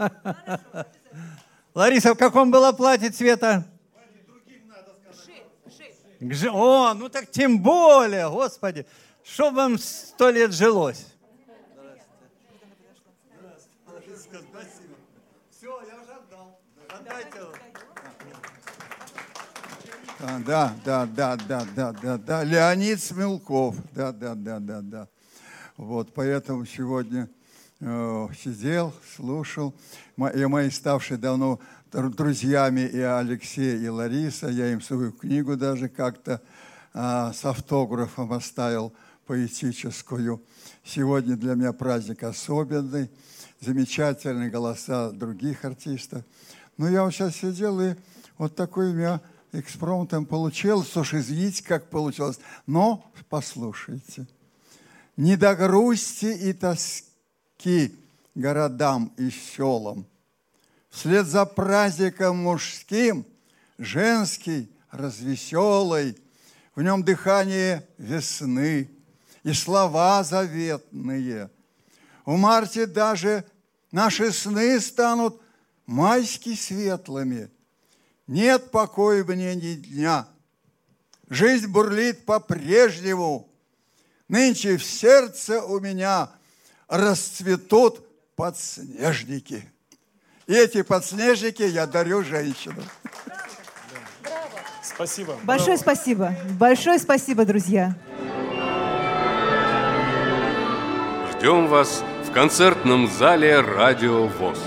Лариса, 1.74 2.14
в 2.14 2.16
каком 2.16 2.52
было 2.52 2.70
платье 2.70 3.10
цвета? 3.10 3.66
О, 6.52 6.94
ну 6.94 7.08
так 7.08 7.28
тем 7.32 7.60
более, 7.60 8.30
господи. 8.30 8.86
Что 9.24 9.50
вам 9.50 9.78
сто 9.78 10.30
лет 10.30 10.52
жилось? 10.52 11.06
Да, 20.46 20.72
да, 20.84 21.06
да, 21.06 21.36
да, 21.36 21.66
да, 21.74 21.92
да, 21.92 22.16
да. 22.16 22.44
Леонид 22.44 23.02
Смелков. 23.02 23.74
Да, 23.92 24.12
да, 24.12 24.36
да, 24.36 24.60
да, 24.60 24.80
да. 24.82 25.08
Вот, 25.78 26.12
поэтому 26.12 26.66
сегодня 26.66 27.30
э, 27.78 28.28
сидел, 28.36 28.92
слушал. 29.14 29.72
И 30.34 30.44
мои 30.46 30.70
ставшие 30.70 31.18
давно 31.18 31.60
друзьями 31.92 32.80
и 32.80 32.98
Алексей, 32.98 33.78
и 33.78 33.88
Лариса, 33.88 34.48
я 34.48 34.72
им 34.72 34.82
свою 34.82 35.12
книгу 35.12 35.56
даже 35.56 35.88
как-то 35.88 36.42
э, 36.94 37.32
с 37.32 37.44
автографом 37.44 38.32
оставил 38.32 38.92
поэтическую. 39.28 40.42
Сегодня 40.82 41.36
для 41.36 41.54
меня 41.54 41.72
праздник 41.72 42.24
особенный, 42.24 43.08
замечательные 43.60 44.50
голоса 44.50 45.12
других 45.12 45.64
артистов. 45.64 46.24
Но 46.76 46.88
я 46.88 47.04
вот 47.04 47.12
сейчас 47.12 47.36
сидел, 47.36 47.80
и 47.80 47.94
вот 48.36 48.56
такой 48.56 48.90
у 48.90 48.94
меня 48.94 49.20
экспромтом 49.52 50.26
получилось. 50.26 50.96
Уж 50.96 51.14
извините, 51.14 51.62
как 51.62 51.88
получилось. 51.88 52.40
Но 52.66 53.08
послушайте– 53.28 54.26
не 55.18 55.36
до 55.36 55.56
грусти 55.56 56.26
и 56.26 56.52
тоски 56.52 57.94
городам 58.36 59.12
и 59.18 59.30
селам. 59.30 60.06
Вслед 60.90 61.26
за 61.26 61.44
праздником 61.44 62.38
мужским, 62.38 63.26
женский, 63.78 64.70
развеселый, 64.92 66.16
в 66.76 66.82
нем 66.82 67.02
дыхание 67.02 67.86
весны 67.98 68.88
и 69.42 69.52
слова 69.52 70.22
заветные. 70.22 71.50
В 72.24 72.36
марте 72.36 72.86
даже 72.86 73.44
наши 73.90 74.30
сны 74.32 74.80
станут 74.80 75.42
майски 75.84 76.54
светлыми. 76.54 77.50
Нет 78.28 78.70
покоя 78.70 79.24
мне 79.24 79.56
ни 79.56 79.74
дня. 79.74 80.28
Жизнь 81.28 81.66
бурлит 81.66 82.24
по-прежнему– 82.24 83.46
Нынче 84.28 84.76
в 84.76 84.84
сердце 84.84 85.62
у 85.62 85.80
меня 85.80 86.28
расцветут 86.86 88.06
подснежники. 88.36 89.70
И 90.46 90.54
эти 90.54 90.82
подснежники 90.82 91.62
я 91.62 91.86
дарю 91.86 92.22
женщинам. 92.22 92.84
Спасибо. 94.82 95.36
Большое 95.44 95.76
Браво. 95.76 95.94
спасибо. 95.94 96.34
Большое 96.58 96.98
спасибо, 96.98 97.44
друзья. 97.44 97.94
Ждем 101.32 101.68
вас 101.68 102.02
в 102.26 102.32
концертном 102.32 103.08
зале 103.10 103.60
«Радио 103.60 104.26
ВОЗ». 104.26 104.58